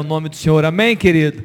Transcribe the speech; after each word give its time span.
o 0.00 0.04
nome 0.04 0.30
do 0.30 0.36
Senhor. 0.36 0.64
Amém, 0.64 0.96
querido? 0.96 1.44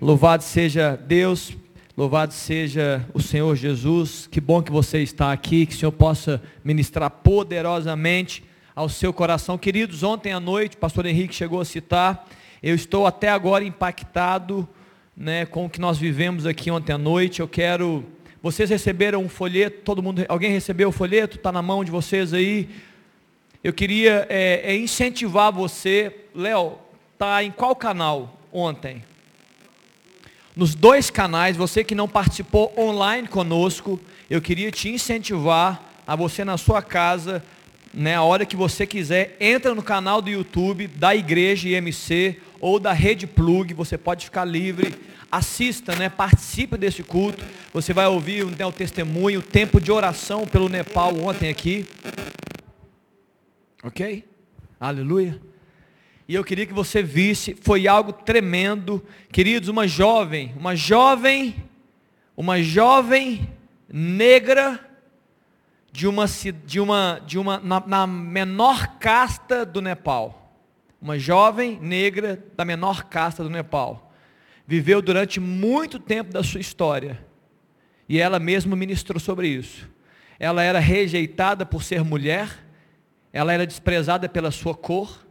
Louvado 0.00 0.42
seja 0.42 0.94
Deus, 0.94 1.56
louvado 1.96 2.34
seja 2.34 3.02
o 3.14 3.20
Senhor 3.20 3.56
Jesus. 3.56 4.28
Que 4.30 4.40
bom 4.40 4.62
que 4.62 4.70
você 4.70 5.02
está 5.02 5.32
aqui, 5.32 5.64
que 5.64 5.74
o 5.74 5.78
Senhor 5.78 5.92
possa 5.92 6.42
ministrar 6.62 7.10
poderosamente 7.10 8.44
ao 8.76 8.90
seu 8.90 9.10
coração. 9.10 9.56
Queridos, 9.56 10.02
ontem 10.02 10.32
à 10.32 10.40
noite, 10.40 10.76
o 10.76 10.78
pastor 10.78 11.06
Henrique 11.06 11.34
chegou 11.34 11.60
a 11.62 11.64
citar, 11.64 12.28
eu 12.62 12.74
estou 12.74 13.06
até 13.06 13.30
agora 13.30 13.64
impactado 13.64 14.68
né, 15.16 15.46
com 15.46 15.64
o 15.64 15.70
que 15.70 15.80
nós 15.80 15.96
vivemos 15.96 16.46
aqui 16.46 16.70
ontem 16.70 16.92
à 16.92 16.98
noite. 16.98 17.40
Eu 17.40 17.48
quero. 17.48 18.04
Vocês 18.42 18.68
receberam 18.68 19.22
um 19.22 19.28
folheto, 19.30 19.80
todo 19.82 20.02
mundo. 20.02 20.26
Alguém 20.28 20.50
recebeu 20.50 20.90
o 20.90 20.92
folheto? 20.92 21.38
Está 21.38 21.50
na 21.50 21.62
mão 21.62 21.82
de 21.82 21.90
vocês 21.90 22.34
aí. 22.34 22.68
Eu 23.62 23.72
queria 23.72 24.26
é, 24.28 24.72
é 24.72 24.76
incentivar 24.76 25.50
você. 25.50 26.14
Léo, 26.34 26.83
tá 27.18 27.42
em 27.42 27.50
qual 27.50 27.74
canal 27.74 28.38
ontem? 28.52 29.04
Nos 30.56 30.74
dois 30.74 31.10
canais, 31.10 31.56
você 31.56 31.82
que 31.82 31.94
não 31.94 32.08
participou 32.08 32.72
online 32.78 33.26
conosco, 33.26 34.00
eu 34.30 34.40
queria 34.40 34.70
te 34.70 34.88
incentivar 34.88 35.82
a 36.06 36.14
você 36.14 36.44
na 36.44 36.56
sua 36.56 36.80
casa, 36.80 37.42
né, 37.92 38.14
a 38.14 38.22
hora 38.22 38.46
que 38.46 38.56
você 38.56 38.86
quiser, 38.86 39.36
entra 39.40 39.74
no 39.74 39.82
canal 39.82 40.20
do 40.20 40.30
YouTube 40.30 40.86
da 40.86 41.14
Igreja 41.14 41.68
IMC 41.68 42.40
ou 42.60 42.78
da 42.78 42.92
Rede 42.92 43.26
Plug, 43.26 43.74
você 43.74 43.96
pode 43.96 44.26
ficar 44.26 44.44
livre, 44.44 44.94
assista, 45.30 45.94
né, 45.96 46.08
participe 46.08 46.76
desse 46.76 47.02
culto, 47.02 47.44
você 47.72 47.92
vai 47.92 48.06
ouvir 48.06 48.44
né, 48.46 48.64
o 48.64 48.72
testemunho, 48.72 49.40
o 49.40 49.42
tempo 49.42 49.80
de 49.80 49.90
oração 49.90 50.46
pelo 50.46 50.68
Nepal 50.68 51.16
ontem 51.18 51.48
aqui. 51.48 51.84
Ok? 53.82 54.24
Aleluia. 54.78 55.40
E 56.26 56.34
eu 56.34 56.44
queria 56.44 56.66
que 56.66 56.72
você 56.72 57.02
visse, 57.02 57.54
foi 57.60 57.86
algo 57.86 58.12
tremendo. 58.12 59.04
Queridos, 59.30 59.68
uma 59.68 59.86
jovem, 59.86 60.54
uma 60.56 60.74
jovem, 60.74 61.54
uma 62.36 62.62
jovem 62.62 63.48
negra 63.88 64.80
de 65.92 66.06
uma 66.06 66.26
de 66.26 66.80
uma 66.80 67.20
de 67.26 67.38
uma 67.38 67.58
na, 67.60 67.82
na 67.86 68.06
menor 68.06 68.98
casta 68.98 69.64
do 69.66 69.82
Nepal. 69.82 70.56
Uma 71.00 71.18
jovem 71.18 71.78
negra 71.80 72.42
da 72.56 72.64
menor 72.64 73.04
casta 73.04 73.42
do 73.42 73.50
Nepal. 73.50 74.12
Viveu 74.66 75.02
durante 75.02 75.38
muito 75.38 75.98
tempo 75.98 76.32
da 76.32 76.42
sua 76.42 76.60
história. 76.60 77.22
E 78.08 78.18
ela 78.18 78.38
mesma 78.38 78.74
ministrou 78.74 79.20
sobre 79.20 79.48
isso. 79.48 79.88
Ela 80.38 80.62
era 80.62 80.78
rejeitada 80.78 81.66
por 81.66 81.82
ser 81.82 82.02
mulher 82.02 82.64
ela 83.34 83.52
era 83.52 83.66
desprezada 83.66 84.28
pela 84.28 84.52
sua 84.52 84.76
cor, 84.76 85.26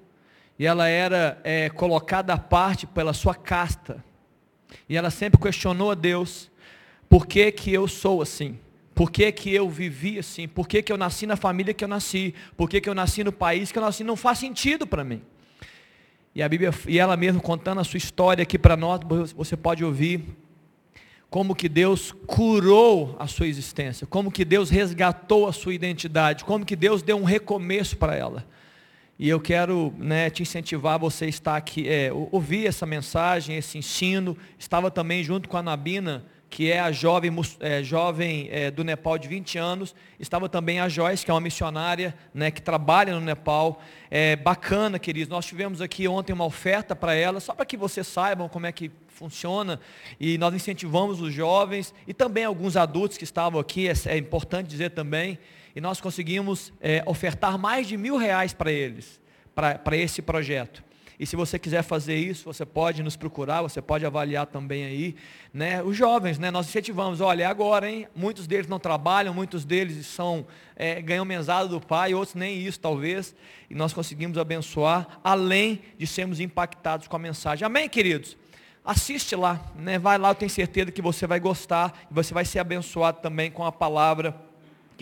e 0.58 0.66
ela 0.66 0.88
era 0.88 1.40
é, 1.44 1.70
colocada 1.70 2.34
à 2.34 2.38
parte 2.38 2.86
pela 2.86 3.14
sua 3.14 3.36
casta. 3.36 4.04
E 4.88 4.96
ela 4.96 5.10
sempre 5.10 5.40
questionou 5.40 5.92
a 5.92 5.96
Deus, 5.96 6.52
por 7.10 7.28
que 7.28 7.52
que 7.52 7.72
eu 7.72 7.88
sou 7.88 8.22
assim? 8.22 8.58
Por 8.94 9.10
que, 9.10 9.32
que 9.32 9.52
eu 9.52 9.70
vivi 9.70 10.20
assim? 10.20 10.48
Por 10.48 10.68
que, 10.68 10.84
que 10.84 10.92
eu 10.92 10.98
nasci 10.98 11.26
na 11.26 11.36
família 11.36 11.74
que 11.74 11.84
eu 11.84 11.88
nasci? 11.88 12.34
Por 12.56 12.70
que, 12.70 12.80
que 12.80 12.88
eu 12.88 12.94
nasci 12.94 13.24
no 13.24 13.32
país 13.32 13.72
que 13.72 13.78
eu 13.78 13.82
nasci? 13.82 14.04
Não 14.04 14.16
faz 14.16 14.38
sentido 14.38 14.86
para 14.86 15.04
mim. 15.04 15.22
E 16.36 16.42
a 16.42 16.50
Bíblia, 16.50 16.72
e 16.88 17.00
ela 17.00 17.18
mesmo 17.18 17.42
contando 17.42 17.82
a 17.82 17.84
sua 17.84 17.98
história 17.98 18.44
aqui 18.44 18.58
para 18.58 18.78
nós, 18.78 19.00
você 19.36 19.58
pode 19.58 19.84
ouvir 19.84 20.24
como 21.30 21.56
que 21.56 21.68
Deus 21.68 22.12
curou 22.28 23.16
a 23.18 23.26
sua 23.26 23.48
existência, 23.48 24.06
como 24.06 24.32
que 24.32 24.46
Deus 24.46 24.70
resgatou 24.70 25.48
a 25.48 25.54
sua 25.54 25.74
identidade, 25.74 26.44
como 26.44 26.64
que 26.66 26.76
Deus 26.76 27.02
deu 27.02 27.18
um 27.18 27.24
recomeço 27.24 27.98
para 27.98 28.16
ela. 28.16 28.46
E 29.20 29.30
eu 29.30 29.40
quero 29.40 29.94
né, 29.98 30.30
te 30.30 30.42
incentivar 30.42 30.98
você 30.98 31.28
estar 31.28 31.56
aqui, 31.56 31.88
é, 31.88 32.12
ouvir 32.32 32.66
essa 32.66 32.86
mensagem, 32.86 33.56
esse 33.56 33.78
ensino. 33.78 34.36
Estava 34.58 34.90
também 34.90 35.24
junto 35.24 35.48
com 35.48 35.56
a 35.56 35.62
Nabina, 35.62 36.26
que 36.50 36.72
é 36.72 36.80
a 36.80 36.92
jovem, 36.92 37.32
é, 37.60 37.84
jovem 37.84 38.48
é, 38.52 38.72
do 38.72 38.84
Nepal 38.84 39.20
de 39.20 39.28
20 39.28 39.58
anos. 39.58 39.96
Estava 40.20 40.50
também 40.50 40.80
a 40.80 40.90
Joyce, 40.90 41.24
que 41.24 41.30
é 41.30 41.34
uma 41.34 41.42
missionária 41.42 42.16
né, 42.34 42.50
que 42.50 42.62
trabalha 42.62 43.14
no 43.14 43.22
Nepal. 43.22 43.82
É 44.10 44.36
bacana, 44.36 44.98
queridos. 44.98 45.30
Nós 45.30 45.46
tivemos 45.46 45.80
aqui 45.80 46.08
ontem 46.08 46.34
uma 46.34 46.46
oferta 46.46 46.96
para 46.96 47.14
ela, 47.14 47.40
só 47.40 47.54
para 47.54 47.68
que 47.68 47.78
vocês 47.78 48.08
saibam 48.08 48.50
como 48.50 48.66
é 48.66 48.72
que 48.72 48.92
funciona 49.14 49.80
e 50.20 50.38
nós 50.40 50.54
incentivamos 50.54 51.22
os 51.22 51.32
jovens 51.32 51.94
e 52.08 52.14
também 52.14 52.46
alguns 52.46 52.76
adultos 52.76 53.18
que 53.18 53.24
estavam 53.24 53.60
aqui, 53.60 53.88
é, 53.88 53.94
é 54.08 54.18
importante 54.18 54.68
dizer 54.68 54.90
também, 54.90 55.38
e 55.76 55.82
nós 55.82 56.00
conseguimos 56.00 56.72
é, 56.80 57.04
ofertar 57.06 57.58
mais 57.58 57.88
de 57.88 57.98
mil 57.98 58.18
reais 58.18 58.54
para 58.54 58.72
eles, 58.72 59.22
para 59.56 59.98
esse 59.98 60.22
projeto. 60.22 60.84
E 61.20 61.26
se 61.26 61.36
você 61.36 61.60
quiser 61.60 61.84
fazer 61.84 62.16
isso, 62.16 62.46
você 62.46 62.66
pode 62.66 63.04
nos 63.04 63.16
procurar, 63.16 63.62
você 63.62 63.82
pode 63.82 64.06
avaliar 64.06 64.48
também 64.48 64.84
aí, 64.84 65.16
né? 65.54 65.82
Os 65.84 65.96
jovens, 65.96 66.40
né? 66.40 66.50
Nós 66.50 66.68
incentivamos, 66.68 67.22
olha, 67.22 67.44
é 67.44 67.46
agora, 67.46 67.90
hein? 67.90 68.08
Muitos 68.16 68.48
deles 68.48 68.68
não 68.68 68.80
trabalham, 68.80 69.34
muitos 69.34 69.64
deles 69.64 70.06
são 70.08 70.46
é, 70.76 71.02
ganham 71.02 71.24
mesada 71.24 71.68
do 71.68 71.80
pai, 71.80 72.14
outros 72.14 72.36
nem 72.36 72.60
isso 72.60 72.80
talvez, 72.80 73.36
e 73.70 73.76
nós 73.76 73.94
conseguimos 73.94 74.38
abençoar, 74.38 75.20
além 75.24 75.82
de 75.98 76.08
sermos 76.08 76.40
impactados 76.40 77.08
com 77.08 77.16
a 77.16 77.20
mensagem. 77.20 77.66
Amém, 77.66 77.88
queridos? 77.88 78.36
assiste 78.86 79.34
lá, 79.34 79.62
né? 79.78 79.98
vai 79.98 80.18
lá, 80.18 80.32
eu 80.32 80.36
tenho 80.36 80.52
certeza 80.52 80.92
que 80.92 81.02
você 81.02 81.26
vai 81.26 81.40
gostar 81.40 82.06
e 82.12 82.14
você 82.14 82.34
vai 82.34 82.44
ser 82.44 82.60
abençoado 82.60 83.22
também 83.22 83.50
com 83.50 83.64
a 83.64 83.72
palavra 83.72 84.36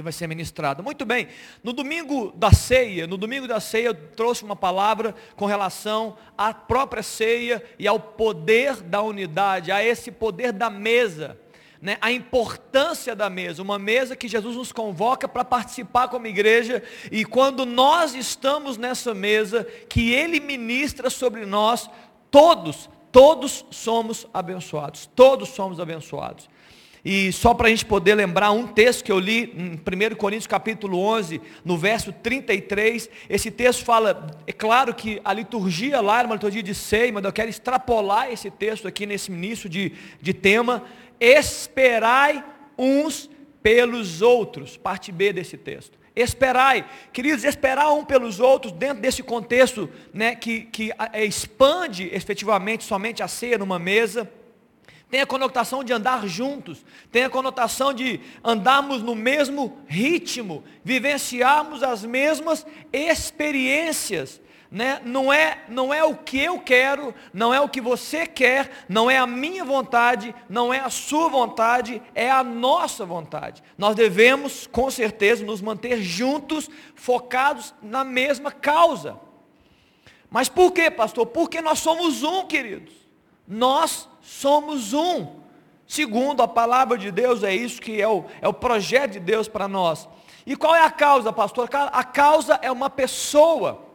que 0.02 0.04
vai 0.04 0.12
ser 0.12 0.28
ministrada. 0.28 0.82
Muito 0.82 1.06
bem, 1.06 1.28
no 1.64 1.72
domingo 1.72 2.34
da 2.36 2.52
ceia, 2.52 3.06
no 3.06 3.18
domingo 3.18 3.48
da 3.48 3.60
ceia 3.60 3.88
eu 3.88 3.94
trouxe 3.94 4.44
uma 4.44 4.56
palavra 4.56 5.16
com 5.36 5.46
relação 5.46 6.18
à 6.38 6.54
própria 6.54 7.04
ceia 7.04 7.64
e 7.78 7.88
ao 7.88 8.00
poder 8.00 8.82
da 8.82 9.02
unidade, 9.02 9.72
a 9.72 9.84
esse 9.84 10.12
poder 10.12 10.52
da 10.52 10.70
mesa. 10.70 11.40
Né, 11.80 11.98
a 12.00 12.12
importância 12.12 13.16
da 13.16 13.28
mesa, 13.28 13.64
uma 13.64 13.80
mesa 13.80 14.16
que 14.16 14.28
Jesus 14.28 14.56
nos 14.56 14.72
convoca 14.72 15.28
para 15.28 15.44
participar 15.44 16.10
como 16.10 16.28
igreja, 16.28 16.84
e 17.12 17.26
quando 17.26 17.66
nós 17.66 18.14
estamos 18.14 18.78
nessa 18.78 19.16
mesa, 19.16 19.66
que 19.90 20.14
Ele 20.14 20.40
ministra 20.40 21.10
sobre 21.10 21.44
nós, 21.44 21.90
todos 22.30 22.88
Todos 23.12 23.66
somos 23.70 24.26
abençoados, 24.34 25.10
todos 25.14 25.50
somos 25.50 25.82
abençoados. 25.82 26.50
E 27.04 27.32
só 27.32 27.54
para 27.54 27.68
a 27.68 27.70
gente 27.70 27.86
poder 27.86 28.14
lembrar 28.14 28.52
um 28.52 28.68
texto 28.68 29.04
que 29.04 29.12
eu 29.12 29.18
li 29.18 29.54
em 29.58 29.74
1 29.74 30.16
Coríntios 30.16 30.46
capítulo 30.46 31.00
11, 31.00 31.42
no 31.66 31.76
verso 31.76 32.14
33, 32.14 33.10
esse 33.28 33.50
texto 33.50 33.84
fala, 33.84 34.28
é 34.46 34.52
claro 34.52 34.94
que 34.94 35.20
a 35.26 35.34
liturgia 35.34 36.00
lá 36.00 36.20
era 36.20 36.28
uma 36.28 36.36
liturgia 36.36 36.62
de 36.62 36.76
ceia, 36.76 37.12
mas 37.12 37.24
eu 37.24 37.34
quero 37.34 37.50
extrapolar 37.50 38.32
esse 38.32 38.52
texto 38.52 38.88
aqui 38.88 39.08
nesse 39.08 39.32
início 39.32 39.68
de, 39.68 39.94
de 40.22 40.34
tema, 40.34 40.84
esperai 41.20 42.44
uns 42.78 43.30
pelos 43.64 44.22
outros, 44.22 44.78
parte 44.78 45.12
B 45.12 45.34
desse 45.34 45.58
texto. 45.58 46.00
Esperai, 46.16 46.86
queridos, 47.14 47.44
esperar 47.44 47.92
um 47.94 48.04
pelos 48.04 48.40
outros 48.40 48.74
dentro 48.74 49.02
desse 49.02 49.24
contexto 49.24 49.90
né, 50.14 50.36
que, 50.36 50.62
que 50.62 50.92
expande 51.14 52.10
efetivamente 52.14 52.84
somente 52.84 53.24
a 53.24 53.28
ceia 53.28 53.58
numa 53.58 53.80
mesa, 53.80 54.30
tem 55.12 55.22
a 55.22 55.28
conotação 55.28 55.84
de 55.84 55.94
andar 55.94 56.26
juntos, 56.28 56.84
tem 57.12 57.26
a 57.26 57.30
conotação 57.30 57.94
de 57.94 58.20
andarmos 58.44 59.04
no 59.04 59.14
mesmo 59.14 59.78
ritmo, 59.86 60.64
vivenciarmos 60.84 61.84
as 61.84 62.04
mesmas 62.04 62.66
experiências 62.92 64.42
né? 64.72 65.02
não, 65.04 65.34
é, 65.34 65.66
não 65.68 65.94
é 65.94 66.02
o 66.02 66.16
que 66.16 66.40
eu 66.40 66.58
quero, 66.58 67.14
não 67.34 67.54
é 67.54 67.60
o 67.60 67.68
que 67.68 67.82
você 67.82 68.26
quer, 68.26 68.86
não 68.88 69.12
é 69.12 69.18
a 69.18 69.28
minha 69.28 69.66
vontade, 69.66 70.34
não 70.48 70.74
é 70.74 70.80
a 70.80 70.90
sua 70.90 71.28
vontade, 71.28 72.02
é 72.16 72.32
a 72.32 72.42
nossa 72.42 73.06
vontade. 73.06 73.62
Nós 73.78 73.96
devemos, 73.96 74.66
com 74.68 74.90
certeza, 74.90 75.44
nos 75.44 75.62
manter 75.62 76.02
juntos, 76.02 76.70
focados 76.96 77.74
na 77.82 78.06
mesma 78.06 78.50
causa. 78.50 79.20
Mas 80.30 80.48
por 80.48 80.72
quê, 80.72 80.90
pastor? 80.90 81.26
Porque 81.26 81.62
nós 81.62 81.80
somos 81.80 82.24
um, 82.24 82.46
queridos. 82.48 82.94
Nós 83.46 84.08
somos 84.32 84.94
um. 84.94 85.42
Segundo 85.86 86.42
a 86.42 86.48
palavra 86.48 86.98
de 86.98 87.12
Deus, 87.12 87.44
é 87.44 87.54
isso 87.54 87.82
que 87.82 88.02
é 88.02 88.08
o, 88.08 88.24
é 88.42 88.48
o 88.48 88.54
projeto 88.54 89.12
de 89.12 89.20
Deus 89.20 89.50
para 89.50 89.68
nós. 89.68 90.08
E 90.46 90.56
qual 90.56 90.74
é 90.74 90.82
a 90.82 90.90
causa, 90.90 91.34
pastor? 91.34 91.70
A 91.92 92.04
causa 92.04 92.58
é 92.62 92.72
uma 92.72 92.90
pessoa. 92.90 93.86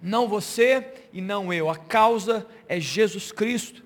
Não 0.00 0.26
você 0.26 0.94
e 1.12 1.20
não 1.20 1.52
eu. 1.52 1.68
A 1.68 1.76
causa 1.76 2.46
é 2.66 2.80
Jesus 2.80 3.30
Cristo. 3.30 3.84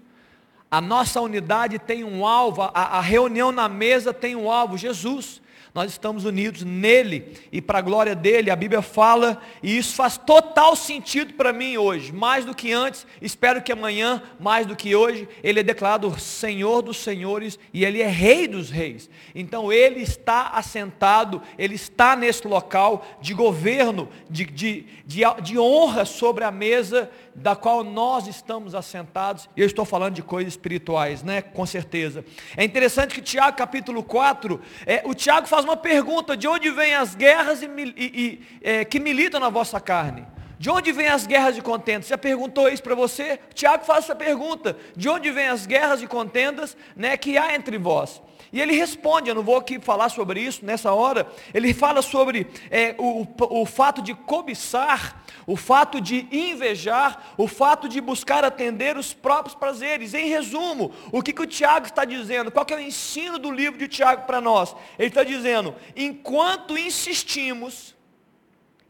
A 0.70 0.80
nossa 0.80 1.20
unidade 1.20 1.78
tem 1.78 2.04
um 2.04 2.24
alvo, 2.24 2.62
a, 2.62 2.70
a 2.72 3.00
reunião 3.00 3.50
na 3.50 3.68
mesa 3.68 4.14
tem 4.14 4.36
um 4.36 4.50
alvo, 4.50 4.78
Jesus. 4.78 5.42
Nós 5.74 5.90
estamos 5.90 6.24
unidos 6.24 6.62
nele 6.62 7.34
e 7.50 7.60
para 7.60 7.80
a 7.80 7.82
glória 7.82 8.14
dele, 8.14 8.48
a 8.48 8.54
Bíblia 8.54 8.80
fala, 8.80 9.42
e 9.60 9.76
isso 9.76 9.96
faz 9.96 10.16
total 10.16 10.76
sentido 10.76 11.34
para 11.34 11.52
mim 11.52 11.76
hoje, 11.76 12.12
mais 12.12 12.44
do 12.44 12.54
que 12.54 12.72
antes, 12.72 13.04
espero 13.20 13.60
que 13.60 13.72
amanhã, 13.72 14.22
mais 14.38 14.66
do 14.66 14.76
que 14.76 14.94
hoje, 14.94 15.28
ele 15.42 15.58
é 15.58 15.62
declarado 15.64 16.16
Senhor 16.20 16.80
dos 16.80 16.98
Senhores 16.98 17.58
e 17.72 17.84
ele 17.84 18.00
é 18.00 18.06
Rei 18.06 18.46
dos 18.46 18.70
Reis. 18.70 19.10
Então 19.34 19.72
ele 19.72 20.00
está 20.00 20.50
assentado, 20.50 21.42
ele 21.58 21.74
está 21.74 22.14
nesse 22.14 22.46
local 22.46 23.04
de 23.20 23.34
governo, 23.34 24.08
de, 24.30 24.44
de, 24.44 24.86
de, 25.04 25.22
de 25.42 25.58
honra 25.58 26.04
sobre 26.04 26.44
a 26.44 26.52
mesa 26.52 27.10
da 27.34 27.56
qual 27.56 27.82
nós 27.82 28.26
estamos 28.26 28.74
assentados, 28.74 29.48
e 29.56 29.60
eu 29.60 29.66
estou 29.66 29.84
falando 29.84 30.14
de 30.14 30.22
coisas 30.22 30.52
espirituais, 30.52 31.22
né? 31.22 31.42
Com 31.42 31.66
certeza. 31.66 32.24
É 32.56 32.64
interessante 32.64 33.14
que 33.14 33.20
Tiago 33.20 33.56
capítulo 33.56 34.02
4, 34.02 34.60
é, 34.86 35.02
o 35.04 35.14
Tiago 35.14 35.46
faz 35.46 35.64
uma 35.64 35.76
pergunta, 35.76 36.36
de 36.36 36.46
onde 36.46 36.70
vêm 36.70 36.94
as 36.94 37.14
guerras 37.14 37.62
e, 37.62 37.66
e, 37.66 38.04
e, 38.04 38.42
é, 38.62 38.84
que 38.84 39.00
militam 39.00 39.40
na 39.40 39.48
vossa 39.48 39.80
carne? 39.80 40.26
De 40.58 40.70
onde 40.70 40.92
vêm 40.92 41.08
as 41.08 41.26
guerras 41.26 41.58
e 41.58 41.60
contendas? 41.60 42.06
Você 42.06 42.16
perguntou 42.16 42.68
isso 42.68 42.82
para 42.82 42.94
você? 42.94 43.38
Tiago 43.52 43.84
faz 43.84 44.04
essa 44.04 44.14
pergunta. 44.14 44.76
De 44.96 45.08
onde 45.08 45.30
vêm 45.30 45.48
as 45.48 45.66
guerras 45.66 46.00
e 46.00 46.06
contendas 46.06 46.76
né, 46.96 47.16
que 47.16 47.36
há 47.36 47.54
entre 47.54 47.76
vós? 47.76 48.22
E 48.54 48.60
ele 48.60 48.72
responde, 48.76 49.28
eu 49.28 49.34
não 49.34 49.42
vou 49.42 49.56
aqui 49.56 49.80
falar 49.80 50.08
sobre 50.08 50.40
isso 50.40 50.64
nessa 50.64 50.92
hora, 50.92 51.26
ele 51.52 51.74
fala 51.74 52.00
sobre 52.00 52.46
é, 52.70 52.94
o, 52.98 53.26
o 53.40 53.66
fato 53.66 54.00
de 54.00 54.14
cobiçar, 54.14 55.23
o 55.46 55.56
fato 55.56 56.00
de 56.00 56.26
invejar, 56.30 57.34
o 57.36 57.46
fato 57.46 57.88
de 57.88 58.00
buscar 58.00 58.44
atender 58.44 58.96
os 58.96 59.12
próprios 59.12 59.54
prazeres. 59.54 60.14
Em 60.14 60.28
resumo, 60.28 60.92
o 61.12 61.22
que, 61.22 61.32
que 61.32 61.42
o 61.42 61.46
Tiago 61.46 61.86
está 61.86 62.04
dizendo? 62.04 62.50
Qual 62.50 62.66
é 62.68 62.74
o 62.74 62.80
ensino 62.80 63.38
do 63.38 63.50
livro 63.50 63.78
de 63.78 63.88
Tiago 63.88 64.26
para 64.26 64.40
nós? 64.40 64.74
Ele 64.98 65.08
está 65.08 65.24
dizendo, 65.24 65.74
enquanto 65.94 66.78
insistimos, 66.78 67.94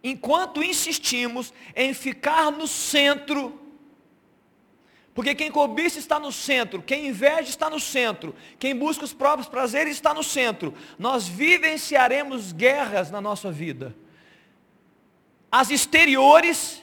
enquanto 0.03 0.63
insistimos 0.63 1.53
em 1.75 1.93
ficar 1.95 2.51
no 2.53 2.67
centro 2.67 3.61
porque 5.15 5.33
quem 5.33 5.51
cobiça 5.51 6.01
está 6.01 6.19
no 6.19 6.33
centro, 6.33 6.83
quem 6.83 7.07
inveja 7.07 7.49
está 7.49 7.71
no 7.71 7.79
centro, 7.79 8.35
quem 8.59 8.75
busca 8.75 9.05
os 9.05 9.15
próprios 9.15 9.49
prazeres 9.49 9.93
está 9.95 10.13
no 10.13 10.25
centro. 10.25 10.75
Nós 10.99 11.29
vivenciaremos 11.29 12.51
guerras 12.51 13.13
na 13.13 13.21
nossa 13.21 13.51
vida. 13.53 13.95
As 15.57 15.71
exteriores, 15.71 16.83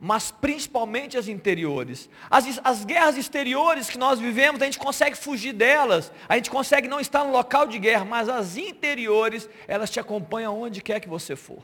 mas 0.00 0.30
principalmente 0.30 1.18
as 1.18 1.28
interiores. 1.28 2.08
As, 2.30 2.58
as 2.64 2.86
guerras 2.86 3.18
exteriores 3.18 3.90
que 3.90 3.98
nós 3.98 4.18
vivemos, 4.18 4.62
a 4.62 4.64
gente 4.64 4.78
consegue 4.78 5.14
fugir 5.14 5.52
delas, 5.52 6.10
a 6.26 6.36
gente 6.36 6.48
consegue 6.48 6.88
não 6.88 6.98
estar 6.98 7.24
no 7.24 7.30
local 7.30 7.66
de 7.66 7.78
guerra, 7.78 8.02
mas 8.02 8.30
as 8.30 8.56
interiores, 8.56 9.46
elas 9.66 9.90
te 9.90 10.00
acompanham 10.00 10.58
onde 10.58 10.80
quer 10.80 11.00
que 11.00 11.08
você 11.08 11.36
for. 11.36 11.62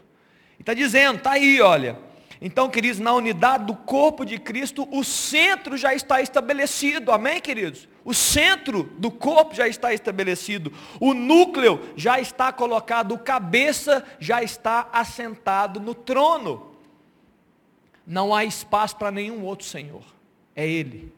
Está 0.60 0.74
dizendo, 0.74 1.16
está 1.16 1.30
aí, 1.30 1.58
olha. 1.62 1.98
Então, 2.42 2.68
queridos, 2.68 3.00
na 3.00 3.14
unidade 3.14 3.64
do 3.64 3.74
corpo 3.74 4.22
de 4.26 4.36
Cristo, 4.36 4.86
o 4.92 5.02
centro 5.02 5.78
já 5.78 5.94
está 5.94 6.20
estabelecido. 6.20 7.10
Amém, 7.10 7.40
queridos? 7.40 7.88
O 8.04 8.12
centro 8.12 8.82
do 8.98 9.10
corpo 9.10 9.54
já 9.54 9.66
está 9.66 9.94
estabelecido. 9.94 10.72
O 11.00 11.14
núcleo 11.14 11.80
já 11.96 12.20
está 12.20 12.52
colocado. 12.52 13.12
O 13.12 13.18
cabeça 13.18 14.04
já 14.20 14.42
está 14.42 14.88
assentado 14.92 15.80
no 15.80 15.94
trono. 15.94 16.74
Não 18.06 18.34
há 18.34 18.44
espaço 18.44 18.96
para 18.96 19.10
nenhum 19.10 19.42
outro 19.44 19.66
Senhor. 19.66 20.04
É 20.54 20.68
Ele. 20.68 21.12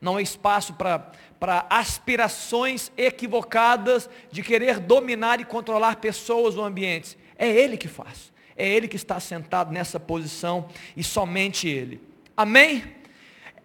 Não 0.00 0.16
há 0.16 0.22
espaço 0.22 0.74
para, 0.74 1.12
para 1.38 1.64
aspirações 1.70 2.90
equivocadas 2.96 4.10
de 4.32 4.42
querer 4.42 4.80
dominar 4.80 5.40
e 5.40 5.44
controlar 5.44 5.96
pessoas 5.96 6.56
ou 6.56 6.64
ambientes. 6.64 7.16
É 7.38 7.48
Ele 7.48 7.76
que 7.76 7.86
faz. 7.86 8.32
É 8.56 8.68
Ele 8.68 8.88
que 8.88 8.96
está 8.96 9.20
sentado 9.20 9.70
nessa 9.72 10.00
posição 10.00 10.68
e 10.96 11.04
somente 11.04 11.68
Ele. 11.68 12.00
Amém? 12.36 12.82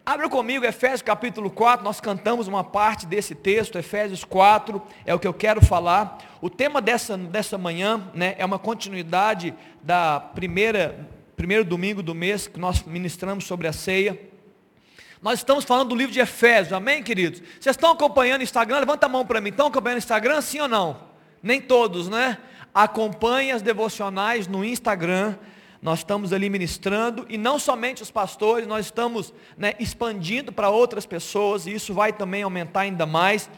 Abra 0.10 0.30
comigo 0.30 0.64
Efésios 0.64 1.02
capítulo 1.02 1.50
4, 1.50 1.84
nós 1.84 2.00
cantamos 2.00 2.48
uma 2.48 2.64
parte 2.64 3.06
desse 3.06 3.36
texto, 3.36 3.78
Efésios 3.78 4.24
4, 4.24 4.82
é 5.06 5.14
o 5.14 5.20
que 5.20 5.28
eu 5.28 5.34
quero 5.34 5.60
falar. 5.62 6.18
O 6.40 6.50
tema 6.50 6.82
dessa, 6.82 7.18
dessa 7.18 7.58
manhã 7.58 8.10
né, 8.14 8.34
é 8.38 8.46
uma 8.46 8.58
continuidade 8.58 9.54
da 9.84 10.18
primeira, 10.18 11.06
primeiro 11.36 11.66
domingo 11.66 12.02
do 12.02 12.16
mês 12.16 12.48
que 12.48 12.58
nós 12.58 12.84
ministramos 12.84 13.44
sobre 13.44 13.68
a 13.68 13.74
ceia. 13.74 14.18
Nós 15.22 15.40
estamos 15.40 15.66
falando 15.66 15.90
do 15.90 15.96
livro 15.96 16.14
de 16.14 16.22
Efésios, 16.22 16.72
amém, 16.72 17.04
queridos? 17.04 17.42
Vocês 17.60 17.76
estão 17.76 17.92
acompanhando 17.92 18.40
o 18.40 18.44
Instagram? 18.46 18.80
Levanta 18.80 19.08
a 19.08 19.10
mão 19.10 19.26
para 19.26 19.42
mim. 19.42 19.50
Estão 19.50 19.68
acompanhando 19.68 19.98
o 19.98 20.00
Instagram, 20.00 20.40
sim 20.40 20.62
ou 20.62 20.70
não? 20.70 21.02
Nem 21.44 21.60
todos, 21.60 22.08
né? 22.08 22.38
Acompanhe 22.74 23.52
as 23.52 23.62
devocionais 23.62 24.48
no 24.48 24.64
Instagram. 24.64 25.36
Nós 25.88 26.00
estamos 26.00 26.34
ali 26.34 26.50
ministrando, 26.50 27.26
e 27.30 27.38
não 27.38 27.58
somente 27.58 28.04
os 28.04 28.12
pastores, 28.12 28.68
nós 28.68 28.88
estamos 28.88 29.34
né, 29.58 29.72
expandindo 29.80 30.52
para 30.52 30.70
outras 30.70 31.06
pessoas, 31.06 31.66
e 31.66 31.74
isso 31.74 31.94
vai 31.94 32.12
também 32.12 32.44
aumentar 32.44 32.82
ainda 32.82 33.06
mais. 33.06 33.50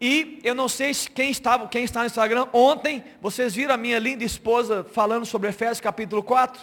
E 0.00 0.40
eu 0.42 0.52
não 0.52 0.68
sei 0.68 0.92
se 0.92 1.08
quem, 1.08 1.30
estava, 1.30 1.68
quem 1.68 1.84
está 1.84 2.00
no 2.00 2.06
Instagram, 2.06 2.48
ontem 2.52 3.04
vocês 3.22 3.54
viram 3.54 3.72
a 3.72 3.76
minha 3.76 4.00
linda 4.00 4.24
esposa 4.24 4.82
falando 4.82 5.24
sobre 5.24 5.48
Efésios 5.48 5.80
capítulo 5.80 6.24
4? 6.24 6.60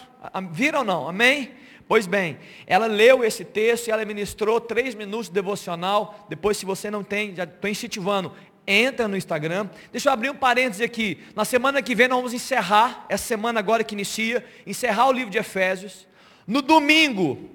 Viram 0.52 0.80
ou 0.80 0.84
não? 0.84 1.08
Amém? 1.08 1.52
Pois 1.88 2.06
bem, 2.06 2.38
ela 2.66 2.86
leu 2.86 3.24
esse 3.24 3.46
texto 3.46 3.88
e 3.88 3.90
ela 3.90 4.04
ministrou 4.04 4.60
três 4.60 4.94
minutos 4.94 5.28
de 5.28 5.32
devocional. 5.32 6.26
Depois, 6.28 6.58
se 6.58 6.66
você 6.66 6.90
não 6.90 7.02
tem, 7.02 7.34
já 7.34 7.44
estou 7.44 7.70
incentivando, 7.70 8.30
entra 8.68 9.08
no 9.08 9.16
Instagram. 9.16 9.70
Deixa 9.90 10.10
eu 10.10 10.12
abrir 10.12 10.28
um 10.28 10.34
parêntese 10.34 10.84
aqui. 10.84 11.18
Na 11.34 11.46
semana 11.46 11.80
que 11.80 11.94
vem 11.94 12.06
nós 12.06 12.18
vamos 12.18 12.34
encerrar, 12.34 13.06
essa 13.08 13.24
semana 13.24 13.58
agora 13.58 13.82
que 13.82 13.94
inicia, 13.94 14.44
encerrar 14.66 15.08
o 15.08 15.12
livro 15.12 15.30
de 15.30 15.38
Efésios. 15.38 16.06
No 16.46 16.60
domingo, 16.60 17.50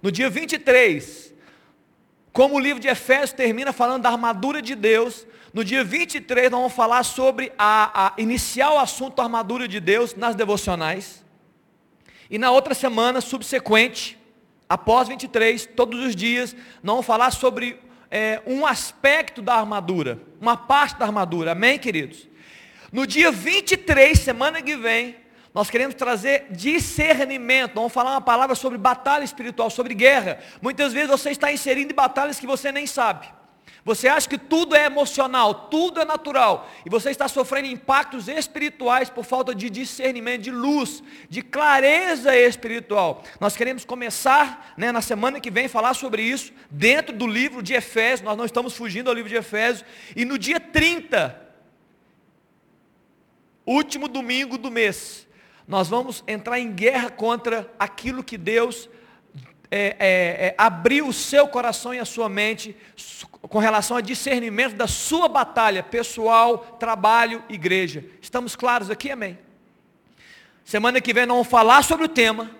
no 0.00 0.10
dia 0.10 0.30
23, 0.30 1.34
como 2.32 2.56
o 2.56 2.58
livro 2.58 2.80
de 2.80 2.88
Efésios 2.88 3.32
termina 3.32 3.72
falando 3.72 4.02
da 4.02 4.10
armadura 4.10 4.62
de 4.62 4.74
Deus, 4.74 5.26
no 5.52 5.62
dia 5.62 5.84
23 5.84 6.50
nós 6.50 6.60
vamos 6.60 6.74
falar 6.74 7.02
sobre 7.02 7.52
a, 7.58 8.06
a 8.06 8.12
iniciar 8.16 8.72
o 8.72 8.78
assunto 8.78 9.20
armadura 9.20 9.68
de 9.68 9.78
Deus 9.78 10.14
nas 10.14 10.34
devocionais. 10.34 11.22
E 12.30 12.38
na 12.38 12.50
outra 12.50 12.74
semana 12.74 13.20
subsequente, 13.20 14.18
após 14.68 15.06
23, 15.06 15.66
todos 15.76 16.04
os 16.04 16.16
dias, 16.16 16.54
nós 16.82 16.94
vamos 16.94 17.06
falar 17.06 17.30
sobre 17.30 17.78
é, 18.16 18.40
um 18.46 18.64
aspecto 18.64 19.42
da 19.42 19.56
armadura, 19.56 20.18
uma 20.40 20.56
parte 20.56 20.98
da 20.98 21.04
armadura, 21.04 21.52
amém, 21.52 21.78
queridos? 21.78 22.26
No 22.90 23.06
dia 23.06 23.30
23, 23.30 24.18
semana 24.18 24.62
que 24.62 24.74
vem, 24.74 25.16
nós 25.52 25.68
queremos 25.68 25.94
trazer 25.94 26.46
discernimento. 26.50 27.74
Vamos 27.74 27.92
falar 27.92 28.12
uma 28.12 28.22
palavra 28.22 28.56
sobre 28.56 28.78
batalha 28.78 29.22
espiritual, 29.22 29.68
sobre 29.68 29.92
guerra. 29.92 30.38
Muitas 30.62 30.94
vezes 30.94 31.10
você 31.10 31.30
está 31.30 31.52
inserindo 31.52 31.92
em 31.92 31.94
batalhas 31.94 32.40
que 32.40 32.46
você 32.46 32.72
nem 32.72 32.86
sabe. 32.86 33.28
Você 33.84 34.08
acha 34.08 34.28
que 34.28 34.36
tudo 34.36 34.74
é 34.74 34.86
emocional, 34.86 35.68
tudo 35.68 36.00
é 36.00 36.04
natural, 36.04 36.68
e 36.84 36.90
você 36.90 37.10
está 37.10 37.28
sofrendo 37.28 37.68
impactos 37.68 38.26
espirituais 38.26 39.08
por 39.08 39.24
falta 39.24 39.54
de 39.54 39.70
discernimento, 39.70 40.42
de 40.42 40.50
luz, 40.50 41.04
de 41.30 41.40
clareza 41.40 42.36
espiritual. 42.36 43.22
Nós 43.38 43.56
queremos 43.56 43.84
começar 43.84 44.74
né, 44.76 44.90
na 44.90 45.00
semana 45.00 45.40
que 45.40 45.52
vem 45.52 45.68
falar 45.68 45.94
sobre 45.94 46.22
isso, 46.22 46.52
dentro 46.68 47.14
do 47.14 47.28
livro 47.28 47.62
de 47.62 47.74
Efésios, 47.74 48.22
nós 48.22 48.36
não 48.36 48.44
estamos 48.44 48.74
fugindo 48.74 49.08
ao 49.08 49.14
livro 49.14 49.28
de 49.28 49.36
Efésios, 49.36 49.84
e 50.16 50.24
no 50.24 50.36
dia 50.36 50.58
30, 50.58 51.40
último 53.64 54.08
domingo 54.08 54.58
do 54.58 54.70
mês, 54.70 55.28
nós 55.66 55.88
vamos 55.88 56.24
entrar 56.26 56.58
em 56.58 56.72
guerra 56.72 57.10
contra 57.10 57.72
aquilo 57.78 58.24
que 58.24 58.36
Deus 58.36 58.88
é, 59.70 59.96
é, 59.98 60.46
é, 60.46 60.54
abriu 60.56 61.08
o 61.08 61.12
seu 61.12 61.48
coração 61.48 61.94
e 61.94 61.98
a 61.98 62.04
sua 62.04 62.28
mente 62.28 62.76
com 63.42 63.58
relação 63.58 63.96
a 63.96 64.00
discernimento 64.00 64.74
da 64.74 64.86
sua 64.86 65.28
batalha 65.28 65.82
pessoal, 65.82 66.58
trabalho, 66.78 67.42
igreja. 67.48 68.04
Estamos 68.20 68.54
claros 68.56 68.90
aqui? 68.90 69.10
Amém. 69.10 69.38
Semana 70.64 71.00
que 71.00 71.12
vem 71.12 71.26
nós 71.26 71.36
vamos 71.36 71.50
falar 71.50 71.82
sobre 71.82 72.04
o 72.04 72.08
tema. 72.08 72.50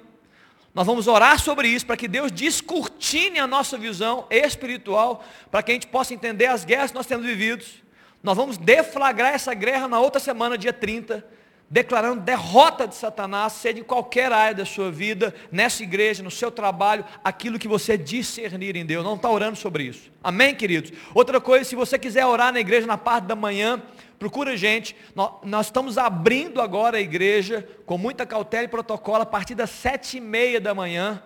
Nós 0.75 0.87
vamos 0.87 1.07
orar 1.09 1.41
sobre 1.41 1.69
isso 1.69 1.87
para 1.87 1.97
que 1.97 2.07
Deus 2.07 2.31
descortine 2.31 3.39
a 3.39 3.47
nossa 3.47 3.79
visão 3.79 4.27
espiritual, 4.31 5.25
para 5.51 5.63
que 5.63 5.71
a 5.71 5.75
gente 5.75 5.87
possa 5.87 6.13
entender 6.13 6.47
as 6.47 6.65
guerras 6.65 6.91
que 6.91 6.97
nós 6.97 7.07
temos 7.07 7.25
vividos. 7.25 7.83
Nós 8.23 8.37
vamos 8.37 8.59
deflagrar 8.59 9.33
essa 9.33 9.55
guerra 9.55 9.89
na 9.89 9.99
outra 9.99 10.21
semana, 10.21 10.59
dia 10.59 10.73
30 10.73 11.36
declarando 11.69 12.21
derrota 12.21 12.87
de 12.87 12.95
Satanás, 12.95 13.55
seja 13.55 13.81
em 13.81 13.83
qualquer 13.83 14.33
área 14.33 14.55
da 14.55 14.65
sua 14.65 14.91
vida, 14.91 15.35
nessa 15.51 15.83
igreja, 15.83 16.23
no 16.23 16.31
seu 16.31 16.51
trabalho, 16.51 17.05
aquilo 17.25 17.59
que 17.59 17.67
você 17.67 17.99
discernir 17.99 18.77
em 18.77 18.87
Deus. 18.87 19.05
Não 19.05 19.17
está 19.17 19.29
orando 19.29 19.57
sobre 19.57 19.85
isso. 19.85 20.11
Amém, 20.23 20.55
queridos? 20.55 20.93
Outra 21.13 21.41
coisa, 21.41 21.65
se 21.65 21.75
você 21.75 21.99
quiser 21.99 22.25
orar 22.25 22.53
na 22.53 22.61
igreja 22.61 22.87
na 22.87 22.97
parte 22.97 23.25
da 23.25 23.35
manhã, 23.35 23.83
procura 24.19 24.53
a 24.53 24.57
gente. 24.57 24.95
Nós, 25.15 25.33
nós, 25.43 25.67
estamos 25.67 25.99
abrindo 25.99 26.61
agora 26.61 26.99
a 26.99 27.01
igreja 27.01 27.69
com 27.85 27.99
muita 27.99 28.25
cautela 28.25 28.65
e 28.65 28.69
protocolo 28.69 29.23
a 29.23 29.27
partir 29.27 29.55
das 29.55 29.71
sete 29.71 30.19
e 30.19 30.21
meia 30.21 30.61
da 30.61 30.75
manhã. 30.75 31.23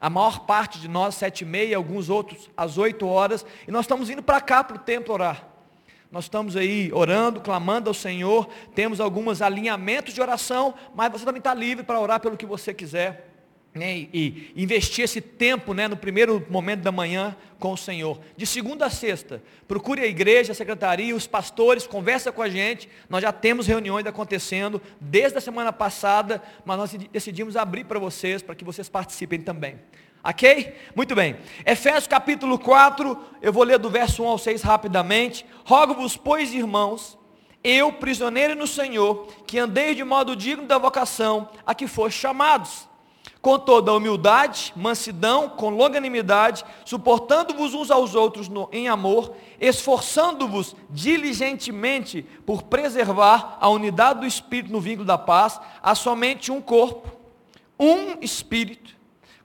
A 0.00 0.10
maior 0.10 0.40
parte 0.40 0.80
de 0.80 0.88
nós, 0.88 1.14
sete 1.14 1.42
e 1.42 1.44
meia, 1.46 1.76
alguns 1.76 2.10
outros 2.10 2.50
às 2.56 2.78
oito 2.78 3.06
horas. 3.06 3.46
E 3.66 3.70
nós 3.70 3.84
estamos 3.84 4.10
indo 4.10 4.22
para 4.22 4.40
cá 4.40 4.64
para 4.64 4.76
o 4.76 4.80
templo 4.80 5.14
orar. 5.14 5.53
Nós 6.14 6.26
estamos 6.26 6.54
aí 6.56 6.92
orando, 6.92 7.40
clamando 7.40 7.90
ao 7.90 7.94
Senhor, 7.94 8.48
temos 8.72 9.00
alguns 9.00 9.42
alinhamentos 9.42 10.14
de 10.14 10.20
oração, 10.20 10.72
mas 10.94 11.10
você 11.10 11.24
também 11.24 11.40
está 11.40 11.52
livre 11.52 11.82
para 11.82 11.98
orar 11.98 12.20
pelo 12.20 12.36
que 12.36 12.46
você 12.46 12.72
quiser. 12.72 13.32
Né, 13.74 14.06
e, 14.12 14.52
investir 14.54 15.04
esse 15.04 15.20
tempo 15.20 15.74
né, 15.74 15.88
no 15.88 15.96
primeiro 15.96 16.46
momento 16.48 16.82
da 16.82 16.92
manhã 16.92 17.36
com 17.58 17.72
o 17.72 17.76
Senhor. 17.76 18.20
De 18.36 18.46
segunda 18.46 18.86
a 18.86 18.90
sexta, 18.90 19.42
procure 19.66 20.02
a 20.02 20.06
igreja, 20.06 20.52
a 20.52 20.54
secretaria, 20.54 21.16
os 21.16 21.26
pastores, 21.26 21.84
conversa 21.84 22.30
com 22.30 22.40
a 22.40 22.48
gente. 22.48 22.88
Nós 23.10 23.20
já 23.20 23.32
temos 23.32 23.66
reuniões 23.66 24.06
acontecendo 24.06 24.80
desde 25.00 25.38
a 25.38 25.40
semana 25.40 25.72
passada, 25.72 26.40
mas 26.64 26.78
nós 26.78 26.94
decidimos 27.10 27.56
abrir 27.56 27.82
para 27.82 27.98
vocês, 27.98 28.40
para 28.40 28.54
que 28.54 28.62
vocês 28.62 28.88
participem 28.88 29.40
também. 29.40 29.80
Ok? 30.24 30.74
Muito 30.96 31.14
bem. 31.14 31.36
Efésios 31.66 32.06
capítulo 32.06 32.58
4, 32.58 33.18
eu 33.42 33.52
vou 33.52 33.62
ler 33.62 33.78
do 33.78 33.90
verso 33.90 34.22
1 34.22 34.26
ao 34.26 34.38
6 34.38 34.62
rapidamente. 34.62 35.44
Rogo-vos, 35.66 36.16
pois, 36.16 36.54
irmãos, 36.54 37.18
eu, 37.62 37.92
prisioneiro 37.92 38.54
no 38.54 38.66
Senhor, 38.66 39.26
que 39.46 39.58
andei 39.58 39.94
de 39.94 40.02
modo 40.02 40.34
digno 40.34 40.66
da 40.66 40.78
vocação 40.78 41.50
a 41.66 41.74
que 41.74 41.86
foste 41.86 42.20
chamados, 42.20 42.88
com 43.42 43.58
toda 43.58 43.92
humildade, 43.92 44.72
mansidão, 44.74 45.50
com 45.50 45.68
longanimidade, 45.68 46.64
suportando-vos 46.86 47.74
uns 47.74 47.90
aos 47.90 48.14
outros 48.14 48.48
no, 48.48 48.66
em 48.72 48.88
amor, 48.88 49.34
esforçando-vos 49.60 50.74
diligentemente 50.88 52.22
por 52.46 52.62
preservar 52.62 53.58
a 53.60 53.68
unidade 53.68 54.20
do 54.20 54.26
Espírito 54.26 54.72
no 54.72 54.80
vínculo 54.80 55.06
da 55.06 55.18
paz, 55.18 55.60
há 55.82 55.94
somente 55.94 56.50
um 56.50 56.62
corpo, 56.62 57.12
um 57.78 58.16
Espírito, 58.22 58.94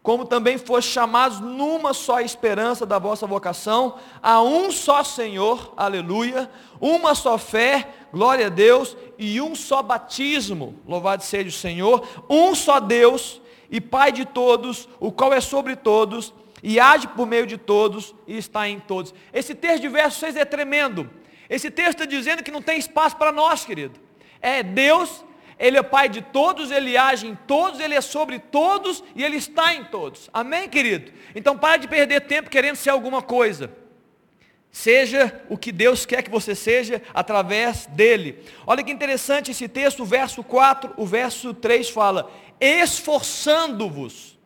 como 0.02 0.26
também 0.26 0.58
foste 0.58 0.92
chamados 0.92 1.40
numa 1.40 1.94
só 1.94 2.22
esperança 2.22 2.86
da 2.86 2.98
vossa 2.98 3.28
vocação, 3.28 3.96
a 4.22 4.42
um 4.42 4.72
só 4.72 5.04
Senhor, 5.04 5.74
aleluia, 5.76 6.50
uma 6.80 7.14
só 7.14 7.38
fé, 7.38 7.90
glória 8.12 8.48
a 8.48 8.50
Deus, 8.50 8.96
e 9.18 9.42
um 9.42 9.54
só 9.54 9.82
batismo, 9.82 10.76
louvado 10.88 11.24
seja 11.24 11.50
o 11.50 11.52
Senhor, 11.52 12.08
um 12.30 12.56
só 12.56 12.80
Deus 12.80 13.42
e 13.70 13.80
Pai 13.80 14.12
de 14.12 14.26
todos, 14.26 14.88
o 15.00 15.12
qual 15.12 15.34
é 15.34 15.42
sobre 15.42 15.76
todos, 15.76 16.34
e 16.64 16.80
age 16.80 17.08
por 17.08 17.28
meio 17.28 17.46
de 17.46 17.58
todos, 17.58 18.16
e 18.26 18.38
está 18.38 18.68
em 18.68 18.80
todos. 18.80 19.14
Esse 19.32 19.54
texto 19.54 19.82
de 19.82 19.88
verso 19.88 20.20
6 20.20 20.36
é 20.36 20.46
tremendo. 20.46 21.10
Esse 21.50 21.70
texto 21.70 22.02
está 22.02 22.06
dizendo 22.06 22.44
que 22.44 22.52
não 22.52 22.62
tem 22.62 22.78
espaço 22.78 23.16
para 23.16 23.32
nós, 23.32 23.66
querido. 23.66 24.00
É 24.42 24.64
Deus 24.64 25.24
ele 25.60 25.78
é 25.78 25.84
Pai 25.84 26.08
de 26.08 26.22
todos, 26.22 26.72
Ele 26.72 26.96
age 26.96 27.28
em 27.28 27.36
todos, 27.36 27.82
Ele 27.82 27.94
é 27.94 28.00
sobre 28.00 28.40
todos 28.40 29.04
e 29.14 29.22
Ele 29.22 29.36
está 29.36 29.76
em 29.76 29.84
todos. 29.84 30.30
Amém, 30.32 30.70
querido? 30.70 31.12
Então 31.36 31.58
pare 31.58 31.82
de 31.82 31.88
perder 31.88 32.22
tempo 32.22 32.50
querendo 32.50 32.78
ser 32.78 32.92
alguma 32.92 33.22
coisa. 33.22 33.70
Seja 34.72 35.44
o 35.50 35.58
que 35.58 35.72
Deus 35.72 36.06
quer 36.06 36.24
que 36.24 36.30
você 36.30 36.56
seja 36.56 37.02
através 37.14 37.88
dele. 37.88 38.42
Olha 38.66 38.84
que 38.84 38.92
interessante 38.92 39.52
esse 39.52 39.68
texto, 39.68 40.04
o 40.04 40.06
verso 40.06 40.44
4, 40.44 40.94
o 40.96 41.06
verso 41.06 41.54
3 41.54 41.90
fala: 41.90 42.32
esforçando-vos 42.62 44.40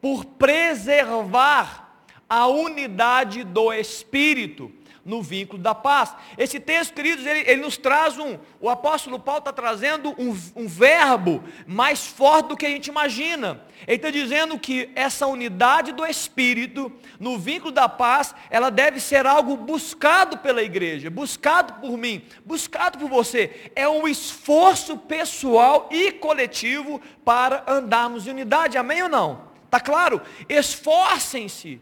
por 0.00 0.24
preservar 0.24 2.04
a 2.28 2.46
unidade 2.46 3.42
do 3.42 3.72
Espírito 3.72 4.70
no 5.04 5.22
vínculo 5.22 5.62
da 5.62 5.74
paz. 5.74 6.14
Esse 6.36 6.60
texto, 6.60 6.94
queridos, 6.94 7.24
ele, 7.26 7.40
ele 7.40 7.62
nos 7.62 7.76
traz 7.76 8.18
um, 8.18 8.38
o 8.60 8.68
apóstolo 8.68 9.18
Paulo 9.18 9.40
está 9.40 9.52
trazendo 9.52 10.14
um, 10.18 10.36
um 10.56 10.68
verbo 10.68 11.42
mais 11.66 12.06
forte 12.06 12.48
do 12.48 12.56
que 12.56 12.66
a 12.66 12.70
gente 12.70 12.88
imagina. 12.88 13.62
Ele 13.86 13.96
está 13.96 14.10
dizendo 14.10 14.58
que 14.58 14.90
essa 14.94 15.26
unidade 15.26 15.92
do 15.92 16.04
Espírito, 16.04 16.92
no 17.18 17.38
vínculo 17.38 17.72
da 17.72 17.88
paz, 17.88 18.34
ela 18.50 18.70
deve 18.70 19.00
ser 19.00 19.26
algo 19.26 19.56
buscado 19.56 20.38
pela 20.38 20.62
igreja, 20.62 21.10
buscado 21.10 21.74
por 21.74 21.96
mim, 21.96 22.22
buscado 22.44 22.98
por 22.98 23.08
você. 23.08 23.70
É 23.74 23.88
um 23.88 24.06
esforço 24.06 24.96
pessoal 24.96 25.88
e 25.90 26.12
coletivo 26.12 27.00
para 27.24 27.64
andarmos 27.66 28.26
em 28.26 28.30
unidade, 28.30 28.76
amém 28.76 29.02
ou 29.02 29.08
não? 29.08 29.50
Está 29.64 29.80
claro? 29.80 30.20
Esforcem-se 30.48 31.80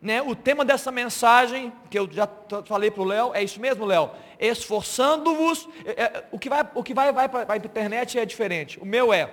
né, 0.00 0.22
o 0.22 0.34
tema 0.34 0.64
dessa 0.64 0.90
mensagem, 0.90 1.72
que 1.90 1.98
eu 1.98 2.10
já 2.10 2.28
falei 2.64 2.90
para 2.90 3.02
o 3.02 3.06
Léo, 3.06 3.34
é 3.34 3.42
isso 3.42 3.60
mesmo, 3.60 3.84
Léo? 3.84 4.10
Esforçando-vos, 4.38 5.68
é, 5.84 6.02
é, 6.02 6.24
o 6.32 6.38
que 6.38 6.48
vai, 6.48 7.12
vai, 7.12 7.12
vai 7.12 7.28
para 7.28 7.52
a 7.52 7.56
internet 7.56 8.18
é 8.18 8.24
diferente. 8.24 8.80
O 8.80 8.86
meu 8.86 9.12
é, 9.12 9.30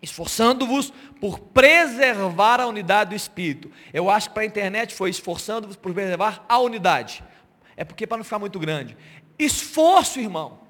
esforçando-vos 0.00 0.92
por 1.20 1.38
preservar 1.38 2.60
a 2.60 2.66
unidade 2.66 3.10
do 3.10 3.16
Espírito. 3.16 3.70
Eu 3.92 4.08
acho 4.08 4.28
que 4.28 4.34
para 4.34 4.44
a 4.44 4.46
internet 4.46 4.94
foi 4.94 5.10
esforçando-vos 5.10 5.76
por 5.76 5.92
preservar 5.92 6.44
a 6.48 6.58
unidade. 6.58 7.22
É 7.76 7.84
porque 7.84 8.06
para 8.06 8.16
não 8.16 8.24
ficar 8.24 8.38
muito 8.38 8.58
grande. 8.58 8.96
Esforço, 9.38 10.18
irmão. 10.18 10.60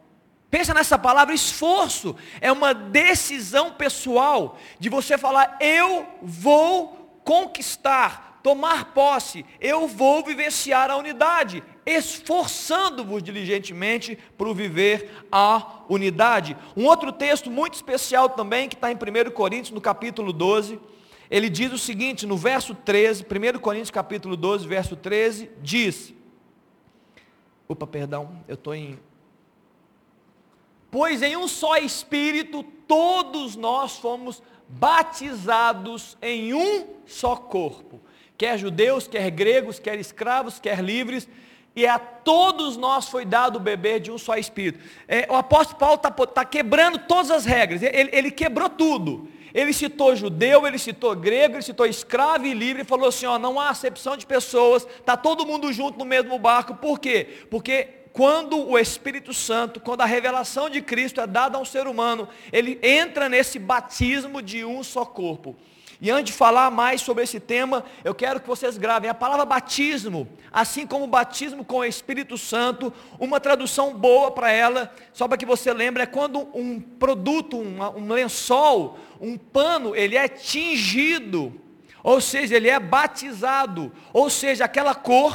Pensa 0.50 0.74
nessa 0.74 0.98
palavra, 0.98 1.32
esforço. 1.32 2.16
É 2.40 2.50
uma 2.50 2.74
decisão 2.74 3.72
pessoal 3.72 4.58
de 4.80 4.88
você 4.88 5.16
falar, 5.16 5.56
eu 5.60 6.06
vou 6.22 7.20
conquistar 7.22 8.27
tomar 8.48 8.94
posse, 8.94 9.44
eu 9.60 9.86
vou 9.86 10.24
vivenciar 10.24 10.90
a 10.90 10.96
unidade, 10.96 11.62
esforçando-vos 11.84 13.22
diligentemente 13.22 14.18
por 14.38 14.54
viver 14.54 15.26
a 15.30 15.82
unidade. 15.86 16.56
Um 16.74 16.86
outro 16.86 17.12
texto 17.12 17.50
muito 17.50 17.74
especial 17.74 18.30
também, 18.30 18.66
que 18.66 18.74
está 18.74 18.90
em 18.90 18.94
1 18.94 19.30
Coríntios, 19.32 19.74
no 19.74 19.82
capítulo 19.82 20.32
12, 20.32 20.80
ele 21.30 21.50
diz 21.50 21.70
o 21.74 21.76
seguinte, 21.76 22.26
no 22.26 22.38
verso 22.38 22.74
13, 22.74 23.22
1 23.24 23.58
Coríntios 23.58 23.90
capítulo 23.90 24.34
12, 24.34 24.66
verso 24.66 24.96
13, 24.96 25.50
diz, 25.60 26.14
opa, 27.68 27.86
perdão, 27.86 28.42
eu 28.48 28.54
estou 28.54 28.74
em, 28.74 28.98
pois 30.90 31.20
em 31.20 31.36
um 31.36 31.46
só 31.46 31.76
Espírito 31.76 32.62
todos 32.62 33.56
nós 33.56 33.98
fomos 33.98 34.42
batizados 34.66 36.16
em 36.22 36.54
um 36.54 36.86
só 37.04 37.36
corpo 37.36 37.97
quer 38.38 38.56
judeus, 38.56 39.08
quer 39.08 39.28
gregos, 39.30 39.80
quer 39.80 39.98
escravos, 39.98 40.60
quer 40.60 40.78
livres, 40.78 41.28
e 41.74 41.86
a 41.86 41.98
todos 41.98 42.76
nós 42.76 43.08
foi 43.08 43.24
dado 43.24 43.60
beber 43.60 44.00
de 44.00 44.10
um 44.10 44.16
só 44.16 44.36
Espírito. 44.36 44.78
É, 45.06 45.26
o 45.28 45.34
apóstolo 45.34 45.78
Paulo 45.78 45.96
está 45.96 46.10
tá 46.10 46.44
quebrando 46.44 47.00
todas 47.00 47.30
as 47.30 47.44
regras, 47.44 47.82
ele, 47.82 48.10
ele 48.12 48.30
quebrou 48.30 48.70
tudo. 48.70 49.28
Ele 49.54 49.72
citou 49.72 50.14
judeu, 50.14 50.66
ele 50.66 50.78
citou 50.78 51.16
grego, 51.16 51.54
ele 51.54 51.62
citou 51.62 51.86
escravo 51.86 52.46
e 52.46 52.52
livre, 52.54 52.82
e 52.82 52.84
falou 52.84 53.08
assim, 53.08 53.26
ó, 53.26 53.38
não 53.38 53.58
há 53.58 53.70
acepção 53.70 54.16
de 54.16 54.26
pessoas, 54.26 54.86
está 54.86 55.16
todo 55.16 55.46
mundo 55.46 55.72
junto 55.72 55.98
no 55.98 56.04
mesmo 56.04 56.38
barco, 56.38 56.74
por 56.74 57.00
quê? 57.00 57.26
Porque 57.50 57.88
quando 58.12 58.68
o 58.68 58.78
Espírito 58.78 59.32
Santo, 59.32 59.80
quando 59.80 60.02
a 60.02 60.04
revelação 60.04 60.68
de 60.68 60.82
Cristo 60.82 61.20
é 61.20 61.26
dada 61.26 61.56
a 61.56 61.60
um 61.60 61.64
ser 61.64 61.86
humano, 61.86 62.28
ele 62.52 62.78
entra 62.82 63.28
nesse 63.28 63.58
batismo 63.58 64.42
de 64.42 64.64
um 64.64 64.82
só 64.82 65.04
corpo. 65.04 65.56
E 66.00 66.10
antes 66.10 66.32
de 66.32 66.38
falar 66.38 66.70
mais 66.70 67.00
sobre 67.00 67.24
esse 67.24 67.40
tema, 67.40 67.84
eu 68.04 68.14
quero 68.14 68.38
que 68.38 68.46
vocês 68.46 68.78
gravem 68.78 69.10
a 69.10 69.14
palavra 69.14 69.44
batismo, 69.44 70.28
assim 70.52 70.86
como 70.86 71.08
batismo 71.08 71.64
com 71.64 71.78
o 71.78 71.84
Espírito 71.84 72.38
Santo, 72.38 72.92
uma 73.18 73.40
tradução 73.40 73.92
boa 73.94 74.30
para 74.30 74.50
ela, 74.52 74.94
só 75.12 75.26
para 75.26 75.36
que 75.36 75.44
você 75.44 75.72
lembre, 75.72 76.04
é 76.04 76.06
quando 76.06 76.48
um 76.54 76.80
produto, 76.80 77.58
um, 77.58 77.82
um 77.96 78.12
lençol, 78.12 78.96
um 79.20 79.36
pano, 79.36 79.96
ele 79.96 80.16
é 80.16 80.28
tingido, 80.28 81.60
ou 82.02 82.20
seja, 82.20 82.56
ele 82.56 82.68
é 82.68 82.78
batizado, 82.78 83.92
ou 84.12 84.30
seja, 84.30 84.66
aquela 84.66 84.94
cor 84.94 85.34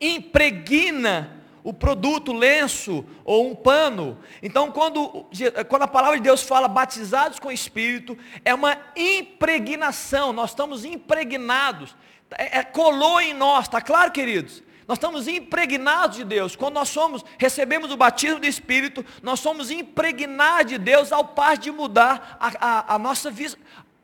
impregna 0.00 1.39
o 1.62 1.72
produto, 1.72 2.32
lenço 2.32 3.04
ou 3.24 3.50
um 3.50 3.54
pano. 3.54 4.18
Então, 4.42 4.70
quando, 4.70 5.26
quando 5.68 5.82
a 5.82 5.88
palavra 5.88 6.16
de 6.16 6.22
Deus 6.22 6.42
fala 6.42 6.68
batizados 6.68 7.38
com 7.38 7.48
o 7.48 7.52
Espírito, 7.52 8.16
é 8.44 8.54
uma 8.54 8.76
impregnação, 8.96 10.32
nós 10.32 10.50
estamos 10.50 10.84
impregnados, 10.84 11.94
é, 12.32 12.58
é, 12.58 12.62
colou 12.64 13.20
em 13.20 13.34
nós, 13.34 13.64
está 13.64 13.80
claro, 13.80 14.10
queridos? 14.12 14.62
Nós 14.86 14.96
estamos 14.96 15.28
impregnados 15.28 16.16
de 16.16 16.24
Deus. 16.24 16.56
Quando 16.56 16.74
nós 16.74 16.88
somos, 16.88 17.24
recebemos 17.38 17.92
o 17.92 17.96
batismo 17.96 18.40
do 18.40 18.46
Espírito, 18.46 19.04
nós 19.22 19.38
somos 19.38 19.70
impregnados 19.70 20.72
de 20.72 20.78
Deus 20.78 21.12
ao 21.12 21.24
par 21.24 21.56
de 21.56 21.70
mudar 21.70 22.36
a, 22.40 22.48
a, 22.60 22.94
a 22.94 22.98
nossa 22.98 23.30
vida, 23.30 23.56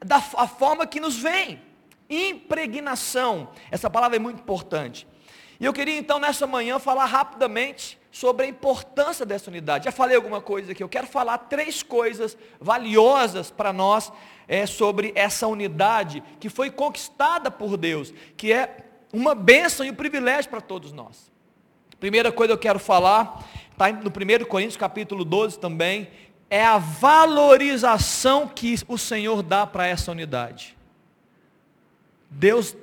da 0.05 0.17
a 0.17 0.47
forma 0.47 0.87
que 0.87 1.01
nos 1.01 1.17
vem. 1.17 1.61
Impregnação, 2.09 3.51
essa 3.69 3.91
palavra 3.91 4.17
é 4.17 4.21
muito 4.21 4.41
importante. 4.41 5.09
E 5.59 5.65
eu 5.65 5.73
queria 5.73 5.97
então 5.97 6.19
nessa 6.19 6.47
manhã 6.47 6.79
falar 6.79 7.07
rapidamente 7.07 7.99
sobre 8.11 8.47
a 8.47 8.49
importância 8.49 9.27
dessa 9.27 9.51
unidade. 9.51 9.85
Já 9.85 9.93
falei 9.93 10.17
alguma 10.17 10.41
coisa 10.41 10.73
aqui, 10.73 10.83
eu 10.83 10.89
quero 10.89 11.07
falar 11.07 11.39
três 11.39 11.83
coisas 11.83 12.37
valiosas 12.61 13.51
para 13.51 13.73
nós 13.73 14.13
é, 14.49 14.67
sobre 14.67 15.13
essa 15.15 15.47
unidade 15.47 16.23
que 16.41 16.49
foi 16.49 16.71
conquistada 16.71 17.51
por 17.51 17.77
Deus, 17.77 18.13
que 18.37 18.53
é 18.53 18.85
uma 19.13 19.35
bênção 19.35 19.85
e 19.85 19.91
um 19.91 19.95
privilégio 19.95 20.51
para 20.51 20.61
todos 20.61 20.93
nós. 20.93 21.31
Primeira 21.99 22.31
coisa 22.31 22.53
que 22.53 22.55
eu 22.55 22.63
quero 22.63 22.79
falar, 22.79 23.45
está 23.73 23.91
no 23.91 24.11
1 24.11 24.45
Coríntios 24.47 24.77
capítulo 24.77 25.25
12 25.25 25.59
também, 25.59 26.09
é 26.51 26.65
a 26.65 26.79
valorização 26.79 28.47
que 28.47 28.77
o 28.87 28.97
Senhor 28.97 29.43
dá 29.43 29.67
para 29.67 29.87
essa 29.87 30.13
unidade. 30.13 30.77
Deus 32.31 32.77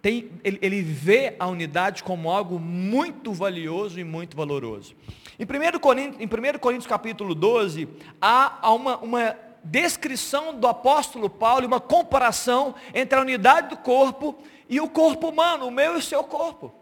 tem, 0.00 0.30
ele, 0.44 0.58
ele 0.62 0.82
vê 0.82 1.34
a 1.38 1.46
unidade 1.46 2.02
como 2.02 2.30
algo 2.30 2.58
muito 2.58 3.32
valioso 3.32 3.98
e 3.98 4.04
muito 4.04 4.36
valoroso. 4.36 4.94
Em 5.38 5.44
1 5.44 5.78
Coríntios, 5.78 6.20
em 6.20 6.26
1 6.26 6.58
Coríntios 6.58 6.86
capítulo 6.86 7.34
12, 7.34 7.88
há, 8.20 8.72
uma, 8.72 8.96
uma 8.98 9.36
descrição 9.62 10.54
do 10.54 10.66
apóstolo 10.66 11.28
Paulo, 11.28 11.66
uma 11.66 11.80
comparação 11.80 12.74
entre 12.94 13.18
a 13.18 13.22
unidade 13.22 13.70
do 13.70 13.76
corpo 13.76 14.36
e 14.68 14.80
o 14.80 14.88
corpo 14.88 15.28
humano, 15.28 15.66
o 15.66 15.70
meu 15.70 15.94
e 15.94 15.98
o 15.98 16.02
seu 16.02 16.22
corpo. 16.22 16.72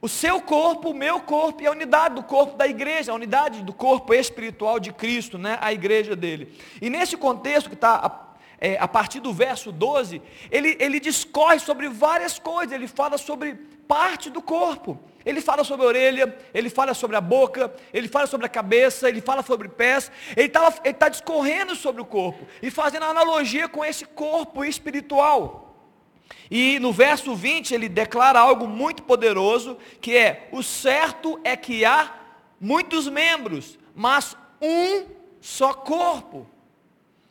O 0.00 0.08
seu 0.08 0.40
corpo, 0.40 0.90
o 0.90 0.94
meu 0.94 1.20
corpo 1.20 1.62
e 1.62 1.66
a 1.66 1.72
unidade 1.72 2.14
do 2.14 2.22
corpo 2.22 2.56
da 2.56 2.68
igreja, 2.68 3.10
a 3.10 3.14
unidade 3.16 3.64
do 3.64 3.72
corpo 3.72 4.14
espiritual 4.14 4.78
de 4.78 4.92
Cristo, 4.92 5.36
né? 5.36 5.58
a 5.60 5.72
igreja 5.72 6.14
dele. 6.14 6.56
E 6.80 6.88
nesse 6.88 7.16
contexto 7.16 7.68
que 7.68 7.74
está 7.74 8.27
é, 8.60 8.76
a 8.78 8.88
partir 8.88 9.20
do 9.20 9.32
verso 9.32 9.70
12, 9.70 10.20
ele, 10.50 10.76
ele 10.80 10.98
discorre 10.98 11.58
sobre 11.58 11.88
várias 11.88 12.38
coisas, 12.38 12.72
ele 12.72 12.88
fala 12.88 13.16
sobre 13.16 13.54
parte 13.86 14.28
do 14.28 14.42
corpo. 14.42 14.98
Ele 15.24 15.40
fala 15.40 15.62
sobre 15.62 15.84
a 15.84 15.88
orelha, 15.88 16.38
ele 16.54 16.70
fala 16.70 16.94
sobre 16.94 17.16
a 17.16 17.20
boca, 17.20 17.72
ele 17.92 18.08
fala 18.08 18.26
sobre 18.26 18.46
a 18.46 18.48
cabeça, 18.48 19.08
ele 19.08 19.20
fala 19.20 19.42
sobre 19.42 19.68
pés. 19.68 20.10
Ele 20.36 20.46
está 20.46 20.74
ele 20.84 20.94
tá 20.94 21.08
discorrendo 21.08 21.74
sobre 21.74 22.00
o 22.00 22.04
corpo 22.04 22.46
e 22.62 22.70
fazendo 22.70 23.04
analogia 23.04 23.68
com 23.68 23.84
esse 23.84 24.04
corpo 24.04 24.64
espiritual. 24.64 25.66
E 26.50 26.78
no 26.78 26.92
verso 26.92 27.34
20 27.34 27.74
ele 27.74 27.88
declara 27.88 28.40
algo 28.40 28.66
muito 28.66 29.02
poderoso, 29.02 29.76
que 30.00 30.16
é: 30.16 30.48
o 30.50 30.62
certo 30.62 31.38
é 31.44 31.56
que 31.56 31.84
há 31.84 32.14
muitos 32.60 33.06
membros, 33.06 33.78
mas 33.94 34.36
um 34.62 35.06
só 35.40 35.74
corpo. 35.74 36.46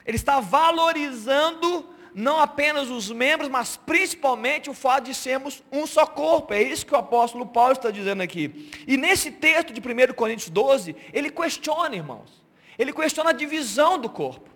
Ele 0.08 0.16
está 0.16 0.40
valorizando 0.40 1.86
não 2.16 2.40
apenas 2.40 2.90
os 2.90 3.12
membros, 3.12 3.48
mas 3.48 3.78
principalmente 3.78 4.72
o 4.72 4.74
fato 4.74 5.04
de 5.04 5.14
sermos 5.14 5.62
um 5.72 5.86
só 5.86 6.06
corpo. 6.08 6.54
É 6.54 6.64
isso 6.64 6.86
que 6.86 6.94
o 6.96 6.98
apóstolo 6.98 7.46
Paulo 7.46 7.74
está 7.74 7.92
dizendo 7.92 8.24
aqui. 8.24 8.72
E 8.88 8.98
nesse 8.98 9.30
texto 9.30 9.72
de 9.72 9.80
1 9.80 10.14
Coríntios 10.16 10.50
12, 10.50 10.96
ele 11.14 11.30
questiona, 11.30 11.96
irmãos. 11.96 12.44
Ele 12.80 12.92
questiona 12.92 13.30
a 13.32 13.34
divisão 13.34 14.00
do 14.00 14.10
corpo. 14.10 14.50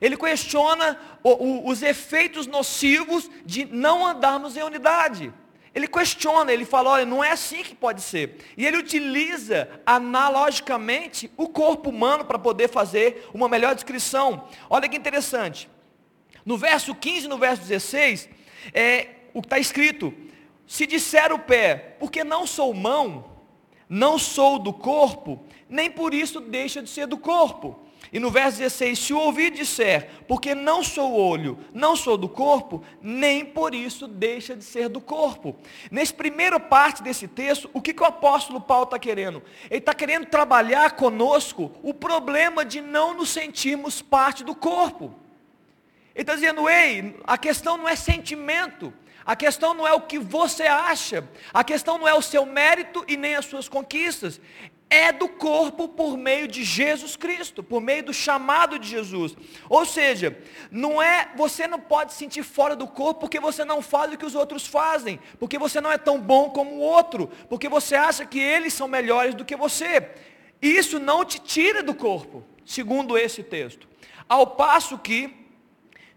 Ele 0.00 0.16
questiona 0.16 0.98
o, 1.22 1.30
o, 1.30 1.68
os 1.68 1.82
efeitos 1.82 2.46
nocivos 2.46 3.30
de 3.44 3.64
não 3.64 4.04
andarmos 4.04 4.56
em 4.56 4.62
unidade. 4.62 5.32
Ele 5.74 5.88
questiona, 5.88 6.52
ele 6.52 6.64
fala, 6.64 6.90
olha, 6.90 7.04
não 7.04 7.22
é 7.22 7.32
assim 7.32 7.64
que 7.64 7.74
pode 7.74 8.00
ser. 8.00 8.36
E 8.56 8.64
ele 8.64 8.76
utiliza 8.76 9.68
analogicamente 9.84 11.30
o 11.36 11.48
corpo 11.48 11.90
humano 11.90 12.24
para 12.24 12.38
poder 12.38 12.68
fazer 12.68 13.28
uma 13.34 13.48
melhor 13.48 13.74
descrição. 13.74 14.46
Olha 14.70 14.88
que 14.88 14.96
interessante. 14.96 15.68
No 16.46 16.56
verso 16.56 16.94
15 16.94 17.26
e 17.26 17.28
no 17.28 17.38
verso 17.38 17.62
16, 17.62 18.28
é, 18.72 19.08
o 19.32 19.40
que 19.40 19.46
está 19.46 19.58
escrito, 19.58 20.14
se 20.66 20.86
disser 20.86 21.32
o 21.32 21.38
pé, 21.40 21.96
porque 21.98 22.22
não 22.22 22.46
sou 22.46 22.72
mão, 22.72 23.32
não 23.88 24.16
sou 24.16 24.58
do 24.58 24.72
corpo, 24.72 25.44
nem 25.68 25.90
por 25.90 26.14
isso 26.14 26.40
deixa 26.40 26.80
de 26.80 26.88
ser 26.88 27.06
do 27.06 27.18
corpo. 27.18 27.83
E 28.14 28.20
no 28.20 28.30
verso 28.30 28.58
16, 28.58 28.96
se 28.96 29.12
o 29.12 29.18
ouvido 29.18 29.56
disser, 29.56 30.08
porque 30.28 30.54
não 30.54 30.84
sou 30.84 31.18
olho, 31.18 31.58
não 31.72 31.96
sou 31.96 32.16
do 32.16 32.28
corpo, 32.28 32.84
nem 33.02 33.44
por 33.44 33.74
isso 33.74 34.06
deixa 34.06 34.54
de 34.54 34.62
ser 34.62 34.88
do 34.88 35.00
corpo. 35.00 35.56
Nessa 35.90 36.14
primeira 36.14 36.60
parte 36.60 37.02
desse 37.02 37.26
texto, 37.26 37.68
o 37.72 37.82
que, 37.82 37.92
que 37.92 38.04
o 38.04 38.06
apóstolo 38.06 38.60
Paulo 38.60 38.84
está 38.84 39.00
querendo? 39.00 39.42
Ele 39.68 39.80
está 39.80 39.92
querendo 39.92 40.26
trabalhar 40.26 40.92
conosco 40.92 41.72
o 41.82 41.92
problema 41.92 42.64
de 42.64 42.80
não 42.80 43.14
nos 43.14 43.30
sentirmos 43.30 44.00
parte 44.00 44.44
do 44.44 44.54
corpo. 44.54 45.12
Ele 46.14 46.22
está 46.22 46.36
dizendo, 46.36 46.68
ei, 46.68 47.16
a 47.24 47.36
questão 47.36 47.76
não 47.76 47.88
é 47.88 47.96
sentimento, 47.96 48.94
a 49.26 49.34
questão 49.34 49.74
não 49.74 49.88
é 49.88 49.92
o 49.92 50.02
que 50.02 50.20
você 50.20 50.62
acha, 50.62 51.28
a 51.52 51.64
questão 51.64 51.98
não 51.98 52.06
é 52.06 52.14
o 52.14 52.22
seu 52.22 52.46
mérito 52.46 53.04
e 53.08 53.16
nem 53.16 53.34
as 53.34 53.46
suas 53.46 53.68
conquistas 53.68 54.40
é 54.90 55.10
do 55.10 55.28
corpo 55.28 55.88
por 55.88 56.16
meio 56.16 56.46
de 56.46 56.62
Jesus 56.62 57.16
Cristo, 57.16 57.62
por 57.62 57.80
meio 57.80 58.04
do 58.04 58.12
chamado 58.12 58.78
de 58.78 58.88
Jesus. 58.88 59.36
Ou 59.68 59.84
seja, 59.84 60.38
não 60.70 61.02
é, 61.02 61.30
você 61.36 61.66
não 61.66 61.80
pode 61.80 62.12
se 62.12 62.18
sentir 62.18 62.42
fora 62.42 62.76
do 62.76 62.86
corpo 62.86 63.20
porque 63.20 63.40
você 63.40 63.64
não 63.64 63.82
faz 63.82 64.12
o 64.12 64.18
que 64.18 64.26
os 64.26 64.34
outros 64.34 64.66
fazem, 64.66 65.18
porque 65.38 65.58
você 65.58 65.80
não 65.80 65.90
é 65.90 65.98
tão 65.98 66.20
bom 66.20 66.50
como 66.50 66.76
o 66.76 66.80
outro, 66.80 67.30
porque 67.48 67.68
você 67.68 67.94
acha 67.94 68.24
que 68.24 68.38
eles 68.38 68.72
são 68.72 68.86
melhores 68.86 69.34
do 69.34 69.44
que 69.44 69.56
você. 69.56 70.10
Isso 70.62 70.98
não 70.98 71.24
te 71.24 71.40
tira 71.40 71.82
do 71.82 71.94
corpo, 71.94 72.44
segundo 72.64 73.18
esse 73.18 73.42
texto. 73.42 73.88
Ao 74.28 74.46
passo 74.46 74.98
que 74.98 75.44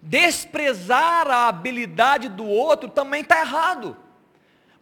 desprezar 0.01 1.29
a 1.29 1.47
habilidade 1.47 2.29
do 2.29 2.45
outro 2.45 2.89
também 2.89 3.21
está 3.21 3.39
errado. 3.39 3.97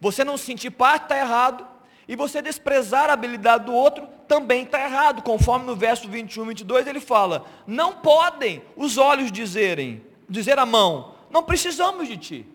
Você 0.00 0.22
não 0.22 0.36
se 0.36 0.44
sentir 0.44 0.70
parte 0.70 1.04
está 1.04 1.18
errado. 1.18 1.75
E 2.08 2.14
você 2.14 2.40
desprezar 2.40 3.10
a 3.10 3.14
habilidade 3.14 3.64
do 3.64 3.74
outro 3.74 4.08
também 4.28 4.62
está 4.62 4.80
errado, 4.80 5.22
conforme 5.22 5.66
no 5.66 5.74
verso 5.74 6.08
21 6.08 6.44
e 6.44 6.48
22 6.48 6.86
ele 6.86 7.00
fala: 7.00 7.44
Não 7.66 7.94
podem 7.94 8.62
os 8.76 8.96
olhos 8.96 9.32
dizerem, 9.32 10.04
dizer 10.28 10.58
a 10.58 10.66
mão, 10.66 11.14
não 11.30 11.42
precisamos 11.42 12.06
de 12.06 12.16
ti, 12.16 12.46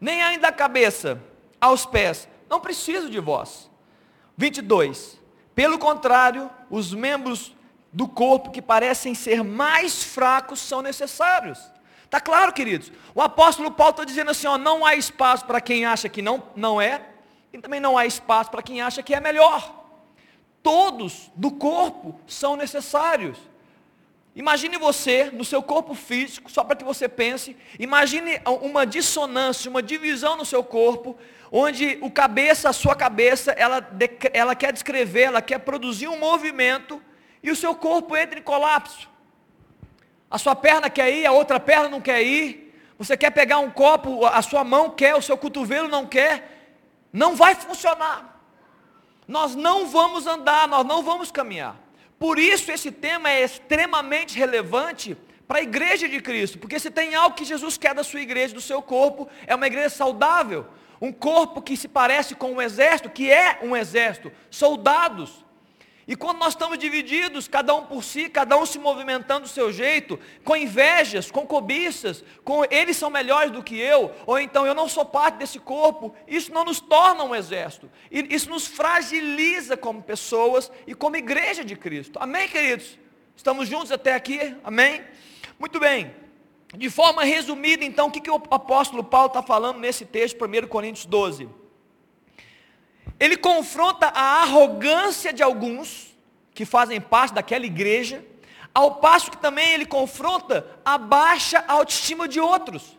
nem 0.00 0.22
ainda 0.22 0.48
a 0.48 0.52
cabeça 0.52 1.22
aos 1.60 1.86
pés, 1.86 2.28
não 2.48 2.60
preciso 2.60 3.08
de 3.08 3.20
vós. 3.20 3.70
22. 4.36 5.20
Pelo 5.54 5.78
contrário, 5.78 6.50
os 6.68 6.92
membros 6.92 7.54
do 7.92 8.08
corpo 8.08 8.50
que 8.50 8.60
parecem 8.60 9.14
ser 9.14 9.44
mais 9.44 10.02
fracos 10.02 10.58
são 10.58 10.82
necessários. 10.82 11.58
Está 12.04 12.20
claro, 12.20 12.52
queridos? 12.52 12.90
O 13.14 13.22
apóstolo 13.22 13.70
Paulo 13.70 13.92
está 13.92 14.04
dizendo 14.04 14.32
assim: 14.32 14.48
ó, 14.48 14.58
não 14.58 14.84
há 14.84 14.96
espaço 14.96 15.44
para 15.44 15.60
quem 15.60 15.84
acha 15.84 16.08
que 16.08 16.20
não, 16.20 16.42
não 16.56 16.80
é, 16.80 17.13
e 17.54 17.58
também 17.58 17.78
não 17.78 17.96
há 17.96 18.04
espaço 18.04 18.50
para 18.50 18.62
quem 18.62 18.82
acha 18.82 19.00
que 19.00 19.14
é 19.14 19.20
melhor. 19.20 19.84
Todos 20.60 21.30
do 21.36 21.52
corpo 21.52 22.18
são 22.26 22.56
necessários. 22.56 23.38
Imagine 24.34 24.76
você 24.76 25.30
no 25.32 25.44
seu 25.44 25.62
corpo 25.62 25.94
físico, 25.94 26.50
só 26.50 26.64
para 26.64 26.74
que 26.74 26.82
você 26.82 27.08
pense, 27.08 27.56
imagine 27.78 28.40
uma 28.60 28.84
dissonância, 28.84 29.70
uma 29.70 29.80
divisão 29.80 30.36
no 30.36 30.44
seu 30.44 30.64
corpo, 30.64 31.16
onde 31.52 31.96
o 32.02 32.10
cabeça, 32.10 32.70
a 32.70 32.72
sua 32.72 32.96
cabeça, 32.96 33.52
ela, 33.52 33.88
ela 34.32 34.56
quer 34.56 34.72
descrever, 34.72 35.22
ela 35.22 35.40
quer 35.40 35.58
produzir 35.60 36.08
um 36.08 36.18
movimento, 36.18 37.00
e 37.40 37.52
o 37.52 37.56
seu 37.56 37.72
corpo 37.72 38.16
entra 38.16 38.40
em 38.40 38.42
colapso. 38.42 39.08
A 40.28 40.38
sua 40.38 40.56
perna 40.56 40.90
quer 40.90 41.14
ir, 41.14 41.24
a 41.24 41.30
outra 41.30 41.60
perna 41.60 41.88
não 41.88 42.00
quer 42.00 42.20
ir. 42.20 42.74
Você 42.98 43.16
quer 43.16 43.30
pegar 43.30 43.58
um 43.58 43.70
copo, 43.70 44.26
a 44.26 44.42
sua 44.42 44.64
mão 44.64 44.90
quer, 44.90 45.14
o 45.14 45.22
seu 45.22 45.36
cotovelo 45.36 45.86
não 45.86 46.04
quer. 46.04 46.53
Não 47.14 47.36
vai 47.36 47.54
funcionar. 47.54 48.40
Nós 49.28 49.54
não 49.54 49.86
vamos 49.86 50.26
andar, 50.26 50.66
nós 50.66 50.84
não 50.84 51.00
vamos 51.00 51.30
caminhar. 51.30 51.76
Por 52.18 52.40
isso 52.40 52.72
esse 52.72 52.90
tema 52.90 53.30
é 53.30 53.44
extremamente 53.44 54.36
relevante 54.36 55.16
para 55.46 55.58
a 55.60 55.62
igreja 55.62 56.08
de 56.08 56.20
Cristo, 56.20 56.58
porque 56.58 56.80
se 56.80 56.90
tem 56.90 57.14
algo 57.14 57.36
que 57.36 57.44
Jesus 57.44 57.78
quer 57.78 57.94
da 57.94 58.02
sua 58.02 58.20
igreja, 58.20 58.52
do 58.52 58.60
seu 58.60 58.82
corpo, 58.82 59.28
é 59.46 59.54
uma 59.54 59.68
igreja 59.68 59.90
saudável, 59.90 60.66
um 61.00 61.12
corpo 61.12 61.62
que 61.62 61.76
se 61.76 61.86
parece 61.86 62.34
com 62.34 62.52
um 62.52 62.60
exército, 62.60 63.08
que 63.08 63.30
é 63.30 63.60
um 63.62 63.76
exército, 63.76 64.32
soldados, 64.50 65.44
e 66.06 66.14
quando 66.14 66.38
nós 66.38 66.52
estamos 66.52 66.78
divididos, 66.78 67.48
cada 67.48 67.74
um 67.74 67.84
por 67.84 68.04
si, 68.04 68.28
cada 68.28 68.56
um 68.58 68.66
se 68.66 68.78
movimentando 68.78 69.42
do 69.42 69.48
seu 69.48 69.72
jeito, 69.72 70.18
com 70.44 70.54
invejas, 70.54 71.30
com 71.30 71.46
cobiças, 71.46 72.22
com 72.44 72.62
eles 72.70 72.98
são 72.98 73.08
melhores 73.08 73.50
do 73.50 73.62
que 73.62 73.78
eu, 73.78 74.12
ou 74.26 74.38
então 74.38 74.66
eu 74.66 74.74
não 74.74 74.86
sou 74.86 75.04
parte 75.06 75.36
desse 75.36 75.58
corpo, 75.58 76.14
isso 76.28 76.52
não 76.52 76.64
nos 76.64 76.78
torna 76.78 77.24
um 77.24 77.34
exército. 77.34 77.90
Isso 78.10 78.50
nos 78.50 78.66
fragiliza 78.66 79.78
como 79.78 80.02
pessoas 80.02 80.70
e 80.86 80.94
como 80.94 81.16
igreja 81.16 81.64
de 81.64 81.74
Cristo. 81.74 82.18
Amém, 82.20 82.48
queridos? 82.48 82.98
Estamos 83.34 83.66
juntos 83.66 83.90
até 83.90 84.14
aqui? 84.14 84.54
Amém? 84.62 85.02
Muito 85.58 85.80
bem. 85.80 86.14
De 86.76 86.90
forma 86.90 87.24
resumida, 87.24 87.84
então, 87.84 88.08
o 88.08 88.10
que, 88.10 88.20
que 88.20 88.30
o 88.30 88.42
apóstolo 88.50 89.02
Paulo 89.02 89.28
está 89.28 89.42
falando 89.42 89.78
nesse 89.78 90.04
texto, 90.04 90.36
1 90.44 90.66
Coríntios 90.66 91.06
12? 91.06 91.48
Ele 93.18 93.36
confronta 93.36 94.08
a 94.08 94.42
arrogância 94.42 95.32
de 95.32 95.42
alguns 95.42 96.14
que 96.52 96.64
fazem 96.64 97.00
parte 97.00 97.34
daquela 97.34 97.66
igreja, 97.66 98.24
ao 98.72 98.96
passo 98.96 99.30
que 99.30 99.36
também 99.36 99.72
ele 99.72 99.86
confronta 99.86 100.66
a 100.84 100.98
baixa 100.98 101.64
autoestima 101.68 102.26
de 102.26 102.40
outros. 102.40 102.98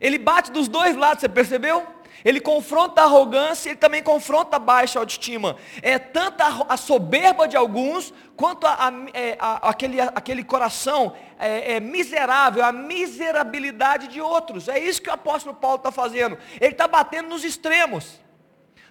Ele 0.00 0.18
bate 0.18 0.50
dos 0.50 0.68
dois 0.68 0.96
lados, 0.96 1.20
você 1.20 1.28
percebeu? 1.28 1.86
Ele 2.24 2.40
confronta 2.40 3.00
a 3.00 3.04
arrogância, 3.04 3.70
ele 3.70 3.78
também 3.78 4.02
confronta 4.02 4.56
a 4.56 4.58
baixa 4.58 4.98
autoestima. 4.98 5.56
É 5.80 5.98
tanta 5.98 6.44
a 6.68 6.76
soberba 6.76 7.48
de 7.48 7.56
alguns, 7.56 8.12
quanto 8.36 8.66
a, 8.66 8.88
a, 8.88 8.92
é, 9.12 9.36
a, 9.38 9.70
aquele, 9.70 10.00
aquele 10.00 10.44
coração 10.44 11.14
é, 11.38 11.74
é, 11.74 11.80
miserável, 11.80 12.64
a 12.64 12.70
miserabilidade 12.70 14.08
de 14.08 14.20
outros. 14.20 14.68
É 14.68 14.78
isso 14.78 15.02
que 15.02 15.10
o 15.10 15.12
apóstolo 15.12 15.54
Paulo 15.54 15.76
está 15.76 15.90
fazendo. 15.90 16.38
Ele 16.60 16.72
está 16.72 16.86
batendo 16.86 17.28
nos 17.28 17.44
extremos. 17.44 18.20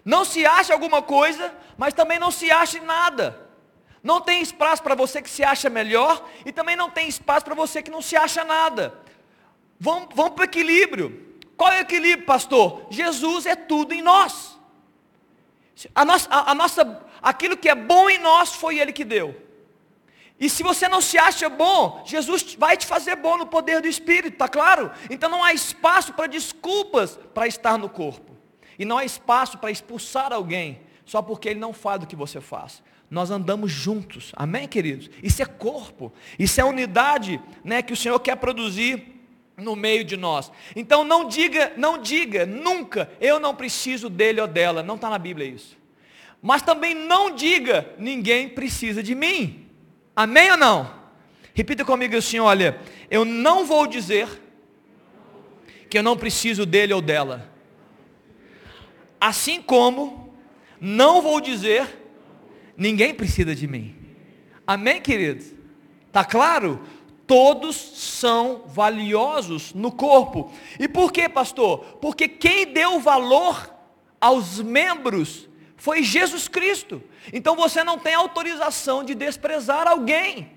Não 0.03 0.25
se 0.25 0.45
acha 0.45 0.73
alguma 0.73 1.01
coisa, 1.01 1.53
mas 1.77 1.93
também 1.93 2.19
não 2.19 2.31
se 2.31 2.49
acha 2.51 2.81
nada. 2.81 3.49
Não 4.03 4.19
tem 4.19 4.41
espaço 4.41 4.81
para 4.81 4.95
você 4.95 5.21
que 5.21 5.29
se 5.29 5.43
acha 5.43 5.69
melhor 5.69 6.27
e 6.45 6.51
também 6.51 6.75
não 6.75 6.89
tem 6.89 7.07
espaço 7.07 7.45
para 7.45 7.53
você 7.53 7.83
que 7.83 7.91
não 7.91 8.01
se 8.01 8.15
acha 8.15 8.43
nada. 8.43 8.99
Vamos, 9.79 10.09
vamos 10.15 10.33
para 10.33 10.41
o 10.41 10.45
equilíbrio. 10.45 11.37
Qual 11.55 11.71
é 11.71 11.77
o 11.77 11.81
equilíbrio, 11.81 12.25
pastor? 12.25 12.87
Jesus 12.89 13.45
é 13.45 13.55
tudo 13.55 13.93
em 13.93 14.01
nós. 14.01 14.59
A 15.93 16.03
nossa, 16.03 16.27
a, 16.29 16.51
a 16.51 16.55
nossa, 16.55 17.05
aquilo 17.21 17.57
que 17.57 17.69
é 17.69 17.75
bom 17.75 18.09
em 18.09 18.17
nós 18.17 18.55
foi 18.55 18.79
Ele 18.79 18.91
que 18.91 19.05
deu. 19.05 19.39
E 20.39 20.49
se 20.49 20.63
você 20.63 20.87
não 20.87 21.01
se 21.01 21.19
acha 21.19 21.47
bom, 21.49 22.01
Jesus 22.03 22.55
vai 22.55 22.75
te 22.75 22.87
fazer 22.87 23.15
bom 23.15 23.37
no 23.37 23.45
poder 23.45 23.79
do 23.79 23.87
Espírito, 23.87 24.37
tá 24.37 24.47
claro? 24.47 24.91
Então 25.07 25.29
não 25.29 25.43
há 25.43 25.53
espaço 25.53 26.13
para 26.13 26.25
desculpas 26.25 27.19
para 27.31 27.45
estar 27.45 27.77
no 27.77 27.87
corpo. 27.87 28.30
E 28.77 28.85
não 28.85 28.97
há 28.97 29.05
espaço 29.05 29.57
para 29.57 29.71
expulsar 29.71 30.31
alguém 30.31 30.79
só 31.05 31.21
porque 31.21 31.49
ele 31.49 31.59
não 31.59 31.73
faz 31.73 32.03
o 32.03 32.07
que 32.07 32.15
você 32.15 32.39
faz. 32.39 32.81
Nós 33.09 33.29
andamos 33.29 33.71
juntos, 33.71 34.31
amém, 34.35 34.67
queridos? 34.67 35.09
Isso 35.21 35.41
é 35.41 35.45
corpo, 35.45 36.13
isso 36.39 36.61
é 36.61 36.63
unidade, 36.63 37.41
né, 37.63 37.81
que 37.81 37.91
o 37.91 37.97
Senhor 37.97 38.17
quer 38.19 38.37
produzir 38.37 39.19
no 39.57 39.75
meio 39.75 40.05
de 40.05 40.15
nós. 40.15 40.49
Então 40.75 41.03
não 41.03 41.27
diga, 41.27 41.73
não 41.75 41.97
diga 41.97 42.45
nunca, 42.45 43.11
eu 43.19 43.39
não 43.39 43.53
preciso 43.53 44.09
dele 44.09 44.39
ou 44.39 44.47
dela. 44.47 44.81
Não 44.81 44.95
está 44.95 45.09
na 45.09 45.17
Bíblia 45.17 45.47
isso. 45.47 45.77
Mas 46.41 46.61
também 46.61 46.95
não 46.95 47.35
diga, 47.35 47.93
ninguém 47.99 48.47
precisa 48.47 49.03
de 49.03 49.13
mim. 49.13 49.67
Amém 50.15 50.51
ou 50.51 50.57
não? 50.57 50.91
Repita 51.53 51.83
comigo 51.83 52.15
assim, 52.15 52.39
olha, 52.39 52.79
eu 53.09 53.25
não 53.25 53.65
vou 53.65 53.85
dizer 53.85 54.27
que 55.89 55.97
eu 55.97 56.03
não 56.03 56.15
preciso 56.15 56.65
dele 56.65 56.93
ou 56.93 57.01
dela. 57.01 57.50
Assim 59.21 59.61
como 59.61 60.33
não 60.79 61.21
vou 61.21 61.39
dizer 61.39 61.99
ninguém 62.75 63.13
precisa 63.13 63.53
de 63.53 63.67
mim. 63.67 63.95
Amém, 64.65 64.99
queridos? 64.99 65.53
Tá 66.11 66.25
claro? 66.25 66.81
Todos 67.27 67.75
são 67.75 68.63
valiosos 68.67 69.73
no 69.75 69.91
corpo. 69.91 70.51
E 70.79 70.87
por 70.87 71.11
quê, 71.11 71.29
pastor? 71.29 71.79
Porque 72.01 72.27
quem 72.27 72.65
deu 72.73 72.99
valor 72.99 73.71
aos 74.19 74.59
membros 74.59 75.47
foi 75.77 76.03
Jesus 76.03 76.47
Cristo. 76.47 77.01
Então 77.31 77.55
você 77.55 77.83
não 77.83 77.99
tem 77.99 78.15
autorização 78.15 79.03
de 79.03 79.13
desprezar 79.13 79.87
alguém, 79.87 80.51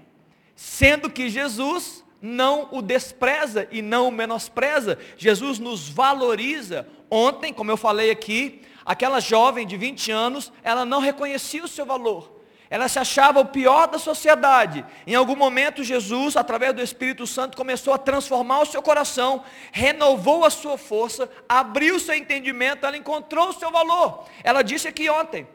sendo 0.57 1.11
que 1.11 1.29
Jesus 1.29 2.03
não 2.20 2.68
o 2.72 2.81
despreza 2.81 3.68
e 3.70 3.83
não 3.83 4.09
o 4.09 4.12
menospreza. 4.12 4.98
Jesus 5.16 5.59
nos 5.59 5.88
valoriza. 5.88 6.88
Ontem, 7.16 7.53
como 7.53 7.70
eu 7.70 7.77
falei 7.77 8.11
aqui, 8.11 8.61
aquela 8.85 9.20
jovem 9.20 9.64
de 9.64 9.77
20 9.77 10.11
anos, 10.11 10.53
ela 10.64 10.85
não 10.85 10.98
reconhecia 10.98 11.62
o 11.62 11.68
seu 11.68 11.87
valor. 11.87 12.40
Ela 12.68 12.88
se 12.88 12.98
achava 12.98 13.38
o 13.38 13.44
pior 13.44 13.87
da 13.87 14.00
sociedade. 14.00 14.85
Em 15.07 15.14
algum 15.14 15.37
momento, 15.37 15.85
Jesus, 15.85 16.37
através 16.37 16.74
do 16.74 16.83
Espírito 16.83 17.24
Santo, 17.24 17.57
começou 17.57 17.94
a 17.94 17.98
transformar 17.98 18.62
o 18.62 18.66
seu 18.66 18.83
coração, 18.83 19.44
renovou 19.70 20.44
a 20.44 20.50
sua 20.50 20.77
força, 20.77 21.31
abriu 21.48 21.94
o 21.94 22.00
seu 22.00 22.16
entendimento, 22.16 22.85
ela 22.85 22.96
encontrou 22.96 23.50
o 23.50 23.53
seu 23.53 23.70
valor. 23.70 24.24
Ela 24.42 24.62
disse 24.62 24.88
aqui 24.88 25.09
ontem, 25.09 25.46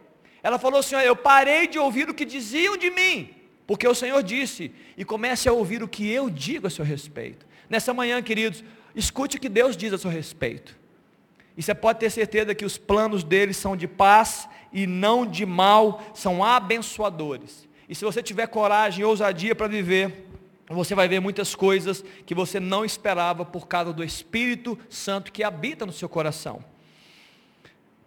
ela 0.42 0.58
falou 0.58 0.80
assim: 0.80 0.96
Eu 0.96 1.14
parei 1.14 1.68
de 1.68 1.78
ouvir 1.78 2.10
o 2.10 2.14
que 2.14 2.24
diziam 2.24 2.78
de 2.78 2.90
mim, 2.90 3.36
porque 3.68 3.86
o 3.86 3.94
Senhor 3.94 4.24
disse, 4.24 4.74
e 4.96 5.04
comece 5.04 5.50
a 5.50 5.52
ouvir 5.52 5.84
o 5.84 5.90
que 5.90 6.10
eu 6.10 6.30
digo 6.30 6.68
a 6.68 6.70
seu 6.70 6.86
respeito. 6.86 7.46
Nessa 7.70 7.94
manhã, 7.94 8.22
queridos, 8.22 8.64
escute 8.96 9.36
o 9.36 9.42
que 9.42 9.50
Deus 9.50 9.76
diz 9.76 9.92
a 9.92 9.98
seu 9.98 10.10
respeito. 10.10 10.79
E 11.60 11.62
você 11.62 11.76
pode 11.76 12.00
ter 12.00 12.10
certeza 12.10 12.56
que 12.56 12.64
os 12.64 12.78
planos 12.78 13.22
dele 13.22 13.54
são 13.54 13.76
de 13.76 13.86
paz 13.86 14.48
e 14.72 14.88
não 14.88 15.26
de 15.26 15.46
mal, 15.46 16.02
são 16.14 16.42
abençoadores. 16.42 17.68
E 17.90 17.94
se 17.94 18.06
você 18.06 18.24
tiver 18.24 18.48
coragem 18.48 19.02
e 19.02 19.04
ousadia 19.04 19.54
para 19.54 19.68
viver, 19.68 20.26
você 20.70 20.96
vai 20.96 21.10
ver 21.10 21.20
muitas 21.20 21.56
coisas 21.56 22.02
que 22.26 22.34
você 22.34 22.62
não 22.62 22.86
esperava 22.86 23.44
por 23.44 23.68
causa 23.68 23.92
do 23.92 24.02
Espírito 24.02 24.80
Santo 24.90 25.34
que 25.34 25.44
habita 25.44 25.86
no 25.86 25.92
seu 25.92 26.08
coração. 26.08 26.64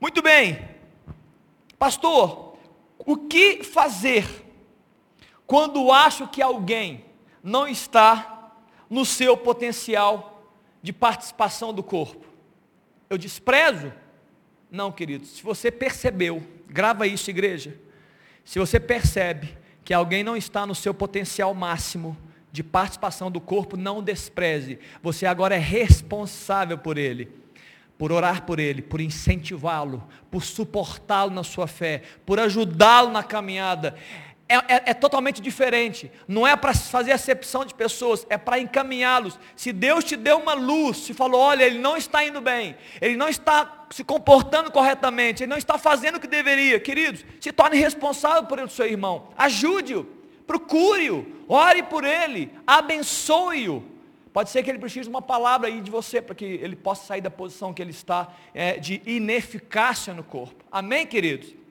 Muito 0.01 0.23
bem, 0.23 0.59
pastor, 1.79 2.57
o 2.97 3.19
que 3.19 3.63
fazer 3.63 4.27
quando 5.47 5.93
acho 5.93 6.27
que 6.27 6.41
alguém 6.41 7.05
não 7.43 7.69
está 7.69 8.55
no 8.89 9.05
seu 9.05 9.37
potencial 9.37 10.43
de 10.83 10.91
participação 10.91 11.71
do 11.75 11.83
corpo? 11.83 12.32
Eu 13.13 13.19
desprezo? 13.19 13.93
Não, 14.71 14.91
queridos, 14.91 15.29
se 15.33 15.43
você 15.43 15.71
percebeu, 15.71 16.43
grava 16.67 17.07
isso, 17.07 17.29
igreja. 17.29 17.79
Se 18.43 18.59
você 18.59 18.81
percebe 18.81 19.55
que 19.85 19.93
alguém 19.93 20.25
não 20.25 20.35
está 20.35 20.65
no 20.65 20.75
seu 20.75 20.95
potencial 20.95 21.53
máximo 21.53 22.17
de 22.51 22.63
participação 22.63 23.31
do 23.31 23.39
corpo, 23.39 23.77
não 23.77 24.03
despreze. 24.03 24.79
Você 25.03 25.27
agora 25.27 25.55
é 25.55 25.59
responsável 25.59 26.79
por 26.79 26.97
ele, 26.97 27.29
por 27.99 28.11
orar 28.11 28.47
por 28.47 28.59
ele, 28.59 28.81
por 28.81 28.99
incentivá-lo, 28.99 30.09
por 30.31 30.43
suportá-lo 30.43 31.33
na 31.33 31.45
sua 31.45 31.67
fé, 31.67 32.01
por 32.25 32.41
ajudá-lo 32.41 33.11
na 33.11 33.23
caminhada 33.23 33.95
é, 34.49 34.57
é, 34.57 34.83
é 34.87 34.95
totalmente 34.95 35.41
diferente. 35.41 36.11
Não 36.27 36.47
é 36.47 36.55
para 36.57 36.75
fazer 36.75 37.13
acepção 37.13 37.65
de 37.65 37.75
pessoas, 37.75 38.27
é 38.29 38.37
para 38.37 38.59
encaminhá-los. 38.59 39.39
Se 39.57 39.73
Deus 39.73 40.05
te 40.05 40.17
deu 40.17 40.39
uma 40.39 40.55
luz, 40.55 40.99
se 40.99 41.15
falou, 41.15 41.41
olha, 41.41 41.65
ele 41.65 41.79
não 41.79 41.97
está 41.97 42.25
indo 42.25 42.41
bem, 42.41 42.77
ele 43.01 43.17
não 43.17 43.29
está 43.29 43.87
se 43.91 44.03
comportando 44.03 44.71
corretamente, 44.71 45.43
ele 45.43 45.51
não 45.51 45.59
está 45.59 45.79
fazendo 45.79 46.17
o 46.17 46.21
que 46.21 46.27
deveria, 46.27 46.81
queridos, 46.81 47.25
se 47.41 47.53
torne 47.53 47.77
responsável 47.77 48.45
por 48.45 48.59
o 48.59 48.69
seu 48.69 48.87
irmão, 48.87 49.29
ajude-o, 49.37 50.05
procure-o, 50.47 51.27
ore 51.49 51.83
por 51.83 52.05
ele, 52.05 52.51
abençoe-o. 52.67 53.85
Pode 54.33 54.49
ser 54.49 54.63
que 54.63 54.71
ele 54.71 54.79
precise 54.79 55.05
de 55.05 55.11
uma 55.11 55.21
palavra 55.21 55.69
aí 55.69 55.83
de 55.83 55.91
você, 55.91 56.23
para 56.23 56.35
que 56.35 56.45
ele 56.45 56.75
possa 56.75 57.05
sair 57.07 57.21
da 57.21 57.31
posição 57.31 57.75
que 57.75 57.83
ele 57.83 57.91
está, 57.91 58.33
é, 58.55 58.79
de 58.79 59.03
ineficácia 59.05 60.15
no 60.15 60.25
corpo. 60.25 60.65
Amém, 60.71 61.07
queridos? 61.07 61.62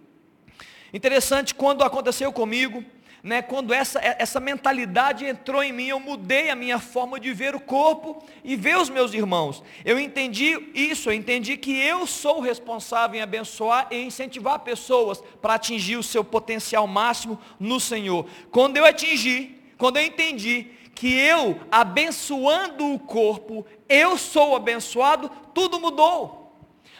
Interessante, 0.94 1.56
quando 1.56 1.84
aconteceu 1.84 2.32
comigo, 2.34 2.84
né, 3.24 3.42
quando 3.42 3.74
essa, 3.74 4.00
essa 4.18 4.40
mentalidade 4.40 5.26
entrou 5.26 5.64
em 5.64 5.72
mim, 5.72 5.88
eu 5.88 6.00
mudei 6.00 6.50
a 6.50 6.56
minha 6.56 6.80
forma 6.80 7.20
de 7.20 7.32
ver 7.32 7.54
o 7.54 7.60
corpo 7.60 8.24
e 8.44 8.56
ver 8.56 8.78
os 8.78 8.90
meus 8.90 9.14
irmãos. 9.14 9.64
Eu 9.86 10.00
entendi 10.00 10.58
isso, 10.74 11.10
eu 11.10 11.14
entendi 11.14 11.56
que 11.56 11.78
eu 11.78 12.08
sou 12.08 12.40
responsável 12.40 13.20
em 13.20 13.22
abençoar 13.22 13.88
e 13.92 14.02
incentivar 14.02 14.60
pessoas 14.60 15.22
para 15.42 15.54
atingir 15.54 15.98
o 15.98 16.04
seu 16.04 16.24
potencial 16.24 16.88
máximo 16.88 17.40
no 17.60 17.80
Senhor. 17.80 18.26
Quando 18.50 18.78
eu 18.78 18.86
atingi, 18.86 19.56
quando 19.78 19.98
eu 19.98 20.06
entendi 20.06 20.68
que 20.96 21.16
eu, 21.16 21.60
abençoando 21.72 22.94
o 22.94 23.00
corpo, 23.00 23.66
eu 23.88 24.18
sou 24.18 24.56
abençoado, 24.56 25.32
tudo 25.54 25.80
mudou. 25.80 26.42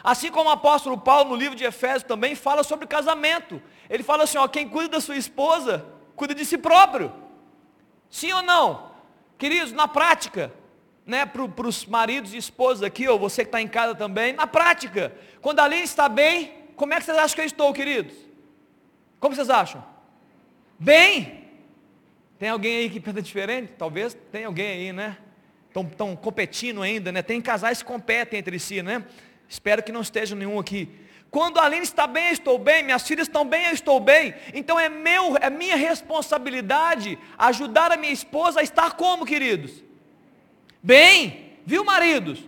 Assim 0.04 0.32
como 0.32 0.50
o 0.50 0.54
apóstolo 0.54 0.98
Paulo 0.98 1.30
no 1.30 1.36
livro 1.36 1.56
de 1.56 1.64
Efésios 1.64 2.04
também 2.04 2.34
fala 2.34 2.64
sobre 2.64 2.88
casamento. 2.88 3.62
Ele 3.92 4.04
fala 4.04 4.24
assim, 4.24 4.38
ó, 4.38 4.48
quem 4.48 4.70
cuida 4.70 4.88
da 4.88 5.02
sua 5.02 5.18
esposa, 5.18 5.86
cuida 6.16 6.34
de 6.34 6.46
si 6.46 6.58
próprio. 6.58 7.12
Sim 8.10 8.32
ou 8.32 8.42
não? 8.42 8.90
Queridos, 9.38 9.74
na 9.74 9.86
prática, 9.86 10.54
né, 11.06 11.26
para 11.26 11.68
os 11.68 11.86
maridos 11.86 12.34
e 12.34 12.38
esposas 12.38 12.84
aqui, 12.84 13.06
ou 13.06 13.20
você 13.20 13.44
que 13.44 13.50
está 13.50 13.62
em 13.62 13.68
casa 13.68 13.94
também, 13.94 14.32
na 14.32 14.48
prática, 14.48 15.14
quando 15.42 15.60
a 15.60 15.66
Aline 15.66 15.84
está 15.84 16.08
bem, 16.08 16.54
como 16.78 16.94
é 16.94 17.00
que 17.00 17.04
vocês 17.04 17.18
acham 17.18 17.36
que 17.36 17.42
eu 17.42 17.46
estou, 17.46 17.74
queridos? 17.74 18.14
Como 19.20 19.36
vocês 19.36 19.50
acham? 19.50 19.84
Bem? 20.80 21.50
Tem 22.40 22.48
alguém 22.48 22.78
aí 22.78 22.90
que 22.90 23.00
pensa 23.00 23.22
diferente? 23.22 23.74
Talvez 23.78 24.18
tem 24.32 24.46
alguém 24.46 24.68
aí, 24.68 24.94
né? 24.94 25.18
Estão 25.68 26.16
competindo 26.16 26.82
ainda, 26.82 27.12
né? 27.12 27.22
Tem 27.22 27.42
casais 27.42 27.80
que 27.82 27.88
competem 27.88 28.40
entre 28.40 28.58
si, 28.58 28.82
né? 28.82 29.06
Espero 29.50 29.84
que 29.84 29.92
não 29.92 30.02
esteja 30.02 30.34
nenhum 30.34 30.58
aqui. 30.58 30.90
Quando 31.32 31.60
a 31.60 31.64
Aline 31.64 31.84
está 31.84 32.06
bem, 32.06 32.28
eu 32.28 32.34
estou 32.34 32.60
bem, 32.60 32.84
minhas 32.84 33.04
filhas 33.04 33.26
estão 33.26 33.46
bem, 33.46 33.68
eu 33.68 33.72
estou 33.72 34.02
bem. 34.02 34.36
Então 34.54 34.78
é 34.78 34.90
meu, 34.90 35.38
é 35.40 35.50
minha 35.50 35.78
responsabilidade 35.78 37.18
ajudar 37.38 37.90
a 37.90 37.96
minha 37.96 38.12
esposa 38.12 38.60
a 38.60 38.64
estar 38.64 38.92
como, 38.96 39.26
queridos? 39.26 39.82
Bem, 40.84 41.54
viu, 41.66 41.86
maridos? 41.86 42.40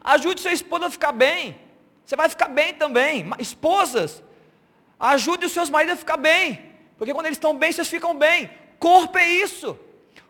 Ajude 0.00 0.40
sua 0.40 0.52
esposa 0.52 0.86
a 0.86 0.90
ficar 0.90 1.10
bem. 1.10 1.58
Você 2.06 2.14
vai 2.14 2.28
ficar 2.28 2.46
bem 2.46 2.74
também. 2.74 3.28
Esposas, 3.40 4.22
ajude 5.00 5.46
os 5.46 5.52
seus 5.52 5.68
maridos 5.68 5.94
a 5.94 5.98
ficar 5.98 6.16
bem. 6.16 6.62
Porque 6.96 7.12
quando 7.12 7.26
eles 7.26 7.38
estão 7.38 7.58
bem, 7.58 7.72
vocês 7.72 7.88
ficam 7.88 8.16
bem. 8.16 8.48
Corpo 8.78 9.18
é 9.18 9.28
isso. 9.28 9.76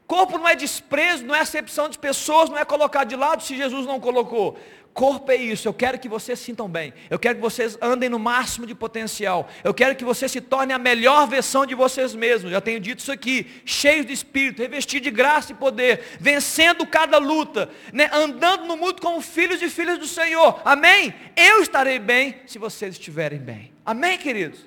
Corpo 0.07 0.38
não 0.38 0.49
é 0.49 0.57
desprezo, 0.57 1.27
não 1.27 1.35
é 1.35 1.40
acepção 1.40 1.87
de 1.87 1.99
pessoas, 1.99 2.49
não 2.49 2.57
é 2.57 2.64
colocar 2.64 3.05
de 3.05 3.14
lado 3.14 3.42
se 3.42 3.55
Jesus 3.55 3.85
não 3.85 4.01
colocou. 4.01 4.59
Corpo 4.99 5.31
é 5.31 5.37
isso, 5.37 5.69
eu 5.69 5.73
quero 5.73 5.97
que 5.97 6.09
vocês 6.09 6.41
sintam 6.41 6.69
bem, 6.69 6.93
eu 7.09 7.21
quero 7.21 7.37
que 7.37 7.41
vocês 7.41 7.79
andem 7.81 8.09
no 8.09 8.19
máximo 8.19 8.67
de 8.67 8.75
potencial, 8.75 9.49
eu 9.63 9.73
quero 9.73 9.95
que 9.95 10.05
vocês 10.05 10.33
se 10.33 10.41
tornem 10.41 10.75
a 10.75 10.79
melhor 10.79 11.29
versão 11.29 11.65
de 11.65 11.73
vocês 11.73 12.17
mesmos, 12.17 12.51
já 12.51 12.61
tenho 12.61 12.81
dito 12.81 12.99
isso 12.99 13.13
aqui, 13.13 13.47
cheios 13.65 14.05
de 14.05 14.13
espírito, 14.13 14.61
revestidos 14.61 15.05
de 15.05 15.11
graça 15.13 15.53
e 15.53 15.55
poder, 15.55 16.01
vencendo 16.19 16.85
cada 16.85 17.17
luta, 17.19 17.71
né? 17.93 18.11
andando 18.13 18.65
no 18.65 18.77
mundo 18.77 19.01
como 19.01 19.21
filhos 19.21 19.63
e 19.63 19.71
filhas 19.71 19.99
do 19.99 20.07
Senhor, 20.09 20.61
amém? 20.65 21.15
Eu 21.37 21.63
estarei 21.63 22.01
bem 22.01 22.35
se 22.45 22.59
vocês 22.59 22.95
estiverem 22.95 23.39
bem, 23.39 23.73
amém 23.87 24.19
queridos? 24.19 24.67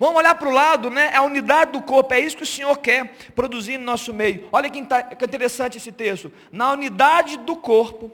Vamos 0.00 0.16
olhar 0.16 0.34
para 0.34 0.48
o 0.48 0.52
lado, 0.52 0.90
né? 0.90 1.14
A 1.14 1.22
unidade 1.22 1.70
do 1.72 1.82
corpo, 1.82 2.12
é 2.12 2.18
isso 2.18 2.36
que 2.36 2.42
o 2.42 2.46
Senhor 2.46 2.76
quer 2.78 3.14
produzir 3.36 3.78
no 3.78 3.84
nosso 3.84 4.12
meio. 4.12 4.48
Olha 4.50 4.68
que 4.68 4.80
interessante 4.80 5.76
esse 5.76 5.92
texto. 5.92 6.32
Na 6.50 6.72
unidade 6.72 7.36
do 7.36 7.54
corpo, 7.54 8.10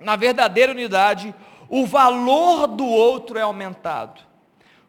na 0.00 0.16
verdadeira 0.16 0.72
unidade, 0.72 1.34
o 1.68 1.84
valor 1.84 2.66
do 2.66 2.86
outro 2.86 3.38
é 3.38 3.42
aumentado. 3.42 4.20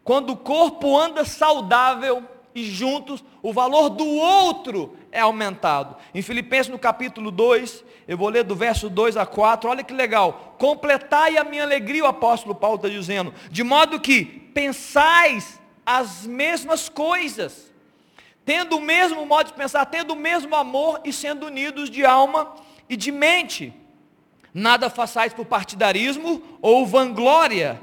Quando 0.04 0.32
o 0.32 0.38
corpo 0.38 0.98
anda 0.98 1.26
saudável 1.26 2.24
e 2.54 2.63
juntos, 2.63 3.24
o 3.41 3.54
valor 3.54 3.89
do 3.89 4.08
outro 4.08 4.95
é 5.12 5.19
aumentado. 5.19 5.95
Em 6.13 6.22
Filipenses 6.22 6.72
no 6.72 6.80
capítulo 6.80 7.32
2, 7.32 7.84
eu 8.08 8.17
vou 8.17 8.30
ler 8.30 8.43
do 8.43 8.56
verso 8.56 8.89
2 8.89 9.17
a 9.17 9.26
4, 9.26 9.69
olha 9.69 9.84
que 9.84 9.93
legal. 9.93 10.56
Completai 10.58 11.38
a 11.38 11.43
minha 11.43 11.63
alegria, 11.63 12.04
o 12.04 12.08
apóstolo 12.08 12.56
Paulo 12.56 12.78
está 12.78 12.89
dizendo, 12.89 13.34
de 13.52 13.63
modo 13.63 14.00
que 14.00 14.26
pensais 14.26 15.60
as 15.86 16.26
mesmas 16.26 16.89
coisas, 16.89 17.72
tendo 18.43 18.78
o 18.78 18.82
mesmo 18.82 19.26
modo 19.26 19.48
de 19.48 19.54
pensar, 19.54 19.86
tendo 19.86 20.13
o 20.13 20.15
mesmo 20.15 20.56
amor 20.56 21.02
e 21.04 21.13
sendo 21.13 21.45
unidos 21.45 21.89
de 21.89 22.06
alma 22.06 22.56
e 22.88 22.95
de 22.95 23.12
mente. 23.12 23.74
Nada 24.53 24.89
façais 24.89 25.33
por 25.33 25.45
partidarismo 25.45 26.41
ou 26.62 26.85
vanglória, 26.85 27.81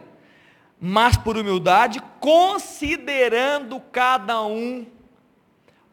mas 0.80 1.16
por 1.16 1.36
humildade, 1.36 2.02
considerando 2.20 3.80
cada 3.92 4.42
um 4.42 4.86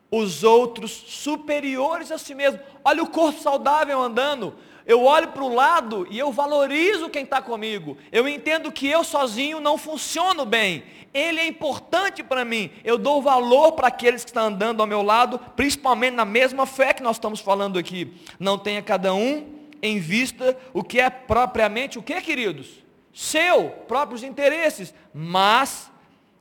os 0.09 0.43
outros 0.43 0.91
superiores 0.91 2.11
a 2.11 2.17
si 2.17 2.35
mesmo. 2.35 2.59
Olha 2.85 3.01
o 3.01 3.09
corpo 3.09 3.39
saudável 3.39 3.99
andando. 3.99 4.55
Eu 4.85 5.05
olho 5.05 5.29
para 5.29 5.43
o 5.43 5.53
lado 5.53 6.05
e 6.09 6.19
eu 6.19 6.31
valorizo 6.31 7.09
quem 7.09 7.23
está 7.23 7.41
comigo. 7.41 7.97
Eu 8.11 8.27
entendo 8.27 8.71
que 8.71 8.87
eu 8.87 9.03
sozinho 9.03 9.59
não 9.59 9.77
funciono 9.77 10.45
bem. 10.45 10.83
Ele 11.13 11.39
é 11.39 11.47
importante 11.47 12.21
para 12.21 12.43
mim. 12.43 12.69
Eu 12.83 12.97
dou 12.97 13.21
valor 13.21 13.71
para 13.71 13.87
aqueles 13.87 14.23
que 14.23 14.29
estão 14.29 14.47
andando 14.47 14.81
ao 14.81 14.87
meu 14.87 15.01
lado, 15.01 15.39
principalmente 15.55 16.15
na 16.15 16.25
mesma 16.25 16.65
fé 16.65 16.93
que 16.93 17.01
nós 17.03 17.15
estamos 17.15 17.39
falando 17.39 17.79
aqui. 17.79 18.13
Não 18.39 18.57
tenha 18.57 18.81
cada 18.81 19.13
um 19.13 19.62
em 19.83 19.99
vista 19.99 20.57
o 20.73 20.83
que 20.83 20.99
é 20.99 21.11
propriamente 21.11 21.99
o 21.99 22.03
que, 22.03 22.19
queridos? 22.21 22.83
seu, 23.13 23.69
próprios 23.87 24.23
interesses, 24.23 24.93
mas 25.13 25.91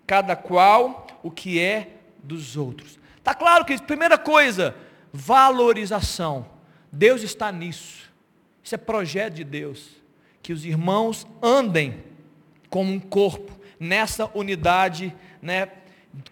cada 0.07 0.35
qual 0.35 1.07
o 1.23 1.31
que 1.31 1.61
é 1.61 1.97
dos 2.23 2.57
outros. 2.57 2.99
Está 3.19 3.35
claro 3.35 3.65
que, 3.65 3.81
primeira 3.83 4.17
coisa, 4.17 4.75
valorização. 5.13 6.47
Deus 6.91 7.23
está 7.23 7.53
nisso. 7.53 8.11
Isso 8.65 8.75
é 8.75 8.79
projeto 8.79 9.35
de 9.35 9.45
Deus. 9.45 9.91
Que 10.43 10.53
os 10.53 10.65
irmãos 10.65 11.27
andem 11.43 12.03
como 12.69 12.91
um 12.91 12.99
corpo, 12.99 13.53
nessa 13.79 14.31
unidade 14.35 15.15
né, 15.43 15.69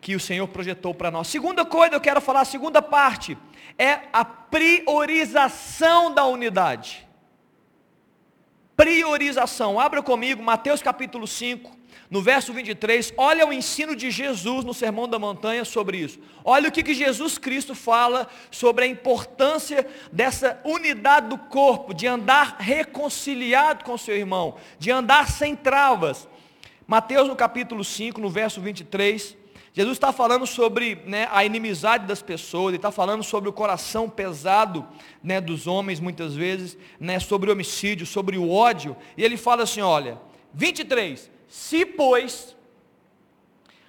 que 0.00 0.14
o 0.14 0.20
Senhor 0.20 0.48
projetou 0.48 0.94
para 0.94 1.10
nós. 1.10 1.28
Segunda 1.28 1.64
coisa, 1.64 1.94
eu 1.94 2.00
quero 2.00 2.20
falar, 2.20 2.44
segunda 2.44 2.80
parte, 2.80 3.36
é 3.80 4.02
a 4.12 4.24
priorização 4.24 6.12
da 6.12 6.24
unidade 6.26 7.08
priorização. 8.80 9.78
Abra 9.78 10.02
comigo 10.02 10.42
Mateus 10.42 10.80
capítulo 10.80 11.26
5, 11.26 11.70
no 12.08 12.22
verso 12.22 12.50
23. 12.50 13.12
Olha 13.14 13.46
o 13.46 13.52
ensino 13.52 13.94
de 13.94 14.10
Jesus 14.10 14.64
no 14.64 14.72
Sermão 14.72 15.06
da 15.06 15.18
Montanha 15.18 15.66
sobre 15.66 15.98
isso. 15.98 16.18
Olha 16.42 16.70
o 16.70 16.72
que, 16.72 16.82
que 16.82 16.94
Jesus 16.94 17.36
Cristo 17.36 17.74
fala 17.74 18.26
sobre 18.50 18.86
a 18.86 18.88
importância 18.88 19.86
dessa 20.10 20.58
unidade 20.64 21.28
do 21.28 21.36
corpo, 21.36 21.92
de 21.92 22.06
andar 22.06 22.56
reconciliado 22.58 23.84
com 23.84 23.98
seu 23.98 24.16
irmão, 24.16 24.56
de 24.78 24.90
andar 24.90 25.28
sem 25.28 25.54
travas. 25.54 26.26
Mateus 26.86 27.28
no 27.28 27.36
capítulo 27.36 27.84
5, 27.84 28.18
no 28.18 28.30
verso 28.30 28.62
23. 28.62 29.36
Jesus 29.72 29.96
está 29.96 30.12
falando 30.12 30.46
sobre 30.46 30.96
né, 31.06 31.28
a 31.30 31.44
inimizade 31.44 32.04
das 32.04 32.20
pessoas, 32.20 32.70
ele 32.70 32.76
está 32.76 32.90
falando 32.90 33.22
sobre 33.22 33.48
o 33.48 33.52
coração 33.52 34.10
pesado 34.10 34.86
né, 35.22 35.40
dos 35.40 35.68
homens, 35.68 36.00
muitas 36.00 36.34
vezes, 36.34 36.76
né, 36.98 37.20
sobre 37.20 37.48
o 37.48 37.52
homicídio, 37.52 38.04
sobre 38.04 38.36
o 38.36 38.50
ódio, 38.50 38.96
e 39.16 39.22
ele 39.22 39.36
fala 39.36 39.62
assim: 39.62 39.80
olha, 39.80 40.20
23, 40.52 41.30
se 41.46 41.86
pois, 41.86 42.56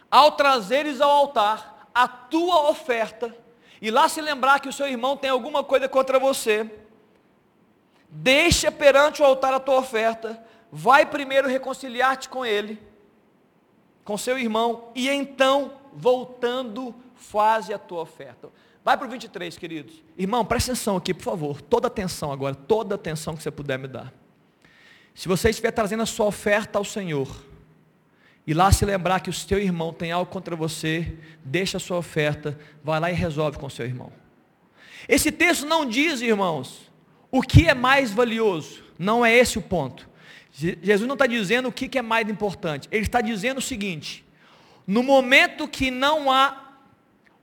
ao 0.10 0.34
trazeres 0.34 1.02
ao 1.02 1.10
altar 1.10 1.90
a 1.94 2.08
tua 2.08 2.70
oferta, 2.70 3.36
e 3.82 3.90
lá 3.90 4.08
se 4.08 4.22
lembrar 4.22 4.60
que 4.60 4.70
o 4.70 4.74
seu 4.74 4.88
irmão 4.88 5.18
tem 5.18 5.32
alguma 5.32 5.64
coisa 5.64 5.90
contra 5.90 6.20
você, 6.20 6.70
deixa 8.08 8.72
perante 8.72 9.22
o 9.22 9.26
altar 9.26 9.54
a 9.54 9.60
tua 9.60 9.80
oferta, 9.80 10.44
vai 10.72 11.08
primeiro 11.08 11.48
reconciliar-te 11.48 12.30
com 12.30 12.46
ele, 12.46 12.80
com 14.04 14.18
seu 14.18 14.38
irmão, 14.38 14.90
e 14.96 15.10
então, 15.10 15.74
voltando, 15.94 16.94
faze 17.16 17.74
a 17.74 17.80
tua 17.80 18.02
oferta. 18.02 18.50
Vai 18.84 18.98
para 18.98 19.08
o 19.08 19.10
23, 19.10 19.58
queridos. 19.58 20.02
Irmão, 20.18 20.44
presta 20.44 20.72
atenção 20.72 20.98
aqui, 20.98 21.14
por 21.14 21.24
favor. 21.24 21.62
Toda 21.62 21.88
atenção 21.88 22.32
agora, 22.32 22.56
toda 22.56 22.96
atenção 22.96 23.36
que 23.36 23.44
você 23.44 23.52
puder 23.52 23.78
me 23.78 23.88
dar. 23.88 24.12
Se 25.14 25.28
você 25.28 25.50
estiver 25.50 25.72
trazendo 25.72 26.04
a 26.04 26.06
sua 26.06 26.26
oferta 26.26 26.80
ao 26.80 26.86
Senhor, 26.86 27.28
e 28.46 28.54
lá 28.54 28.72
se 28.72 28.84
lembrar 28.86 29.20
que 29.20 29.30
o 29.30 29.34
seu 29.34 29.60
irmão 29.60 29.94
tem 29.94 30.12
algo 30.12 30.32
contra 30.32 30.56
você, 30.56 31.16
deixa 31.44 31.78
a 31.78 31.80
sua 31.80 31.98
oferta, 31.98 32.58
vai 32.84 33.00
lá 33.00 33.12
e 33.12 33.14
resolve 33.14 33.60
com 33.60 33.68
o 33.68 33.70
seu 33.70 33.86
irmão. 33.86 34.12
Esse 35.08 35.32
texto 35.32 35.66
não 35.66 35.86
diz, 35.86 36.22
irmãos, 36.22 36.92
o 37.30 37.42
que 37.42 37.68
é 37.68 37.74
mais 37.74 38.12
valioso. 38.12 38.84
Não 38.98 39.26
é 39.26 39.34
esse 39.34 39.58
o 39.58 39.62
ponto. 39.62 40.10
Jesus 40.52 41.08
não 41.08 41.14
está 41.14 41.26
dizendo 41.26 41.70
o 41.70 41.72
que 41.72 41.98
é 41.98 42.02
mais 42.02 42.28
importante. 42.30 42.88
Ele 42.92 43.04
está 43.04 43.22
dizendo 43.22 43.60
o 43.60 43.62
seguinte: 43.62 44.26
no 44.86 45.02
momento 45.02 45.68
que 45.68 45.90
não 45.90 46.32
há 46.32 46.74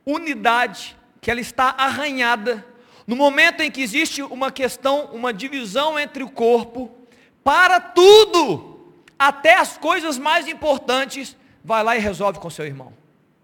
unidade, 0.05 0.97
que 1.21 1.31
ela 1.31 1.41
está 1.41 1.75
arranhada, 1.79 2.65
no 3.07 3.17
momento 3.17 3.63
em 3.63 3.71
que 3.71 3.81
existe 3.81 4.23
uma 4.23 4.53
questão, 4.53 5.07
uma 5.07 5.33
divisão 5.33 5.99
entre 5.99 6.23
o 6.23 6.31
corpo, 6.31 6.95
para 7.43 7.81
tudo, 7.81 8.93
até 9.19 9.55
as 9.55 9.79
coisas 9.79 10.19
mais 10.19 10.47
importantes, 10.47 11.37
vai 11.65 11.83
lá 11.83 11.97
e 11.97 12.01
resolve 12.01 12.39
com 12.39 12.51
seu 12.51 12.67
irmão. 12.67 12.93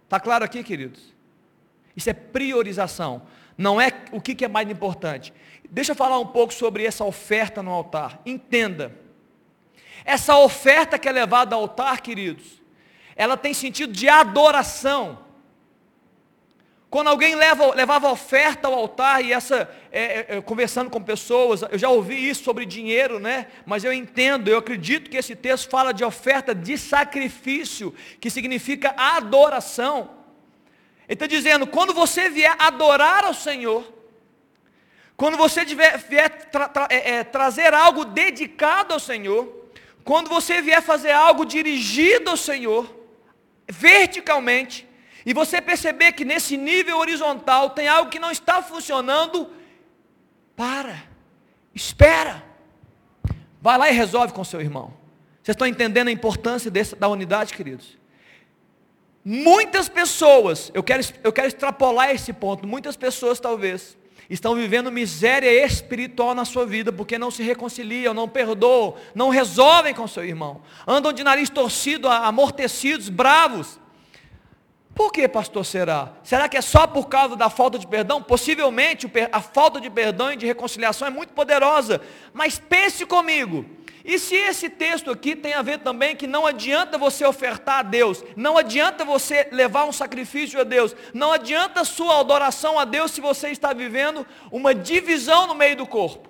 Está 0.04 0.20
claro 0.20 0.44
aqui, 0.44 0.62
queridos? 0.62 1.14
Isso 1.96 2.10
é 2.10 2.12
priorização. 2.12 3.22
Não 3.56 3.80
é 3.80 3.90
o 4.12 4.20
que 4.20 4.44
é 4.44 4.48
mais 4.48 4.68
importante. 4.68 5.32
Deixa 5.70 5.92
eu 5.92 5.96
falar 5.96 6.18
um 6.18 6.26
pouco 6.26 6.52
sobre 6.52 6.84
essa 6.84 7.04
oferta 7.04 7.62
no 7.62 7.70
altar. 7.70 8.20
Entenda. 8.26 9.03
Essa 10.04 10.36
oferta 10.36 10.98
que 10.98 11.08
é 11.08 11.12
levada 11.12 11.54
ao 11.54 11.62
altar, 11.62 12.00
queridos, 12.00 12.62
ela 13.16 13.36
tem 13.36 13.54
sentido 13.54 13.92
de 13.92 14.08
adoração. 14.08 15.24
Quando 16.90 17.08
alguém 17.08 17.34
leva, 17.34 17.74
levava 17.74 18.08
oferta 18.08 18.68
ao 18.68 18.74
altar, 18.74 19.24
e 19.24 19.32
essa, 19.32 19.68
é, 19.90 20.02
é, 20.02 20.26
é, 20.36 20.40
conversando 20.40 20.90
com 20.90 21.02
pessoas, 21.02 21.62
eu 21.62 21.76
já 21.78 21.88
ouvi 21.88 22.28
isso 22.28 22.44
sobre 22.44 22.64
dinheiro, 22.64 23.18
né? 23.18 23.48
Mas 23.66 23.82
eu 23.82 23.92
entendo, 23.92 24.48
eu 24.48 24.58
acredito 24.58 25.10
que 25.10 25.16
esse 25.16 25.34
texto 25.34 25.68
fala 25.68 25.92
de 25.92 26.04
oferta 26.04 26.54
de 26.54 26.78
sacrifício, 26.78 27.92
que 28.20 28.30
significa 28.30 28.94
adoração. 28.96 30.10
Ele 31.08 31.14
está 31.14 31.26
dizendo, 31.26 31.66
quando 31.66 31.92
você 31.92 32.28
vier 32.28 32.54
adorar 32.60 33.24
ao 33.24 33.34
Senhor, 33.34 33.92
quando 35.16 35.36
você 35.36 35.64
vier, 35.64 35.98
vier 35.98 36.48
tra, 36.50 36.68
tra, 36.68 36.86
é, 36.90 37.16
é, 37.16 37.24
trazer 37.24 37.74
algo 37.74 38.04
dedicado 38.04 38.94
ao 38.94 39.00
Senhor, 39.00 39.63
quando 40.04 40.28
você 40.28 40.60
vier 40.60 40.82
fazer 40.82 41.12
algo 41.12 41.44
dirigido 41.46 42.30
ao 42.30 42.36
Senhor, 42.36 42.94
verticalmente, 43.68 44.86
e 45.24 45.32
você 45.32 45.62
perceber 45.62 46.12
que 46.12 46.24
nesse 46.24 46.56
nível 46.56 46.98
horizontal 46.98 47.70
tem 47.70 47.88
algo 47.88 48.10
que 48.10 48.18
não 48.18 48.30
está 48.30 48.62
funcionando, 48.62 49.50
para, 50.54 51.02
espera, 51.74 52.44
vai 53.60 53.78
lá 53.78 53.90
e 53.90 53.94
resolve 53.94 54.32
com 54.32 54.44
seu 54.44 54.60
irmão. 54.60 54.92
Vocês 55.42 55.54
estão 55.54 55.66
entendendo 55.66 56.08
a 56.08 56.12
importância 56.12 56.70
dessa, 56.70 56.94
da 56.94 57.08
unidade, 57.08 57.54
queridos? 57.54 57.98
Muitas 59.24 59.88
pessoas, 59.88 60.70
eu 60.74 60.82
quero, 60.82 61.02
eu 61.22 61.32
quero 61.32 61.48
extrapolar 61.48 62.10
esse 62.10 62.32
ponto, 62.32 62.66
muitas 62.66 62.94
pessoas 62.94 63.40
talvez, 63.40 63.96
estão 64.28 64.54
vivendo 64.54 64.90
miséria 64.90 65.64
espiritual 65.64 66.34
na 66.34 66.44
sua 66.44 66.64
vida, 66.66 66.92
porque 66.92 67.18
não 67.18 67.30
se 67.30 67.42
reconciliam, 67.42 68.14
não 68.14 68.28
perdoam, 68.28 68.94
não 69.14 69.28
resolvem 69.28 69.94
com 69.94 70.06
seu 70.06 70.24
irmão, 70.24 70.62
andam 70.86 71.12
de 71.12 71.22
nariz 71.22 71.50
torcido, 71.50 72.08
amortecidos, 72.08 73.08
bravos. 73.08 73.78
Por 74.94 75.12
que, 75.12 75.26
pastor, 75.26 75.64
será? 75.64 76.12
Será 76.22 76.48
que 76.48 76.56
é 76.56 76.60
só 76.60 76.86
por 76.86 77.08
causa 77.08 77.34
da 77.34 77.50
falta 77.50 77.78
de 77.78 77.86
perdão? 77.86 78.22
Possivelmente 78.22 79.10
a 79.32 79.40
falta 79.40 79.80
de 79.80 79.90
perdão 79.90 80.32
e 80.32 80.36
de 80.36 80.46
reconciliação 80.46 81.08
é 81.08 81.10
muito 81.10 81.32
poderosa, 81.32 82.00
mas 82.32 82.58
pense 82.60 83.04
comigo, 83.04 83.66
e 84.04 84.18
se 84.18 84.34
esse 84.34 84.68
texto 84.68 85.10
aqui 85.10 85.34
tem 85.34 85.54
a 85.54 85.62
ver 85.62 85.78
também 85.78 86.14
que 86.14 86.26
não 86.26 86.46
adianta 86.46 86.98
você 86.98 87.24
ofertar 87.24 87.78
a 87.78 87.82
Deus, 87.82 88.22
não 88.36 88.58
adianta 88.58 89.02
você 89.02 89.48
levar 89.50 89.86
um 89.86 89.92
sacrifício 89.92 90.60
a 90.60 90.64
Deus, 90.64 90.94
não 91.14 91.32
adianta 91.32 91.80
a 91.80 91.84
sua 91.86 92.20
adoração 92.20 92.78
a 92.78 92.84
Deus 92.84 93.12
se 93.12 93.22
você 93.22 93.48
está 93.48 93.72
vivendo 93.72 94.26
uma 94.52 94.74
divisão 94.74 95.46
no 95.46 95.54
meio 95.54 95.76
do 95.76 95.86
corpo. 95.86 96.28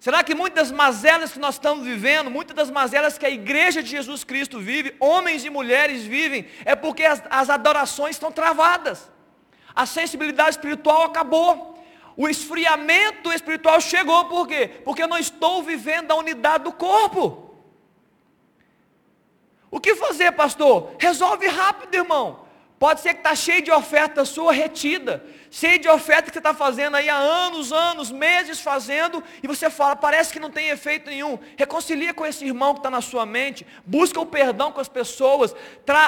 Será 0.00 0.24
que 0.24 0.34
muitas 0.34 0.72
mazelas 0.72 1.30
que 1.30 1.38
nós 1.38 1.54
estamos 1.54 1.84
vivendo, 1.84 2.30
muitas 2.30 2.56
das 2.56 2.70
mazelas 2.70 3.16
que 3.16 3.26
a 3.26 3.30
igreja 3.30 3.80
de 3.80 3.90
Jesus 3.90 4.24
Cristo 4.24 4.58
vive, 4.58 4.96
homens 4.98 5.44
e 5.44 5.50
mulheres 5.50 6.02
vivem, 6.02 6.46
é 6.64 6.74
porque 6.74 7.04
as, 7.04 7.22
as 7.30 7.48
adorações 7.48 8.16
estão 8.16 8.32
travadas, 8.32 9.08
a 9.72 9.86
sensibilidade 9.86 10.50
espiritual 10.50 11.02
acabou. 11.02 11.69
O 12.20 12.28
esfriamento 12.28 13.32
espiritual 13.32 13.80
chegou, 13.80 14.26
por 14.26 14.46
quê? 14.46 14.68
Porque 14.84 15.02
eu 15.02 15.08
não 15.08 15.16
estou 15.16 15.62
vivendo 15.62 16.10
a 16.10 16.16
unidade 16.16 16.64
do 16.64 16.70
corpo. 16.70 17.54
O 19.70 19.80
que 19.80 19.96
fazer, 19.96 20.30
pastor? 20.32 20.94
Resolve 20.98 21.46
rápido, 21.46 21.94
irmão. 21.94 22.44
Pode 22.78 23.00
ser 23.00 23.14
que 23.14 23.20
está 23.20 23.34
cheio 23.34 23.62
de 23.62 23.70
oferta 23.70 24.26
sua 24.26 24.52
retida, 24.52 25.24
cheio 25.50 25.80
de 25.80 25.88
oferta 25.88 26.30
que 26.30 26.32
você 26.32 26.38
está 26.38 26.54
fazendo 26.54 26.94
aí 26.96 27.08
há 27.08 27.16
anos, 27.16 27.72
anos, 27.72 28.10
meses 28.10 28.60
fazendo, 28.60 29.22
e 29.42 29.48
você 29.48 29.68
fala, 29.68 29.96
parece 29.96 30.32
que 30.32 30.38
não 30.38 30.50
tem 30.50 30.68
efeito 30.68 31.10
nenhum. 31.10 31.38
Reconcilia 31.56 32.14
com 32.14 32.24
esse 32.24 32.44
irmão 32.44 32.72
que 32.72 32.78
está 32.78 32.90
na 32.90 33.00
sua 33.00 33.26
mente, 33.26 33.66
busca 33.84 34.20
o 34.20 34.26
perdão 34.26 34.70
com 34.70 34.80
as 34.80 34.88
pessoas, 34.88 35.54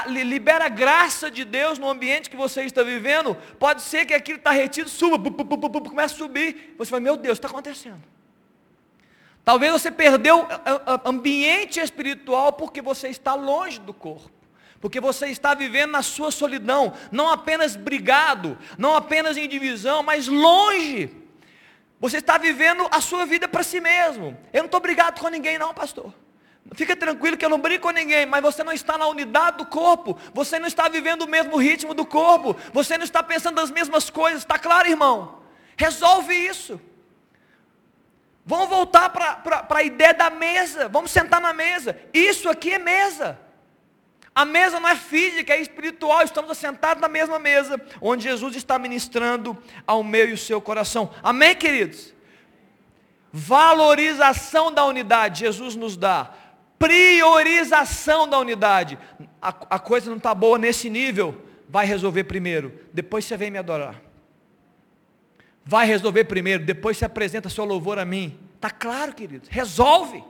libera 0.07 0.65
a 0.65 0.69
graça 0.69 1.29
de 1.29 1.43
Deus 1.43 1.77
no 1.77 1.89
ambiente 1.89 2.29
que 2.29 2.37
você 2.37 2.63
está 2.63 2.83
vivendo. 2.83 3.35
Pode 3.59 3.81
ser 3.81 4.05
que 4.05 4.13
aquilo 4.13 4.37
está 4.37 4.51
retido, 4.51 4.89
suba, 4.89 5.17
bu, 5.17 5.29
bu, 5.29 5.43
bu, 5.43 5.89
começa 5.89 6.15
a 6.15 6.17
subir. 6.17 6.73
Você 6.77 6.89
vai, 6.89 7.01
meu 7.01 7.17
Deus, 7.17 7.37
está 7.37 7.49
acontecendo. 7.49 8.01
Talvez 9.43 9.73
você 9.73 9.91
perdeu 9.91 10.47
ambiente 11.03 11.81
espiritual 11.81 12.53
porque 12.53 12.81
você 12.81 13.09
está 13.09 13.33
longe 13.33 13.77
do 13.77 13.93
corpo 13.93 14.42
porque 14.83 14.99
você 14.99 15.27
está 15.27 15.53
vivendo 15.53 15.91
na 15.91 16.01
sua 16.01 16.29
solidão, 16.29 16.91
não 17.09 17.29
apenas 17.29 17.73
brigado, 17.73 18.57
não 18.77 18.97
apenas 18.97 19.37
em 19.37 19.47
divisão, 19.47 20.03
mas 20.03 20.27
longe. 20.27 21.09
Você 22.01 22.17
está 22.17 22.37
vivendo 22.37 22.85
a 22.91 22.99
sua 22.99 23.25
vida 23.25 23.47
para 23.47 23.63
si 23.63 23.79
mesmo. 23.79 24.37
Eu 24.51 24.63
não 24.63 24.65
estou 24.65 24.81
brigado 24.81 25.21
com 25.21 25.29
ninguém, 25.29 25.57
não, 25.57 25.73
pastor. 25.73 26.13
Fica 26.73 26.97
tranquilo 26.97 27.37
que 27.37 27.45
eu 27.45 27.49
não 27.49 27.61
brigo 27.61 27.83
com 27.83 27.91
ninguém, 27.91 28.25
mas 28.25 28.41
você 28.41 28.61
não 28.61 28.73
está 28.73 28.97
na 28.97 29.07
unidade 29.07 29.59
do 29.59 29.65
corpo, 29.65 30.19
você 30.33 30.59
não 30.59 30.67
está 30.67 30.89
vivendo 30.89 31.21
o 31.21 31.29
mesmo 31.29 31.55
ritmo 31.55 31.93
do 31.93 32.05
corpo, 32.05 32.53
você 32.73 32.97
não 32.97 33.05
está 33.05 33.23
pensando 33.23 33.61
as 33.61 33.71
mesmas 33.71 34.09
coisas, 34.09 34.41
está 34.41 34.59
claro, 34.59 34.89
irmão? 34.89 35.43
Resolve 35.77 36.35
isso. 36.35 36.81
Vamos 38.45 38.67
voltar 38.67 39.09
para 39.11 39.65
a 39.69 39.83
ideia 39.83 40.13
da 40.13 40.29
mesa, 40.29 40.89
vamos 40.89 41.09
sentar 41.09 41.39
na 41.39 41.53
mesa. 41.53 41.97
Isso 42.13 42.49
aqui 42.49 42.73
é 42.73 42.79
mesa. 42.79 43.39
A 44.35 44.45
mesa 44.45 44.79
não 44.79 44.89
é 44.89 44.95
física, 44.95 45.53
é 45.53 45.61
espiritual. 45.61 46.23
Estamos 46.23 46.49
assentados 46.49 47.01
na 47.01 47.07
mesma 47.07 47.37
mesa, 47.37 47.79
onde 48.01 48.23
Jesus 48.23 48.55
está 48.55 48.79
ministrando 48.79 49.57
ao 49.85 50.03
meu 50.03 50.29
e 50.29 50.33
o 50.33 50.37
seu 50.37 50.59
coração. 50.59 51.11
Amém, 51.21 51.55
queridos? 51.55 52.13
Valorização 53.31 54.71
da 54.71 54.85
unidade, 54.85 55.41
Jesus 55.41 55.75
nos 55.75 55.95
dá. 55.95 56.31
Priorização 56.79 58.27
da 58.27 58.39
unidade. 58.39 58.97
A, 59.41 59.49
a 59.75 59.79
coisa 59.79 60.09
não 60.09 60.17
está 60.17 60.33
boa 60.33 60.57
nesse 60.57 60.89
nível. 60.89 61.43
Vai 61.69 61.85
resolver 61.85 62.23
primeiro. 62.25 62.79
Depois 62.91 63.25
você 63.25 63.37
vem 63.37 63.51
me 63.51 63.57
adorar. 63.57 64.01
Vai 65.63 65.85
resolver 65.85 66.25
primeiro. 66.25 66.65
Depois 66.65 66.97
você 66.97 67.05
apresenta 67.05 67.49
seu 67.49 67.65
louvor 67.65 67.99
a 67.99 68.05
mim. 68.05 68.37
Está 68.55 68.69
claro, 68.69 69.13
queridos? 69.13 69.47
Resolve. 69.49 70.23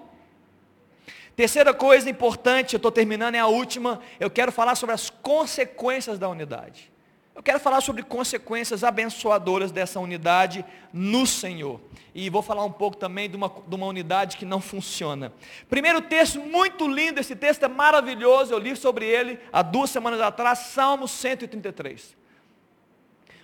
Terceira 1.35 1.73
coisa 1.73 2.09
importante, 2.09 2.73
eu 2.73 2.77
estou 2.77 2.91
terminando, 2.91 3.35
é 3.35 3.39
a 3.39 3.47
última. 3.47 3.99
Eu 4.19 4.29
quero 4.29 4.51
falar 4.51 4.75
sobre 4.75 4.93
as 4.93 5.09
consequências 5.09 6.19
da 6.19 6.29
unidade. 6.29 6.91
Eu 7.35 7.41
quero 7.41 7.59
falar 7.59 7.81
sobre 7.81 8.03
consequências 8.03 8.83
abençoadoras 8.83 9.71
dessa 9.71 9.99
unidade 9.99 10.63
no 10.93 11.25
Senhor. 11.25 11.81
E 12.13 12.29
vou 12.29 12.43
falar 12.43 12.63
um 12.63 12.71
pouco 12.71 12.95
também 12.95 13.27
de 13.27 13.35
uma, 13.35 13.51
de 13.67 13.75
uma 13.75 13.87
unidade 13.87 14.37
que 14.37 14.45
não 14.45 14.61
funciona. 14.61 15.33
Primeiro 15.67 15.99
texto, 15.99 16.39
muito 16.39 16.87
lindo, 16.87 17.19
esse 17.19 17.35
texto 17.35 17.63
é 17.63 17.67
maravilhoso, 17.67 18.53
eu 18.53 18.59
li 18.59 18.75
sobre 18.75 19.07
ele 19.07 19.39
há 19.51 19.63
duas 19.63 19.89
semanas 19.89 20.21
atrás, 20.21 20.59
Salmo 20.59 21.07
133. 21.07 22.15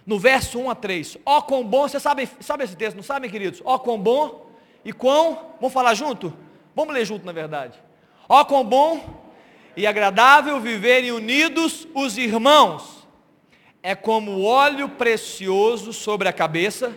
No 0.05 0.19
verso 0.19 0.59
1 0.59 0.69
a 0.69 0.75
3. 0.75 1.17
Ó 1.25 1.41
quão 1.41 1.63
bom, 1.63 1.87
vocês 1.87 2.03
sabem, 2.03 2.29
sabem 2.39 2.65
esse 2.65 2.75
texto, 2.75 2.95
não 2.95 3.03
sabem, 3.03 3.29
queridos? 3.29 3.59
Ó 3.65 3.79
quão 3.79 3.99
bom 3.99 4.51
e 4.85 4.93
quão, 4.93 5.55
vamos 5.59 5.73
falar 5.73 5.95
junto? 5.95 6.31
Vamos 6.75 6.93
ler 6.93 7.05
junto, 7.05 7.25
na 7.25 7.31
verdade. 7.31 7.77
Ó, 8.27 8.43
quão 8.45 8.63
bom 8.63 9.23
e 9.75 9.87
agradável 9.87 10.59
viverem 10.59 11.11
unidos 11.11 11.87
os 11.93 12.17
irmãos. 12.17 13.07
É 13.81 13.95
como 13.95 14.43
óleo 14.43 14.89
precioso 14.89 15.93
sobre 15.93 16.27
a 16.27 16.33
cabeça. 16.33 16.95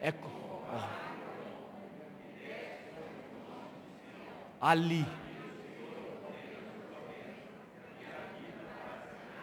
É 0.00 0.12
ali. 4.60 5.06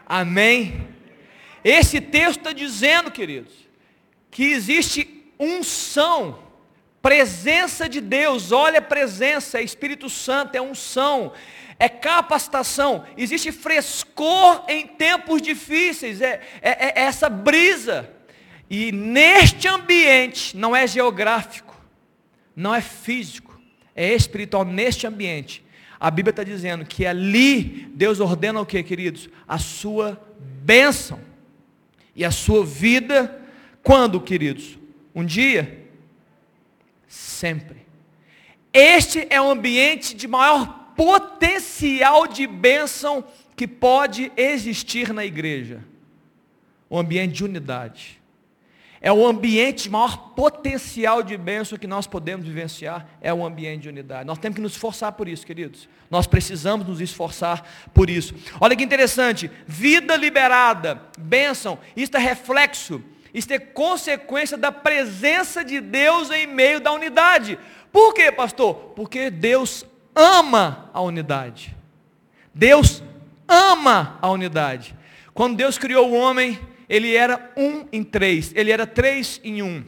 Amém. 0.06 0.93
Esse 1.64 2.02
texto 2.02 2.40
está 2.40 2.52
dizendo, 2.52 3.10
queridos, 3.10 3.54
que 4.30 4.44
existe 4.44 5.32
unção, 5.40 6.40
presença 7.02 7.88
de 7.88 8.02
Deus, 8.02 8.52
olha 8.52 8.80
a 8.80 8.82
presença, 8.82 9.60
é 9.60 9.64
Espírito 9.64 10.10
Santo, 10.10 10.56
é 10.56 10.62
unção, 10.62 11.32
é 11.80 11.88
capacitação, 11.88 13.06
existe 13.18 13.52
frescor 13.52 14.64
em 14.68 14.88
tempos 14.88 15.42
difíceis, 15.42 16.22
é, 16.22 16.42
é, 16.62 17.00
é 17.00 17.04
essa 17.04 17.30
brisa. 17.30 18.10
E 18.70 18.92
neste 18.92 19.68
ambiente, 19.68 20.58
não 20.58 20.76
é 20.76 20.88
geográfico, 20.88 21.76
não 22.56 22.74
é 22.74 22.82
físico, 22.82 23.60
é 23.96 24.14
espiritual, 24.14 24.66
neste 24.66 25.06
ambiente. 25.06 25.64
A 26.00 26.10
Bíblia 26.10 26.32
está 26.32 26.44
dizendo 26.44 26.86
que 26.86 27.06
ali 27.06 27.88
Deus 27.94 28.20
ordena 28.20 28.60
o 28.60 28.66
que, 28.66 28.82
queridos? 28.84 29.30
A 29.48 29.58
sua 29.58 30.20
bênção 30.40 31.33
e 32.16 32.24
a 32.24 32.32
sua 32.32 32.66
vida, 32.66 33.42
quando, 33.82 34.22
queridos? 34.22 34.78
Um 35.14 35.26
dia? 35.26 35.88
Sempre. 37.08 37.86
Este 38.72 39.28
é 39.30 39.42
o 39.42 39.50
ambiente 39.50 40.16
de 40.16 40.28
maior 40.28 40.94
potencial 40.96 42.28
de 42.28 42.48
bênção 42.48 43.24
que 43.56 43.68
pode 43.68 44.32
existir 44.36 45.14
na 45.14 45.26
igreja. 45.26 45.84
O 46.90 46.98
ambiente 46.98 47.34
de 47.34 47.44
unidade. 47.44 48.23
É 49.06 49.12
o 49.12 49.28
ambiente 49.28 49.90
maior 49.90 50.30
potencial 50.30 51.22
de 51.22 51.36
bênção 51.36 51.78
que 51.78 51.86
nós 51.86 52.08
podemos 52.08 52.48
vivenciar, 52.48 53.06
é 53.20 53.34
o 53.34 53.46
ambiente 53.46 53.82
de 53.82 53.90
unidade. 53.90 54.26
Nós 54.26 54.38
temos 54.38 54.56
que 54.56 54.62
nos 54.62 54.72
esforçar 54.72 55.12
por 55.12 55.28
isso, 55.28 55.46
queridos. 55.46 55.90
Nós 56.10 56.26
precisamos 56.26 56.88
nos 56.88 57.02
esforçar 57.02 57.68
por 57.94 58.10
isso. 58.10 58.34
Olha 58.62 58.78
que 58.78 58.84
interessante, 58.84 59.52
vida 59.68 60.16
liberada, 60.16 61.02
bênção, 61.20 61.78
isto 61.98 62.16
é 62.16 62.20
reflexo, 62.22 63.04
isto 63.34 63.52
é 63.52 63.60
consequência 63.60 64.58
da 64.58 64.72
presença 64.72 65.66
de 65.66 65.82
Deus 65.82 66.32
em 66.32 66.48
meio 66.48 66.80
da 66.80 66.94
unidade. 66.94 67.60
Por 67.92 68.14
quê, 68.14 68.32
pastor? 68.32 68.94
Porque 68.96 69.30
Deus 69.30 69.86
ama 70.16 70.90
a 70.94 71.02
unidade. 71.02 71.76
Deus 72.54 73.04
ama 73.50 74.18
a 74.22 74.30
unidade. 74.30 74.96
Quando 75.34 75.58
Deus 75.58 75.78
criou 75.78 76.10
o 76.10 76.14
homem, 76.14 76.58
ele 76.94 77.16
era 77.16 77.52
um 77.58 77.88
em 77.92 78.04
três, 78.04 78.52
ele 78.56 78.72
era 78.72 78.86
três 78.86 79.42
em 79.44 79.64
um. 79.64 79.84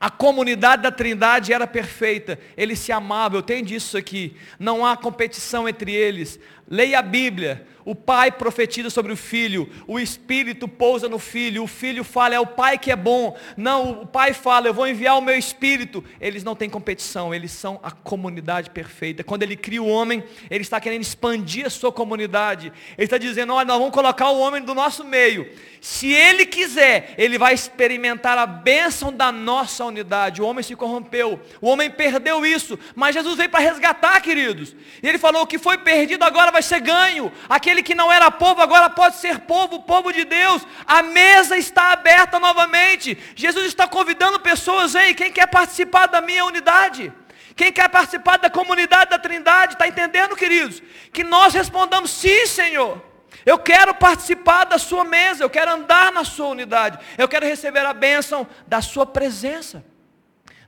A 0.00 0.08
comunidade 0.08 0.82
da 0.82 0.90
Trindade 0.90 1.52
era 1.52 1.66
perfeita, 1.66 2.38
eles 2.56 2.78
se 2.78 2.90
amavam, 2.90 3.38
eu 3.38 3.42
tenho 3.42 3.66
disso 3.66 3.98
aqui. 3.98 4.34
Não 4.58 4.86
há 4.86 4.96
competição 4.96 5.68
entre 5.68 5.92
eles. 5.92 6.40
Leia 6.70 6.98
a 6.98 7.02
Bíblia. 7.02 7.66
O 7.88 7.94
pai 7.94 8.30
profetiza 8.30 8.90
sobre 8.90 9.10
o 9.10 9.16
filho, 9.16 9.66
o 9.86 9.98
espírito 9.98 10.68
pousa 10.68 11.08
no 11.08 11.18
filho, 11.18 11.62
o 11.62 11.66
filho 11.66 12.04
fala, 12.04 12.34
é 12.34 12.38
o 12.38 12.46
pai 12.46 12.76
que 12.76 12.90
é 12.90 12.96
bom. 12.96 13.34
Não, 13.56 14.02
o 14.02 14.06
pai 14.06 14.34
fala, 14.34 14.66
eu 14.66 14.74
vou 14.74 14.86
enviar 14.86 15.16
o 15.16 15.22
meu 15.22 15.34
espírito. 15.38 16.04
Eles 16.20 16.44
não 16.44 16.54
têm 16.54 16.68
competição, 16.68 17.34
eles 17.34 17.50
são 17.50 17.80
a 17.82 17.90
comunidade 17.90 18.68
perfeita. 18.68 19.24
Quando 19.24 19.42
ele 19.42 19.56
cria 19.56 19.82
o 19.82 19.88
homem, 19.88 20.22
ele 20.50 20.60
está 20.60 20.78
querendo 20.78 21.00
expandir 21.00 21.64
a 21.64 21.70
sua 21.70 21.90
comunidade. 21.90 22.70
Ele 22.98 23.06
está 23.06 23.16
dizendo, 23.16 23.54
olha, 23.54 23.66
nós 23.66 23.78
vamos 23.78 23.94
colocar 23.94 24.28
o 24.28 24.38
homem 24.38 24.62
do 24.62 24.74
nosso 24.74 25.02
meio. 25.02 25.50
Se 25.80 26.12
ele 26.12 26.44
quiser, 26.44 27.14
ele 27.16 27.38
vai 27.38 27.54
experimentar 27.54 28.36
a 28.36 28.44
bênção 28.44 29.10
da 29.10 29.32
nossa 29.32 29.84
unidade. 29.84 30.42
O 30.42 30.44
homem 30.44 30.62
se 30.62 30.76
corrompeu, 30.76 31.40
o 31.60 31.68
homem 31.68 31.88
perdeu 31.90 32.44
isso, 32.44 32.78
mas 32.94 33.14
Jesus 33.14 33.36
veio 33.36 33.48
para 33.48 33.60
resgatar, 33.60 34.20
queridos. 34.20 34.74
E 35.02 35.08
ele 35.08 35.18
falou, 35.18 35.42
o 35.42 35.46
que 35.46 35.58
foi 35.58 35.78
perdido 35.78 36.24
agora 36.24 36.50
vai 36.50 36.57
ser 36.62 36.80
ganho. 36.80 37.32
Aquele 37.48 37.82
que 37.82 37.94
não 37.94 38.12
era 38.12 38.30
povo 38.30 38.60
agora 38.60 38.90
pode 38.90 39.16
ser 39.16 39.40
povo, 39.40 39.82
povo 39.82 40.12
de 40.12 40.24
Deus. 40.24 40.66
A 40.86 41.02
mesa 41.02 41.56
está 41.56 41.92
aberta 41.92 42.38
novamente. 42.38 43.18
Jesus 43.34 43.66
está 43.66 43.86
convidando 43.86 44.40
pessoas, 44.40 44.94
aí, 44.96 45.14
quem 45.14 45.32
quer 45.32 45.46
participar 45.46 46.06
da 46.06 46.20
minha 46.20 46.44
unidade? 46.44 47.12
Quem 47.56 47.72
quer 47.72 47.88
participar 47.88 48.36
da 48.36 48.48
comunidade 48.48 49.10
da 49.10 49.18
Trindade? 49.18 49.72
Está 49.72 49.88
entendendo, 49.88 50.36
queridos? 50.36 50.80
Que 51.12 51.24
nós 51.24 51.52
respondamos, 51.54 52.10
sim, 52.10 52.46
Senhor. 52.46 53.02
Eu 53.44 53.58
quero 53.58 53.94
participar 53.94 54.64
da 54.64 54.78
sua 54.78 55.04
mesa, 55.04 55.42
eu 55.42 55.50
quero 55.50 55.72
andar 55.72 56.12
na 56.12 56.24
sua 56.24 56.48
unidade, 56.48 56.98
eu 57.16 57.26
quero 57.26 57.46
receber 57.46 57.84
a 57.84 57.92
bênção 57.92 58.46
da 58.66 58.80
sua 58.80 59.06
presença. 59.06 59.84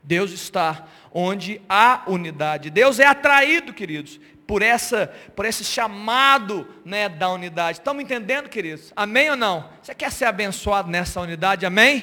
Deus 0.03 0.33
está 0.33 0.87
onde 1.13 1.61
há 1.69 2.03
unidade. 2.07 2.71
Deus 2.71 2.99
é 2.99 3.07
atraído, 3.07 3.73
queridos, 3.73 4.19
por 4.51 4.63
essa, 4.63 5.07
por 5.37 5.45
esse 5.45 5.63
chamado, 5.63 6.67
né, 6.85 7.09
da 7.09 7.31
unidade. 7.31 7.79
Estamos 7.79 8.03
entendendo, 8.03 8.49
queridos? 8.49 8.93
Amém 8.97 9.31
ou 9.31 9.37
não? 9.37 9.71
Você 9.81 9.95
quer 9.95 10.11
ser 10.11 10.25
abençoado 10.25 10.91
nessa 10.91 11.21
unidade? 11.21 11.65
Amém? 11.65 12.03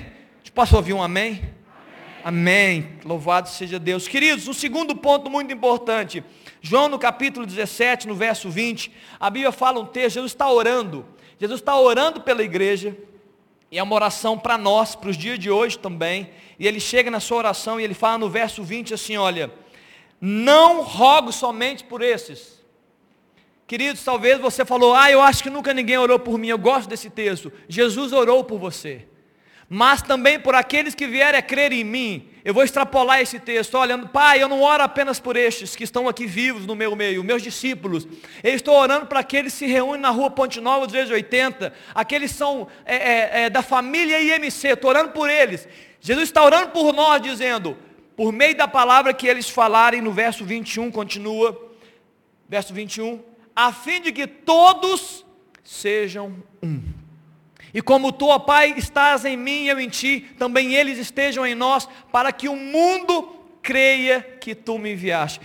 Posso 0.56 0.78
ouvir 0.78 0.94
um 0.94 1.04
amém? 1.04 1.42
amém? 2.24 2.80
Amém. 2.80 3.00
Louvado 3.04 3.50
seja 3.50 3.78
Deus. 3.78 4.08
Queridos, 4.08 4.48
um 4.48 4.54
segundo 4.54 4.96
ponto 4.96 5.30
muito 5.30 5.54
importante. 5.54 6.24
João 6.62 6.88
no 6.88 6.98
capítulo 6.98 7.46
17, 7.46 8.08
no 8.08 8.16
verso 8.16 8.50
20, 8.50 8.94
a 9.20 9.30
Bíblia 9.30 9.52
fala 9.52 9.82
um 9.82 9.86
texto, 9.86 10.14
Jesus 10.14 10.32
está 10.32 10.50
orando. 10.50 11.06
Jesus 11.38 11.60
está 11.60 11.78
orando 11.78 12.22
pela 12.22 12.42
igreja. 12.42 12.96
E 13.70 13.78
é 13.78 13.84
uma 13.84 13.94
oração 13.94 14.40
para 14.40 14.58
nós, 14.58 14.96
para 14.96 15.10
os 15.10 15.18
dias 15.18 15.38
de 15.38 15.52
hoje 15.52 15.78
também. 15.78 16.30
E 16.58 16.66
ele 16.66 16.80
chega 16.80 17.12
na 17.12 17.20
sua 17.20 17.40
oração 17.40 17.78
e 17.78 17.84
ele 17.84 17.94
fala 17.94 18.20
no 18.20 18.30
verso 18.30 18.64
20 18.64 18.94
assim: 18.94 19.18
olha, 19.18 19.52
não 20.20 20.82
rogo 20.82 21.32
somente 21.32 21.84
por 21.84 22.02
esses. 22.02 22.58
Queridos, 23.68 24.04
talvez 24.04 24.40
você 24.40 24.64
falou, 24.64 24.96
ah, 24.96 25.12
eu 25.12 25.22
acho 25.22 25.44
que 25.44 25.50
nunca 25.50 25.74
ninguém 25.74 25.98
orou 25.98 26.18
por 26.18 26.38
mim. 26.38 26.48
Eu 26.48 26.58
gosto 26.58 26.88
desse 26.88 27.10
texto. 27.10 27.52
Jesus 27.68 28.14
orou 28.14 28.44
por 28.44 28.58
você. 28.58 29.06
Mas 29.70 30.02
também 30.02 30.40
por 30.40 30.56
aqueles 30.56 30.96
que 30.96 31.06
vierem 31.06 31.38
a 31.38 31.42
crer 31.42 31.74
em 31.74 31.84
mim. 31.84 32.30
Eu 32.46 32.54
vou 32.54 32.64
extrapolar 32.64 33.20
esse 33.20 33.38
texto, 33.38 33.78
olhando, 33.78 34.08
Pai, 34.08 34.42
eu 34.42 34.48
não 34.48 34.62
oro 34.62 34.82
apenas 34.82 35.20
por 35.20 35.36
estes 35.36 35.76
que 35.76 35.84
estão 35.84 36.08
aqui 36.08 36.26
vivos 36.26 36.66
no 36.66 36.74
meu 36.74 36.96
meio, 36.96 37.22
meus 37.22 37.44
discípulos. 37.44 38.08
Eu 38.42 38.54
estou 38.54 38.74
orando 38.74 39.06
para 39.08 39.20
aqueles 39.20 39.52
que 39.52 39.60
se 39.60 39.66
reúnem 39.66 40.00
na 40.00 40.10
rua 40.12 40.30
Ponte 40.30 40.62
Nova, 40.62 40.86
dos 40.86 40.94
vezes 40.94 41.12
80. 41.12 41.74
Aqueles 41.94 42.32
são 42.32 42.70
é, 42.86 42.96
é, 42.96 43.42
é, 43.42 43.50
da 43.50 43.62
família 43.62 44.22
IMC, 44.22 44.70
estou 44.70 44.90
orando 44.90 45.12
por 45.12 45.30
eles. 45.30 45.68
Jesus 46.00 46.30
está 46.30 46.42
orando 46.42 46.70
por 46.70 46.94
nós, 46.94 47.22
dizendo, 47.22 47.78
por 48.18 48.34
meio 48.34 48.58
da 48.58 48.68
palavra 48.68 49.14
que 49.14 49.28
eles 49.28 49.48
falarem, 49.48 50.02
no 50.02 50.12
verso 50.12 50.44
21, 50.44 50.90
continua, 50.90 51.56
verso 52.50 52.74
21, 52.74 53.22
a 53.56 53.72
fim 53.72 54.02
de 54.02 54.12
que 54.12 54.26
todos 54.26 55.24
sejam 55.64 56.44
um. 56.64 56.82
E 57.72 57.80
como 57.80 58.12
tu, 58.12 58.26
ó 58.26 58.40
Pai, 58.40 58.74
estás 58.76 59.24
em 59.24 59.38
mim 59.38 59.66
e 59.66 59.68
eu 59.68 59.80
em 59.80 59.88
ti, 59.88 60.26
também 60.40 60.74
eles 60.74 60.98
estejam 60.98 61.46
em 61.46 61.54
nós, 61.54 61.88
para 62.12 62.32
que 62.32 62.50
o 62.50 62.56
mundo 62.56 63.38
creia 63.68 64.22
que 64.40 64.56
tu 64.56 64.80
me 64.80 64.94
enviaste. 64.94 65.42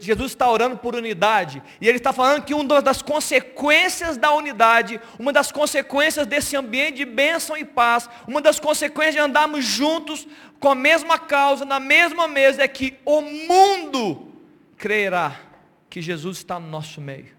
Jesus 0.00 0.32
está 0.32 0.50
orando 0.50 0.78
por 0.78 0.96
unidade. 0.96 1.62
E 1.78 1.86
ele 1.86 1.98
está 1.98 2.14
falando 2.14 2.42
que 2.42 2.54
uma 2.54 2.80
das 2.80 3.02
consequências 3.02 4.16
da 4.16 4.32
unidade, 4.32 4.98
uma 5.18 5.34
das 5.34 5.52
consequências 5.52 6.26
desse 6.26 6.56
ambiente 6.56 6.96
de 6.96 7.04
bênção 7.04 7.58
e 7.58 7.66
paz, 7.66 8.08
uma 8.26 8.40
das 8.40 8.58
consequências 8.58 9.16
de 9.16 9.20
andarmos 9.20 9.66
juntos 9.66 10.26
com 10.60 10.70
a 10.70 10.74
mesma 10.74 11.18
causa, 11.18 11.64
na 11.64 11.78
mesma 11.78 12.26
mesa, 12.26 12.62
é 12.62 12.68
que 12.68 12.98
o 13.04 13.20
mundo 13.20 14.32
crerá 14.76 15.40
que 15.88 16.02
Jesus 16.02 16.38
está 16.38 16.58
no 16.58 16.68
nosso 16.68 17.00
meio. 17.00 17.36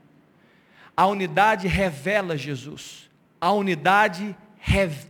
A 0.96 1.06
unidade 1.08 1.68
revela 1.68 2.38
Jesus. 2.38 3.10
A 3.40 3.52
unidade 3.52 4.36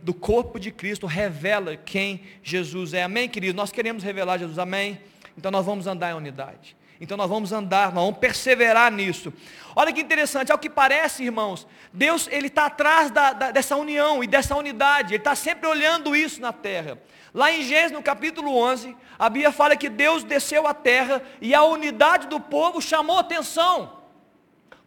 do 0.02 0.14
corpo 0.14 0.58
de 0.58 0.70
Cristo 0.70 1.06
revela 1.06 1.76
quem 1.76 2.22
Jesus 2.42 2.94
é. 2.94 3.02
Amém, 3.02 3.28
querido? 3.28 3.56
Nós 3.56 3.72
queremos 3.72 4.02
revelar 4.02 4.38
Jesus. 4.38 4.58
Amém? 4.58 5.00
Então 5.36 5.50
nós 5.50 5.66
vamos 5.66 5.86
andar 5.86 6.12
em 6.12 6.14
unidade. 6.14 6.76
Então 7.00 7.16
nós 7.16 7.30
vamos 7.30 7.50
andar, 7.50 7.92
nós 7.92 8.04
vamos 8.04 8.18
perseverar 8.18 8.92
nisso. 8.92 9.32
Olha 9.74 9.92
que 9.92 10.00
interessante, 10.00 10.52
ao 10.52 10.58
que 10.58 10.68
parece, 10.68 11.24
irmãos, 11.24 11.66
Deus 11.92 12.28
ele 12.30 12.48
está 12.48 12.66
atrás 12.66 13.10
da, 13.10 13.32
da, 13.32 13.50
dessa 13.50 13.74
união 13.76 14.22
e 14.22 14.26
dessa 14.26 14.54
unidade. 14.54 15.14
Ele 15.14 15.20
está 15.20 15.34
sempre 15.34 15.66
olhando 15.66 16.14
isso 16.14 16.40
na 16.40 16.52
terra. 16.52 16.98
Lá 17.32 17.50
em 17.50 17.62
Gênesis, 17.62 17.92
no 17.92 18.02
capítulo 18.02 18.54
11, 18.54 18.94
a 19.18 19.30
Bíblia 19.30 19.52
fala 19.52 19.76
que 19.76 19.88
Deus 19.88 20.24
desceu 20.24 20.66
à 20.66 20.74
terra 20.74 21.22
e 21.40 21.54
a 21.54 21.62
unidade 21.62 22.26
do 22.26 22.38
povo 22.38 22.82
chamou 22.82 23.18
atenção. 23.18 23.99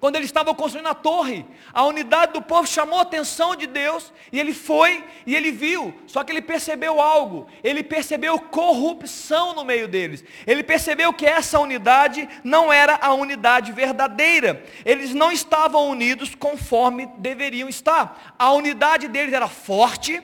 Quando 0.04 0.18
ele 0.18 0.26
estava 0.26 0.54
construindo 0.54 0.88
a 0.88 0.94
torre, 0.94 1.46
a 1.72 1.86
unidade 1.86 2.34
do 2.34 2.42
povo 2.42 2.68
chamou 2.68 3.00
a 3.00 3.04
atenção 3.04 3.56
de 3.56 3.66
Deus, 3.66 4.12
e 4.34 4.38
ele 4.38 4.54
foi 4.54 5.02
e 5.26 5.34
ele 5.34 5.50
viu, 5.50 5.94
só 6.08 6.26
que 6.26 6.32
ele 6.34 6.42
percebeu 6.42 7.00
algo, 7.00 7.48
ele 7.64 7.82
percebeu 7.82 8.38
corrupção 8.38 9.56
no 9.56 9.64
meio 9.64 9.88
deles, 9.88 10.22
ele 10.46 10.62
percebeu 10.62 11.14
que 11.14 11.26
essa 11.26 11.58
unidade 11.58 12.28
não 12.44 12.74
era 12.74 13.00
a 13.02 13.14
unidade 13.14 13.72
verdadeira, 13.72 14.66
eles 14.84 15.14
não 15.14 15.32
estavam 15.32 15.88
unidos 15.88 16.36
conforme 16.36 17.06
deveriam 17.20 17.70
estar, 17.70 18.36
a 18.38 18.52
unidade 18.52 19.08
deles 19.08 19.34
era 19.34 19.48
forte, 19.48 20.22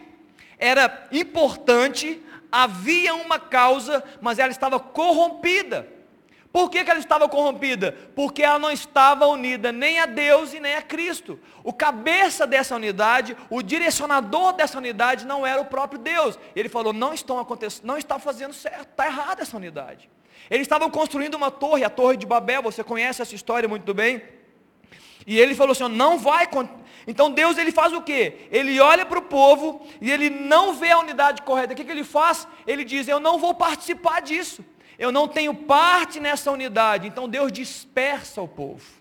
era 0.57 1.07
importante, 1.09 2.21
havia 2.51 3.15
uma 3.15 3.39
causa, 3.39 4.03
mas 4.19 4.39
ela 4.39 4.51
estava 4.51 4.77
corrompida. 4.77 5.98
Por 6.51 6.69
que, 6.69 6.83
que 6.83 6.89
ela 6.89 6.99
estava 6.99 7.29
corrompida? 7.29 7.91
Porque 8.15 8.41
ela 8.41 8.57
não 8.57 8.71
estava 8.71 9.27
unida 9.27 9.71
nem 9.71 9.99
a 9.99 10.07
Deus 10.07 10.51
e 10.51 10.59
nem 10.59 10.75
a 10.75 10.81
Cristo. 10.81 11.39
O 11.63 11.71
cabeça 11.71 12.47
dessa 12.47 12.75
unidade, 12.75 13.37
o 13.51 13.61
direcionador 13.61 14.53
dessa 14.53 14.79
unidade 14.79 15.27
não 15.27 15.45
era 15.45 15.61
o 15.61 15.65
próprio 15.65 15.99
Deus. 15.99 16.39
Ele 16.55 16.67
falou, 16.67 16.91
não 16.91 17.13
estão 17.13 17.37
acontecendo, 17.37 17.85
não 17.85 17.97
está 17.97 18.17
fazendo 18.17 18.53
certo, 18.53 18.89
está 18.89 19.05
errada 19.05 19.43
essa 19.43 19.55
unidade. 19.55 20.09
Eles 20.49 20.63
estavam 20.63 20.89
construindo 20.89 21.35
uma 21.35 21.51
torre, 21.51 21.83
a 21.83 21.89
torre 21.89 22.17
de 22.17 22.25
Babel, 22.25 22.63
você 22.63 22.83
conhece 22.83 23.21
essa 23.21 23.35
história 23.35 23.69
muito 23.69 23.93
bem. 23.93 24.19
E 25.27 25.39
ele 25.39 25.53
falou 25.53 25.73
assim, 25.73 25.87
não 25.87 26.17
vai. 26.17 26.49
Então 27.05 27.29
Deus 27.29 27.59
ele 27.59 27.71
faz 27.71 27.93
o 27.93 28.01
quê? 28.01 28.47
Ele 28.49 28.79
olha 28.79 29.05
para 29.05 29.19
o 29.19 29.21
povo 29.21 29.85
e 30.01 30.09
ele 30.09 30.31
não 30.31 30.73
vê 30.73 30.89
a 30.89 30.97
unidade 30.97 31.43
correta. 31.43 31.73
O 31.73 31.75
que, 31.75 31.85
que 31.85 31.91
ele 31.91 32.03
faz? 32.03 32.47
Ele 32.65 32.83
diz, 32.83 33.07
eu 33.07 33.19
não 33.19 33.37
vou 33.37 33.53
participar 33.53 34.19
disso 34.23 34.65
eu 34.99 35.13
não 35.13 35.29
tenho 35.29 35.55
parte 35.55 36.19
nessa 36.19 36.51
unidade. 36.51 37.07
Então 37.07 37.29
Deus 37.29 37.51
dispersa 37.53 38.41
o 38.41 38.47
povo. 38.47 38.99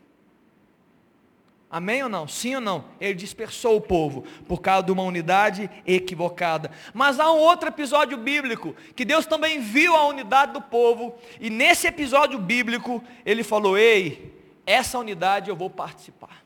Amém 1.71 2.03
ou 2.03 2.09
não? 2.09 2.27
Sim 2.27 2.55
ou 2.55 2.61
não? 2.61 2.85
Ele 2.99 3.15
dispersou 3.15 3.77
o 3.77 3.81
povo 3.81 4.23
por 4.47 4.63
causa 4.63 4.85
de 4.87 4.93
uma 4.93 5.03
unidade 5.03 5.69
equivocada. 5.85 6.71
Mas 6.95 7.21
há 7.21 7.31
um 7.31 7.37
outro 7.37 7.69
episódio 7.69 8.17
bíblico 8.17 8.75
que 8.97 9.05
Deus 9.05 9.27
também 9.27 9.61
viu 9.61 9.95
a 9.95 10.07
unidade 10.07 10.53
do 10.53 10.63
povo 10.63 11.19
e 11.41 11.51
nesse 11.51 11.89
episódio 11.89 12.39
bíblico 12.39 13.03
ele 13.27 13.43
falou: 13.43 13.77
"Ei, 13.77 14.33
essa 14.65 14.99
unidade 14.99 15.51
eu 15.51 15.57
vou 15.57 15.69
participar. 15.69 16.43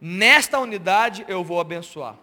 Nesta 0.00 0.60
unidade 0.60 1.24
eu 1.26 1.42
vou 1.42 1.58
abençoar." 1.58 2.16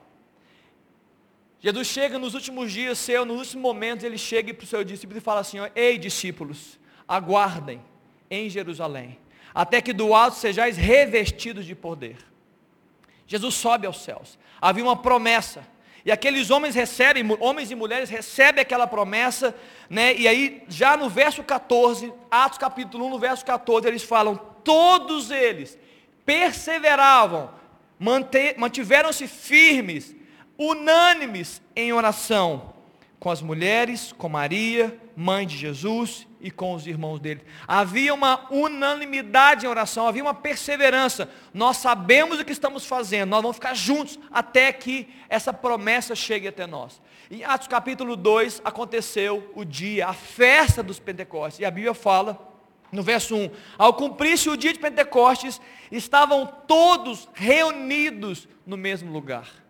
Jesus 1.59 1.87
chega 1.87 2.19
nos 2.19 2.33
últimos 2.33 2.71
dias 2.71 2.97
seu, 2.99 3.25
nos 3.25 3.37
últimos 3.37 3.63
momentos, 3.63 4.03
ele 4.03 4.17
chega 4.17 4.53
para 4.53 4.63
o 4.63 4.67
seu 4.67 4.83
discípulo 4.83 5.17
e 5.17 5.21
fala 5.21 5.41
assim, 5.41 5.57
ei 5.75 5.97
discípulos, 5.97 6.79
aguardem 7.07 7.81
em 8.29 8.49
Jerusalém, 8.49 9.17
até 9.53 9.81
que 9.81 9.91
do 9.91 10.13
alto 10.13 10.37
sejais 10.37 10.77
revestidos 10.77 11.65
de 11.65 11.73
poder. 11.73 12.17
Jesus 13.25 13.55
sobe 13.55 13.87
aos 13.87 14.03
céus, 14.03 14.37
havia 14.61 14.83
uma 14.83 14.95
promessa, 14.95 15.65
e 16.05 16.11
aqueles 16.11 16.51
homens 16.51 16.75
recebem, 16.75 17.23
homens 17.39 17.69
e 17.69 17.75
mulheres 17.75 18.09
recebem 18.09 18.61
aquela 18.61 18.87
promessa, 18.87 19.53
né? 19.89 20.15
E 20.15 20.25
aí, 20.25 20.63
já 20.69 20.95
no 20.95 21.09
verso 21.09 21.43
14, 21.43 22.13
Atos 22.31 22.57
capítulo 22.57 23.07
1, 23.07 23.09
no 23.09 23.19
verso 23.19 23.45
14, 23.45 23.87
eles 23.87 24.03
falam, 24.03 24.37
todos 24.63 25.31
eles 25.31 25.77
perseveravam, 26.25 27.49
mantiveram-se 28.57 29.27
firmes 29.27 30.15
unânimes 30.57 31.61
em 31.75 31.93
oração 31.93 32.73
com 33.19 33.31
as 33.31 33.41
mulheres, 33.41 34.13
com 34.17 34.29
Maria, 34.29 34.97
mãe 35.15 35.45
de 35.45 35.57
Jesus 35.57 36.27
e 36.39 36.51
com 36.51 36.73
os 36.75 36.85
irmãos 36.85 37.19
dele. 37.19 37.41
Havia 37.67 38.13
uma 38.13 38.47
unanimidade 38.51 39.65
em 39.65 39.69
oração, 39.69 40.07
havia 40.07 40.21
uma 40.21 40.35
perseverança. 40.35 41.29
Nós 41.53 41.77
sabemos 41.77 42.39
o 42.39 42.45
que 42.45 42.51
estamos 42.51 42.85
fazendo, 42.85 43.29
nós 43.29 43.41
vamos 43.41 43.57
ficar 43.57 43.73
juntos 43.73 44.19
até 44.31 44.71
que 44.71 45.09
essa 45.27 45.51
promessa 45.51 46.15
chegue 46.15 46.47
até 46.47 46.67
nós. 46.67 47.01
Em 47.29 47.43
Atos 47.43 47.67
capítulo 47.67 48.15
2 48.15 48.61
aconteceu 48.63 49.51
o 49.55 49.65
dia, 49.65 50.07
a 50.07 50.13
festa 50.13 50.83
dos 50.83 50.99
Pentecostes. 50.99 51.59
E 51.59 51.65
a 51.65 51.71
Bíblia 51.71 51.93
fala 51.93 52.39
no 52.91 53.03
verso 53.03 53.35
1, 53.35 53.49
ao 53.77 53.93
cumprir-se 53.93 54.49
o 54.49 54.55
dia 54.55 54.71
de 54.71 54.79
Pentecostes, 54.79 55.59
estavam 55.91 56.45
todos 56.67 57.27
reunidos 57.33 58.47
no 58.65 58.77
mesmo 58.77 59.11
lugar. 59.11 59.66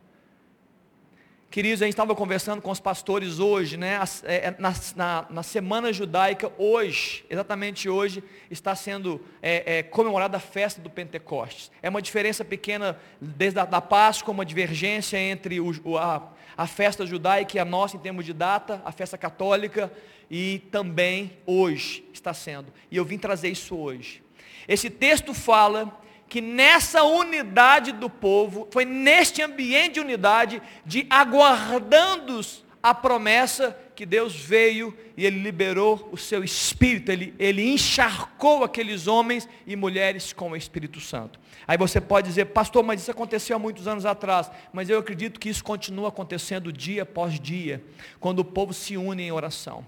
Queridos, 1.49 1.81
a 1.81 1.85
gente 1.85 1.93
estava 1.93 2.13
conversando 2.13 2.61
com 2.61 2.69
os 2.69 2.79
pastores 2.79 3.39
hoje, 3.39 3.77
né? 3.77 3.99
É, 4.23 4.35
é, 4.47 4.55
na, 4.59 4.73
na, 4.97 5.25
na, 5.29 5.43
semana 5.43 5.93
judaica, 5.93 6.51
hoje, 6.57 7.23
exatamente 7.29 7.87
hoje, 7.87 8.21
está 8.51 8.75
sendo 8.75 9.21
é, 9.41 9.77
é, 9.77 9.83
comemorada 9.83 10.35
a 10.35 10.41
festa 10.41 10.81
do 10.81 10.89
Pentecostes. 10.89 11.71
É 11.81 11.87
uma 11.87 12.01
diferença 12.01 12.43
pequena 12.43 12.99
desde 13.19 13.59
a 13.61 13.65
da 13.65 13.79
Páscoa, 13.79 14.33
uma 14.33 14.45
divergência 14.45 15.17
entre 15.17 15.61
o, 15.61 15.97
a, 15.97 16.33
a 16.57 16.67
festa 16.67 17.05
judaica 17.05 17.55
e 17.55 17.59
a 17.61 17.65
nossa 17.65 17.95
em 17.95 17.99
termos 17.99 18.25
de 18.25 18.33
data, 18.33 18.81
a 18.83 18.91
festa 18.91 19.17
católica, 19.17 19.89
e 20.29 20.59
também 20.69 21.31
hoje 21.45 22.03
está 22.11 22.33
sendo. 22.33 22.73
E 22.91 22.97
eu 22.97 23.05
vim 23.05 23.17
trazer 23.17 23.47
isso 23.47 23.73
hoje. 23.73 24.21
Esse 24.67 24.89
texto 24.89 25.33
fala 25.33 25.97
que 26.29 26.41
nessa 26.41 27.03
unidade 27.03 27.91
do 27.91 28.09
povo, 28.09 28.67
foi 28.71 28.85
neste 28.85 29.41
ambiente 29.41 29.93
de 29.93 29.99
unidade, 29.99 30.61
de 30.85 31.07
aguardando 31.09 32.41
a 32.81 32.93
promessa 32.93 33.77
que 33.95 34.05
Deus 34.05 34.35
veio 34.35 34.95
e 35.15 35.25
Ele 35.25 35.39
liberou 35.39 36.09
o 36.11 36.17
seu 36.17 36.43
Espírito, 36.43 37.11
Ele, 37.11 37.33
ele 37.39 37.67
encharcou 37.67 38.63
aqueles 38.63 39.07
homens 39.07 39.49
e 39.65 39.75
mulheres 39.75 40.31
com 40.31 40.51
o 40.51 40.55
Espírito 40.55 40.99
Santo. 40.99 41.39
Aí 41.67 41.77
você 41.77 41.99
pode 41.99 42.27
dizer, 42.27 42.45
pastor, 42.45 42.83
mas 42.83 43.01
isso 43.01 43.11
aconteceu 43.11 43.55
há 43.55 43.59
muitos 43.59 43.87
anos 43.87 44.05
atrás, 44.05 44.51
mas 44.71 44.89
eu 44.89 44.99
acredito 44.99 45.39
que 45.39 45.49
isso 45.49 45.63
continua 45.63 46.09
acontecendo 46.09 46.71
dia 46.71 47.03
após 47.03 47.39
dia, 47.39 47.83
quando 48.19 48.39
o 48.39 48.45
povo 48.45 48.73
se 48.73 48.95
une 48.95 49.23
em 49.23 49.31
oração. 49.31 49.83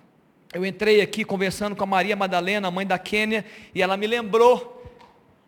Eu 0.52 0.66
entrei 0.66 1.00
aqui 1.00 1.24
conversando 1.24 1.76
com 1.76 1.84
a 1.84 1.88
Maria 1.88 2.16
Madalena, 2.16 2.72
mãe 2.72 2.86
da 2.86 2.98
Quênia, 2.98 3.46
e 3.74 3.82
ela 3.84 3.96
me 3.96 4.08
lembrou 4.08 4.79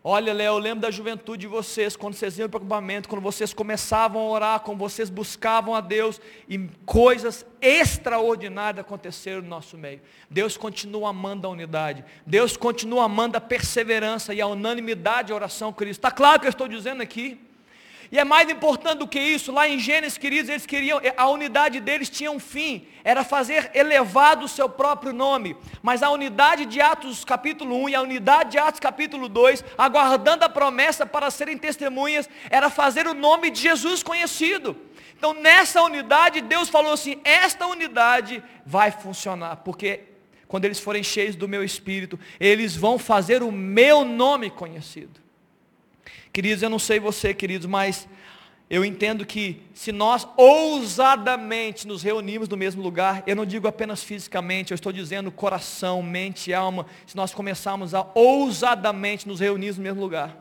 Olha, 0.04 0.32
Léo, 0.32 0.54
eu 0.54 0.58
lembro 0.58 0.80
da 0.80 0.90
juventude 0.90 1.42
de 1.42 1.46
vocês, 1.46 1.94
quando 1.94 2.14
vocês 2.14 2.36
iam 2.36 2.48
para 2.48 2.58
o 2.58 2.60
acampamento, 2.60 3.08
quando 3.08 3.22
vocês 3.22 3.54
começavam 3.54 4.20
a 4.20 4.30
orar, 4.30 4.60
quando 4.60 4.78
vocês 4.78 5.08
buscavam 5.08 5.76
a 5.76 5.80
Deus, 5.80 6.20
e 6.48 6.58
coisas 6.84 7.46
extraordinárias 7.60 8.84
aconteceram 8.84 9.42
no 9.42 9.48
nosso 9.48 9.78
meio. 9.78 10.00
Deus 10.28 10.56
continua 10.56 11.10
amando 11.10 11.46
a 11.46 11.50
unidade, 11.50 12.04
Deus 12.26 12.56
continua 12.56 13.04
amando 13.04 13.36
a 13.36 13.40
perseverança 13.40 14.34
e 14.34 14.40
a 14.40 14.46
unanimidade 14.48 15.28
de 15.28 15.34
oração 15.34 15.72
Cristo. 15.72 16.00
Está 16.00 16.10
claro 16.10 16.40
que 16.40 16.46
eu 16.46 16.50
estou 16.50 16.66
dizendo 16.66 17.00
aqui? 17.00 17.40
E 18.12 18.18
é 18.18 18.24
mais 18.24 18.50
importante 18.50 18.98
do 18.98 19.08
que 19.08 19.18
isso, 19.18 19.50
lá 19.50 19.66
em 19.66 19.78
Gênesis, 19.78 20.18
queridos, 20.18 20.50
eles 20.50 20.66
queriam, 20.66 21.00
a 21.16 21.30
unidade 21.30 21.80
deles 21.80 22.10
tinha 22.10 22.30
um 22.30 22.38
fim, 22.38 22.86
era 23.02 23.24
fazer 23.24 23.70
elevado 23.72 24.44
o 24.44 24.48
seu 24.48 24.68
próprio 24.68 25.14
nome. 25.14 25.56
Mas 25.82 26.02
a 26.02 26.10
unidade 26.10 26.66
de 26.66 26.78
Atos 26.78 27.24
capítulo 27.24 27.74
1 27.84 27.88
e 27.88 27.94
a 27.94 28.02
unidade 28.02 28.50
de 28.50 28.58
Atos 28.58 28.80
capítulo 28.80 29.30
2, 29.30 29.64
aguardando 29.78 30.44
a 30.44 30.48
promessa 30.50 31.06
para 31.06 31.30
serem 31.30 31.56
testemunhas, 31.56 32.28
era 32.50 32.68
fazer 32.68 33.06
o 33.06 33.14
nome 33.14 33.48
de 33.48 33.62
Jesus 33.62 34.02
conhecido. 34.02 34.76
Então 35.16 35.32
nessa 35.32 35.82
unidade, 35.82 36.42
Deus 36.42 36.68
falou 36.68 36.92
assim: 36.92 37.18
esta 37.24 37.66
unidade 37.66 38.44
vai 38.66 38.90
funcionar, 38.90 39.56
porque 39.64 40.00
quando 40.46 40.66
eles 40.66 40.78
forem 40.78 41.02
cheios 41.02 41.34
do 41.34 41.48
meu 41.48 41.64
espírito, 41.64 42.20
eles 42.38 42.76
vão 42.76 42.98
fazer 42.98 43.42
o 43.42 43.50
meu 43.50 44.04
nome 44.04 44.50
conhecido. 44.50 45.21
Queridos, 46.32 46.62
eu 46.62 46.70
não 46.70 46.78
sei 46.78 46.98
você, 46.98 47.34
queridos, 47.34 47.66
mas 47.66 48.08
eu 48.70 48.82
entendo 48.86 49.26
que 49.26 49.60
se 49.74 49.92
nós 49.92 50.26
ousadamente 50.34 51.86
nos 51.86 52.02
reunimos 52.02 52.48
no 52.48 52.56
mesmo 52.56 52.82
lugar, 52.82 53.22
eu 53.26 53.36
não 53.36 53.44
digo 53.44 53.68
apenas 53.68 54.02
fisicamente, 54.02 54.70
eu 54.70 54.74
estou 54.74 54.90
dizendo 54.90 55.30
coração, 55.30 56.02
mente 56.02 56.54
alma, 56.54 56.86
se 57.06 57.14
nós 57.14 57.34
começarmos 57.34 57.94
a 57.94 58.10
ousadamente 58.14 59.28
nos 59.28 59.40
reunir 59.40 59.76
no 59.76 59.82
mesmo 59.82 60.00
lugar, 60.00 60.34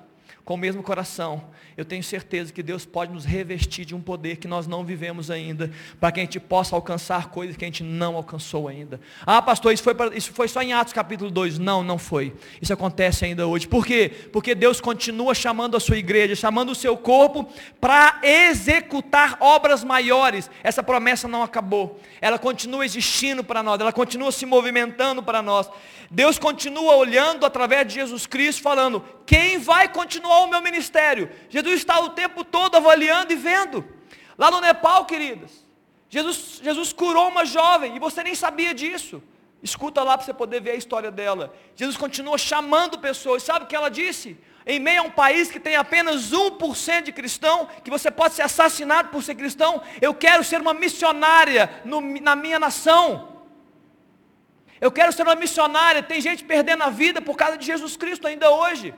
com 0.44 0.56
o 0.56 0.58
mesmo 0.58 0.82
coração, 0.82 1.44
eu 1.78 1.86
tenho 1.86 2.04
certeza 2.04 2.52
que 2.52 2.64
Deus 2.64 2.86
pode 2.86 3.14
nos 3.14 3.26
revestir 3.26 3.86
de 3.86 3.96
um 3.96 4.02
poder 4.02 4.38
que 4.38 4.48
nós 4.48 4.68
não 4.68 4.84
vivemos 4.84 5.32
ainda, 5.32 5.72
para 6.00 6.12
que 6.12 6.20
a 6.20 6.24
gente 6.24 6.39
possa 6.39 6.76
alcançar 6.76 7.30
coisas 7.30 7.56
que 7.56 7.64
a 7.64 7.68
gente 7.68 7.84
não 7.84 8.16
alcançou 8.16 8.68
ainda. 8.68 9.00
Ah, 9.26 9.42
pastor, 9.42 9.74
isso 9.74 9.84
foi, 9.84 9.94
pra, 9.94 10.16
isso 10.16 10.34
foi 10.34 10.48
só 10.48 10.62
em 10.62 10.74
Atos 10.74 10.94
capítulo 10.94 11.32
2. 11.32 11.60
Não, 11.60 11.84
não 11.84 11.98
foi. 11.98 12.34
Isso 12.62 12.74
acontece 12.74 13.26
ainda 13.26 13.48
hoje. 13.48 13.68
Por 13.68 13.86
quê? 13.86 14.12
Porque 14.32 14.54
Deus 14.54 14.82
continua 14.82 15.34
chamando 15.34 15.78
a 15.78 15.80
sua 15.80 15.98
igreja, 15.98 16.36
chamando 16.36 16.72
o 16.72 16.76
seu 16.76 16.98
corpo 16.98 17.48
para 17.80 18.20
executar 18.24 19.38
obras 19.39 19.84
maiores. 19.84 20.50
Essa 20.64 20.84
promessa 20.84 21.28
não 21.28 21.44
acabou. 21.44 22.00
Ela 22.20 22.38
continua 22.38 22.86
existindo 22.86 23.44
para 23.44 23.64
nós, 23.64 23.80
ela 23.80 23.94
continua 23.94 24.32
se 24.32 24.46
movimentando 24.46 25.24
para 25.24 25.42
nós. 25.42 25.70
Deus 26.14 26.38
continua 26.38 26.96
olhando 26.96 27.46
através 27.46 27.88
de 27.88 27.94
Jesus 27.94 28.26
Cristo, 28.26 28.62
falando: 28.62 29.02
quem 29.26 29.58
vai 29.58 29.88
continuar 29.88 30.41
o 30.46 30.50
meu 30.50 30.62
ministério? 30.62 31.30
Jesus 31.50 31.76
está 31.76 32.00
o 32.00 32.10
tempo 32.10 32.44
todo 32.44 32.76
avaliando 32.76 33.32
e 33.34 33.36
vendo. 33.36 33.86
Lá 34.38 34.50
no 34.50 34.62
Nepal, 34.62 35.06
queridas, 35.06 35.66
Jesus, 36.10 36.60
Jesus 36.64 36.92
curou 36.92 37.30
uma 37.30 37.46
jovem 37.46 37.96
e 37.96 38.00
você 38.00 38.24
nem 38.24 38.36
sabia 38.36 38.74
disso. 38.74 39.22
Escuta 39.64 40.02
lá 40.04 40.18
para 40.18 40.26
você 40.26 40.34
poder 40.34 40.60
ver 40.60 40.72
a 40.72 40.76
história 40.76 41.12
dela. 41.12 41.54
Jesus 41.76 41.96
continua 41.96 42.38
chamando 42.38 42.98
pessoas. 42.98 43.44
Sabe 43.44 43.66
o 43.66 43.68
que 43.68 43.76
ela 43.76 43.89
disse? 43.89 44.38
Em 44.66 44.80
meio 44.80 45.02
a 45.02 45.06
um 45.06 45.12
país 45.12 45.52
que 45.52 45.60
tem 45.60 45.76
apenas 45.76 46.32
1% 46.32 47.04
de 47.04 47.12
cristão, 47.12 47.68
que 47.84 47.89
você 47.89 48.10
pode 48.12 48.34
ser 48.34 48.42
assassinado 48.42 49.10
por 49.10 49.24
ser 49.24 49.36
cristão, 49.36 49.82
eu 50.02 50.14
quero 50.14 50.44
ser 50.44 50.60
uma 50.62 50.74
missionária 50.74 51.82
no, 51.86 52.02
na 52.02 52.36
minha 52.36 52.60
nação. 52.60 53.39
Eu 54.80 54.92
quero 54.92 55.14
ser 55.14 55.24
uma 55.24 55.36
missionária. 55.36 56.02
Tem 56.02 56.20
gente 56.20 56.44
perdendo 56.44 56.84
a 56.84 56.89
vida 56.89 57.22
por 57.22 57.38
causa 57.38 57.58
de 57.58 57.66
Jesus 57.66 57.96
Cristo 57.96 58.28
ainda 58.28 58.50
hoje. 58.50 58.94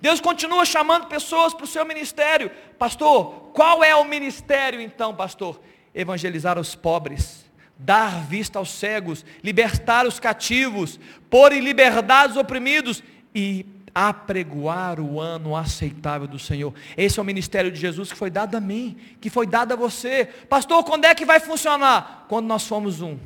Deus 0.00 0.20
continua 0.20 0.64
chamando 0.64 1.06
pessoas 1.06 1.54
para 1.54 1.64
o 1.64 1.68
seu 1.68 1.84
ministério. 1.84 2.50
Pastor, 2.78 3.50
qual 3.52 3.82
é 3.82 3.94
o 3.94 4.04
ministério 4.04 4.80
então, 4.80 5.14
pastor? 5.14 5.60
Evangelizar 5.94 6.58
os 6.58 6.74
pobres, 6.74 7.46
dar 7.78 8.22
vista 8.24 8.58
aos 8.58 8.70
cegos, 8.70 9.24
libertar 9.42 10.06
os 10.06 10.20
cativos, 10.20 11.00
pôr 11.30 11.52
em 11.52 11.60
liberdade 11.60 12.32
os 12.32 12.36
oprimidos 12.36 13.02
e 13.34 13.64
apregoar 13.94 15.00
o 15.00 15.18
ano 15.18 15.56
aceitável 15.56 16.28
do 16.28 16.38
Senhor. 16.38 16.74
Esse 16.98 17.18
é 17.18 17.22
o 17.22 17.24
ministério 17.24 17.72
de 17.72 17.80
Jesus 17.80 18.12
que 18.12 18.18
foi 18.18 18.28
dado 18.28 18.54
a 18.54 18.60
mim, 18.60 18.94
que 19.22 19.30
foi 19.30 19.46
dado 19.46 19.72
a 19.72 19.76
você. 19.76 20.26
Pastor, 20.50 20.84
quando 20.84 21.06
é 21.06 21.14
que 21.14 21.24
vai 21.24 21.40
funcionar? 21.40 22.26
Quando 22.28 22.46
nós 22.46 22.66
formos 22.66 23.00
um. 23.00 23.18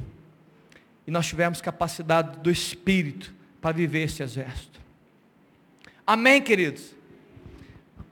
E 1.04 1.10
nós 1.10 1.26
tivermos 1.26 1.60
capacidade 1.60 2.38
do 2.38 2.48
Espírito 2.48 3.34
para 3.60 3.72
viver 3.72 4.04
esse 4.04 4.22
exército. 4.22 4.80
Amém, 6.12 6.42
queridos? 6.42 6.92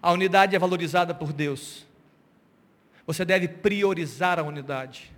A 0.00 0.12
unidade 0.12 0.54
é 0.54 0.58
valorizada 0.58 1.12
por 1.12 1.32
Deus. 1.32 1.84
Você 3.04 3.24
deve 3.24 3.48
priorizar 3.48 4.38
a 4.38 4.44
unidade. 4.44 5.10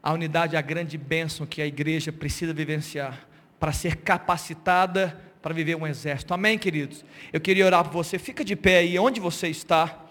A 0.00 0.12
unidade 0.12 0.54
é 0.54 0.58
a 0.60 0.62
grande 0.62 0.96
bênção 0.96 1.44
que 1.44 1.60
a 1.60 1.66
igreja 1.66 2.12
precisa 2.12 2.54
vivenciar 2.54 3.26
para 3.58 3.72
ser 3.72 3.96
capacitada 3.96 5.20
para 5.42 5.52
viver 5.52 5.74
um 5.74 5.84
exército. 5.84 6.32
Amém, 6.32 6.56
queridos? 6.56 7.04
Eu 7.32 7.40
queria 7.40 7.66
orar 7.66 7.82
por 7.82 7.94
você. 7.94 8.16
Fica 8.16 8.44
de 8.44 8.54
pé 8.54 8.78
aí, 8.78 8.96
onde 8.96 9.18
você 9.18 9.48
está. 9.48 10.04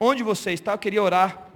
Onde 0.00 0.24
você 0.24 0.50
está, 0.50 0.72
eu 0.72 0.78
queria 0.78 1.04
orar 1.04 1.49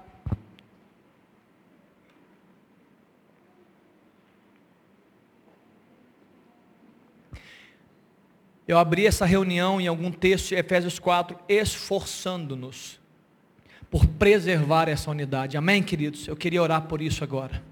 Eu 8.67 8.79
abri 8.79 9.07
essa 9.07 9.27
reunião 9.27 9.81
em 9.81 9.87
algum 9.87 10.11
texto 10.11 10.49
de 10.49 10.55
Efésios 10.55 10.99
4, 10.99 11.39
esforçando-nos 11.49 12.99
por 13.91 14.07
preservar 14.07 14.89
essa 14.89 15.11
unidade. 15.11 15.57
Amém, 15.57 15.83
queridos? 15.83 16.27
Eu 16.27 16.35
queria 16.35 16.63
orar 16.63 16.83
por 16.83 17.03
isso 17.03 17.23
agora. 17.23 17.63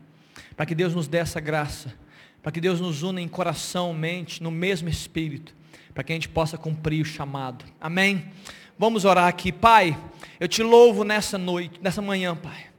Para 0.54 0.66
que 0.66 0.74
Deus 0.74 0.94
nos 0.94 1.08
dê 1.08 1.18
essa 1.18 1.40
graça. 1.40 1.94
Para 2.42 2.52
que 2.52 2.60
Deus 2.60 2.78
nos 2.80 3.02
una 3.02 3.20
em 3.20 3.28
coração, 3.28 3.94
mente, 3.94 4.42
no 4.42 4.50
mesmo 4.50 4.88
espírito. 4.88 5.54
Para 5.94 6.04
que 6.04 6.12
a 6.12 6.14
gente 6.14 6.28
possa 6.28 6.58
cumprir 6.58 7.00
o 7.00 7.06
chamado. 7.06 7.64
Amém? 7.80 8.26
Vamos 8.78 9.04
orar 9.04 9.28
aqui. 9.28 9.50
Pai, 9.50 9.98
eu 10.38 10.46
te 10.46 10.62
louvo 10.62 11.04
nessa 11.04 11.38
noite, 11.38 11.80
nessa 11.82 12.02
manhã, 12.02 12.36
Pai. 12.36 12.71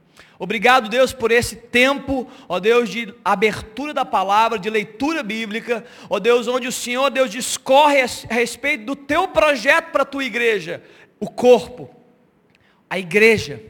Obrigado, 0.44 0.90
Deus, 0.90 1.14
por 1.14 1.30
esse 1.30 1.56
tempo, 1.56 2.30
ó 2.46 2.60
Deus, 2.60 2.90
de 2.90 3.14
abertura 3.24 3.94
da 3.94 4.04
palavra, 4.04 4.58
de 4.58 4.68
leitura 4.68 5.22
bíblica, 5.22 5.82
ó 6.10 6.18
Deus, 6.18 6.46
onde 6.46 6.68
o 6.68 6.72
Senhor, 6.72 7.08
Deus, 7.08 7.30
discorre 7.30 8.02
a 8.02 8.34
respeito 8.34 8.84
do 8.84 8.94
teu 8.94 9.26
projeto 9.26 9.90
para 9.90 10.02
a 10.02 10.04
tua 10.04 10.22
igreja, 10.22 10.84
o 11.18 11.30
corpo, 11.30 11.88
a 12.90 12.98
igreja, 12.98 13.62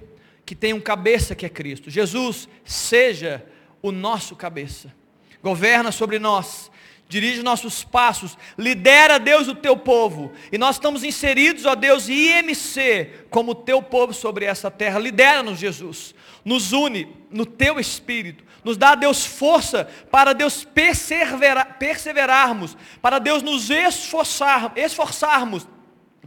que 0.44 0.56
tem 0.56 0.72
um 0.72 0.80
cabeça 0.80 1.36
que 1.36 1.46
é 1.46 1.48
Cristo. 1.48 1.90
Jesus, 1.90 2.48
seja 2.64 3.46
o 3.80 3.92
nosso 3.92 4.34
cabeça, 4.34 4.92
governa 5.40 5.92
sobre 5.92 6.18
nós, 6.18 6.72
dirige 7.08 7.42
nossos 7.42 7.84
passos, 7.84 8.36
lidera, 8.58 9.18
Deus, 9.18 9.46
o 9.48 9.54
teu 9.54 9.76
povo. 9.76 10.32
E 10.50 10.58
nós 10.58 10.76
estamos 10.76 11.04
inseridos, 11.04 11.64
ó 11.64 11.74
Deus, 11.74 12.08
IMC, 12.08 13.26
como 13.30 13.54
teu 13.54 13.82
povo 13.82 14.12
sobre 14.12 14.44
essa 14.44 14.70
terra. 14.70 14.98
Lidera-nos, 14.98 15.58
Jesus 15.58 16.14
nos 16.44 16.72
une 16.72 17.08
no 17.30 17.46
teu 17.46 17.80
espírito, 17.80 18.44
nos 18.62 18.76
dá, 18.76 18.94
Deus, 18.94 19.24
força 19.24 19.88
para 20.10 20.32
Deus 20.32 20.64
perseverar, 20.64 21.78
perseverarmos, 21.78 22.76
para 23.00 23.18
Deus 23.18 23.42
nos 23.42 23.70
esforçar, 23.70 24.72
esforçarmos 24.76 25.66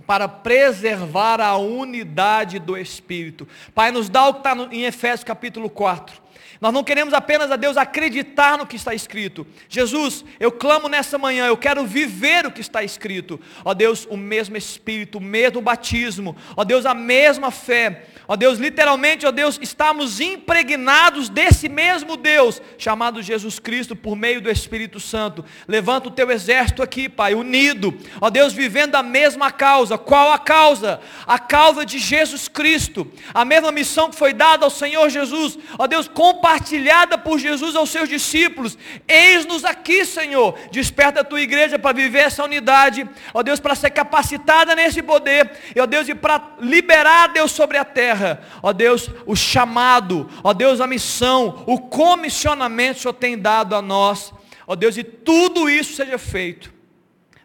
para 0.06 0.28
preservar 0.28 1.42
a 1.42 1.58
unidade 1.58 2.60
do 2.60 2.78
Espírito. 2.78 3.48
Pai, 3.74 3.92
nos 3.92 4.10
dá 4.10 4.28
o 4.28 4.36
que 4.36 4.40
está 4.40 4.56
em 4.72 4.84
Efésios 4.86 5.24
capítulo 5.24 5.70
4. 5.70 6.22
Nós 6.60 6.74
não 6.74 6.84
queremos 6.84 7.14
apenas 7.14 7.52
a 7.52 7.56
Deus 7.56 7.78
acreditar 7.78 8.58
no 8.58 8.66
que 8.66 8.76
está 8.76 8.94
escrito. 8.94 9.46
Jesus, 9.70 10.26
eu 10.40 10.52
clamo 10.52 10.88
nessa 10.88 11.18
manhã, 11.18 11.48
eu 11.48 11.58
quero 11.58 11.86
viver 11.86 12.46
o 12.46 12.52
que 12.52 12.62
está 12.62 12.84
escrito. 12.84 13.40
Ó 13.64 13.74
Deus, 13.74 14.08
o 14.10 14.18
mesmo 14.18 14.58
Espírito, 14.58 15.20
o 15.20 15.22
mesmo 15.22 15.62
batismo. 15.62 16.36
Ó 16.56 16.64
Deus, 16.64 16.86
a 16.86 16.94
mesma 16.94 17.52
fé. 17.52 18.06
Ó 18.28 18.36
Deus, 18.36 18.60
literalmente, 18.60 19.26
ó 19.26 19.32
Deus, 19.32 19.60
estamos 19.62 20.20
impregnados 20.20 21.30
desse 21.30 21.70
mesmo 21.70 22.18
Deus, 22.18 22.62
chamado 22.78 23.22
Jesus 23.22 23.60
Cristo, 23.60 23.96
por 23.96 24.16
meio 24.16 24.42
do 24.42 24.50
Espírito 24.50 25.00
Santo. 25.00 25.46
Levanta 25.68 26.10
o 26.10 26.12
teu 26.12 26.30
exército 26.32 26.84
aqui, 26.84 27.08
Pai, 27.08 27.34
unido, 27.34 27.98
ó 28.20 28.30
Deus, 28.30 28.54
vivendo 28.54 28.96
a 28.96 29.04
mesma 29.04 29.52
causa. 29.52 29.98
Qual 29.98 30.32
a 30.32 30.40
causa? 30.40 31.00
A 31.26 31.40
causa 31.40 31.86
de 31.86 32.00
Jesus 32.00 32.48
Cristo. 32.48 33.10
A 33.34 33.46
mesma 33.46 33.72
missão 33.72 34.10
que 34.10 34.18
foi 34.18 34.34
dada 34.34 34.66
ao 34.66 34.70
Senhor 34.70 35.10
Jesus, 35.10 35.58
ó 35.78 35.88
Deus, 35.88 36.08
compartilhada 36.08 37.18
por 37.18 37.40
Jesus 37.40 37.76
aos 37.76 37.90
seus 37.90 38.10
discípulos. 38.10 38.78
Eis-nos 39.08 39.64
aqui, 39.64 40.04
Senhor. 40.06 40.58
Desperta 40.72 41.22
a 41.22 41.24
tua 41.24 41.42
igreja 41.42 41.78
para 41.78 41.96
viver 41.96 42.20
essa 42.20 42.44
unidade, 42.44 43.08
ó 43.34 43.44
Deus, 43.44 43.60
para 43.60 43.76
ser 43.76 43.92
capacitada 43.92 44.76
nesse 44.76 45.02
poder, 45.02 45.52
e 45.76 45.80
ó 45.80 45.86
Deus, 45.86 46.08
e 46.10 46.16
para 46.16 46.56
liberar, 46.60 47.28
Deus, 47.28 47.52
sobre 47.52 47.78
a 47.78 47.86
terra, 47.86 48.17
ó 48.62 48.74
Deus, 48.74 49.10
o 49.26 49.36
chamado, 49.36 50.30
ó 50.44 50.54
Deus, 50.54 50.82
a 50.82 50.88
missão, 50.88 51.64
o 51.66 51.80
comissionamento 51.80 52.94
que 52.94 53.00
o 53.00 53.02
Senhor 53.04 53.14
tem 53.14 53.38
dado 53.38 53.76
a 53.76 53.82
nós, 53.82 54.34
ó 54.66 54.76
Deus, 54.76 54.98
e 54.98 55.04
tudo 55.04 55.70
isso 55.70 55.94
seja 55.94 56.18
feito 56.18 56.74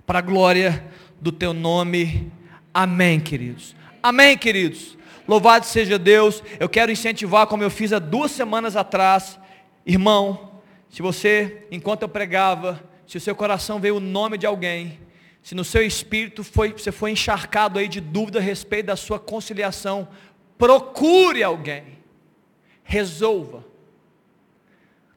para 0.07 0.18
a 0.18 0.23
glória 0.23 0.85
do 1.20 1.31
teu 1.31 1.53
nome. 1.53 2.33
Amém, 2.75 3.20
queridos. 3.20 3.77
Amém, 4.03 4.37
queridos. 4.37 4.99
Louvado 5.27 5.64
seja 5.64 5.99
Deus. 5.99 6.43
Eu 6.59 6.68
quero 6.68 6.91
incentivar, 6.91 7.47
como 7.47 7.62
eu 7.62 7.70
fiz 7.70 7.93
há 7.93 7.99
duas 7.99 8.33
semanas 8.33 8.77
atrás, 8.77 9.39
irmão, 9.87 10.61
se 10.89 11.01
você, 11.01 11.66
enquanto 11.70 12.03
eu 12.03 12.09
pregava, 12.09 12.83
se 13.07 13.16
o 13.16 13.20
seu 13.20 13.35
coração 13.35 13.79
veio 13.79 13.97
o 13.97 14.01
nome 14.01 14.37
de 14.37 14.47
alguém, 14.47 14.99
se 15.43 15.55
no 15.55 15.64
seu 15.64 15.85
espírito 15.85 16.45
foi, 16.45 16.73
você 16.73 16.93
foi 16.93 17.11
encharcado 17.11 17.79
aí 17.79 17.89
de 17.89 18.01
dúvida 18.01 18.39
a 18.39 18.43
respeito 18.43 18.87
da 18.87 18.97
sua 18.97 19.18
conciliação, 19.18 20.09
procure 20.62 21.42
alguém, 21.42 21.82
resolva, 22.84 23.64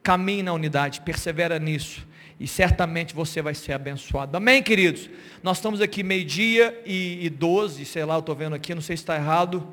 caminhe 0.01 0.41
na 0.41 0.51
unidade, 0.51 1.01
persevera 1.01 1.59
nisso, 1.59 2.03
e 2.39 2.47
certamente 2.47 3.13
você 3.13 3.43
vai 3.43 3.53
ser 3.53 3.73
abençoado. 3.73 4.35
Amém, 4.35 4.63
queridos? 4.63 5.07
Nós 5.43 5.57
estamos 5.57 5.81
aqui 5.81 6.01
meio-dia 6.01 6.81
e, 6.83 7.27
e 7.27 7.29
12, 7.29 7.85
sei 7.85 8.03
lá, 8.05 8.15
eu 8.15 8.21
estou 8.21 8.33
vendo 8.33 8.55
aqui, 8.55 8.73
não 8.73 8.81
sei 8.81 8.97
se 8.97 9.03
está 9.03 9.17
errado. 9.17 9.67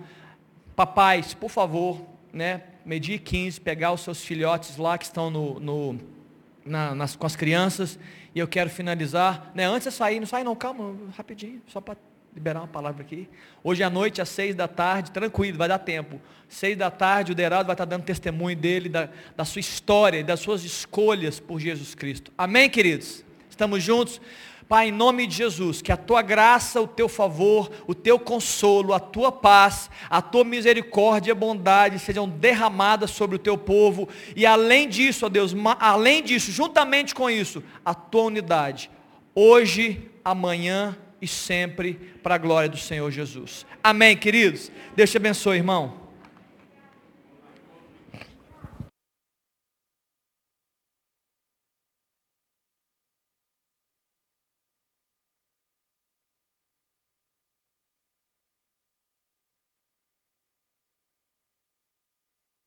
Papais, 0.76 1.32
por 1.32 1.48
favor, 1.48 2.04
né? 2.30 2.64
Meio-dia 2.84 3.16
e 3.16 3.18
15, 3.18 3.58
pegar 3.58 3.92
os 3.92 4.02
seus 4.02 4.22
filhotes 4.22 4.76
lá 4.76 4.98
que 4.98 5.06
estão 5.06 5.30
no, 5.30 5.58
no 5.58 5.98
na, 6.66 6.94
nas, 6.94 7.16
com 7.16 7.24
as 7.24 7.34
crianças 7.34 7.98
e 8.34 8.38
eu 8.38 8.46
quero 8.46 8.68
finalizar, 8.68 9.50
né? 9.54 9.64
Antes 9.64 9.88
de 9.88 9.94
sair, 9.94 10.20
não 10.20 10.26
sai 10.26 10.44
não, 10.44 10.54
calma, 10.54 10.94
rapidinho, 11.16 11.62
só 11.66 11.80
para 11.80 11.96
liberar 12.34 12.60
uma 12.60 12.68
palavra 12.68 13.02
aqui. 13.02 13.28
Hoje 13.62 13.82
à 13.82 13.90
noite, 13.90 14.20
às 14.20 14.28
seis 14.28 14.54
da 14.54 14.66
tarde, 14.66 15.10
tranquilo, 15.10 15.58
vai 15.58 15.68
dar 15.68 15.78
tempo. 15.78 16.20
Seis 16.48 16.76
da 16.76 16.90
tarde, 16.90 17.32
o 17.32 17.34
Deraldo 17.34 17.66
vai 17.66 17.74
estar 17.74 17.84
dando 17.84 18.04
testemunho 18.04 18.56
dele, 18.56 18.88
da, 18.88 19.08
da 19.36 19.44
sua 19.44 19.60
história, 19.60 20.24
das 20.24 20.40
suas 20.40 20.64
escolhas 20.64 21.38
por 21.38 21.60
Jesus 21.60 21.94
Cristo. 21.94 22.32
Amém, 22.36 22.70
queridos? 22.70 23.24
Estamos 23.50 23.82
juntos? 23.82 24.20
Pai, 24.68 24.88
em 24.88 24.92
nome 24.92 25.26
de 25.26 25.36
Jesus, 25.36 25.82
que 25.82 25.92
a 25.92 25.96
tua 25.98 26.22
graça, 26.22 26.80
o 26.80 26.86
teu 26.86 27.06
favor, 27.06 27.70
o 27.86 27.94
teu 27.94 28.18
consolo, 28.18 28.94
a 28.94 29.00
tua 29.00 29.30
paz, 29.30 29.90
a 30.08 30.22
tua 30.22 30.44
misericórdia 30.44 31.32
e 31.32 31.34
bondade 31.34 31.98
sejam 31.98 32.26
derramadas 32.26 33.10
sobre 33.10 33.36
o 33.36 33.38
teu 33.38 33.58
povo. 33.58 34.08
E 34.34 34.46
além 34.46 34.88
disso, 34.88 35.26
ó 35.26 35.28
Deus, 35.28 35.54
além 35.78 36.22
disso, 36.22 36.50
juntamente 36.50 37.14
com 37.14 37.28
isso, 37.28 37.62
a 37.84 37.92
tua 37.92 38.22
unidade. 38.22 38.90
Hoje, 39.34 40.10
amanhã 40.24 40.96
e 41.22 41.28
sempre, 41.28 41.94
para 42.20 42.34
a 42.34 42.38
glória 42.38 42.68
do 42.68 42.76
Senhor 42.76 43.08
Jesus. 43.12 43.64
Amém, 43.82 44.16
queridos? 44.16 44.72
Deus 44.96 45.08
te 45.08 45.16
abençoe, 45.16 45.56
irmão. 45.56 46.01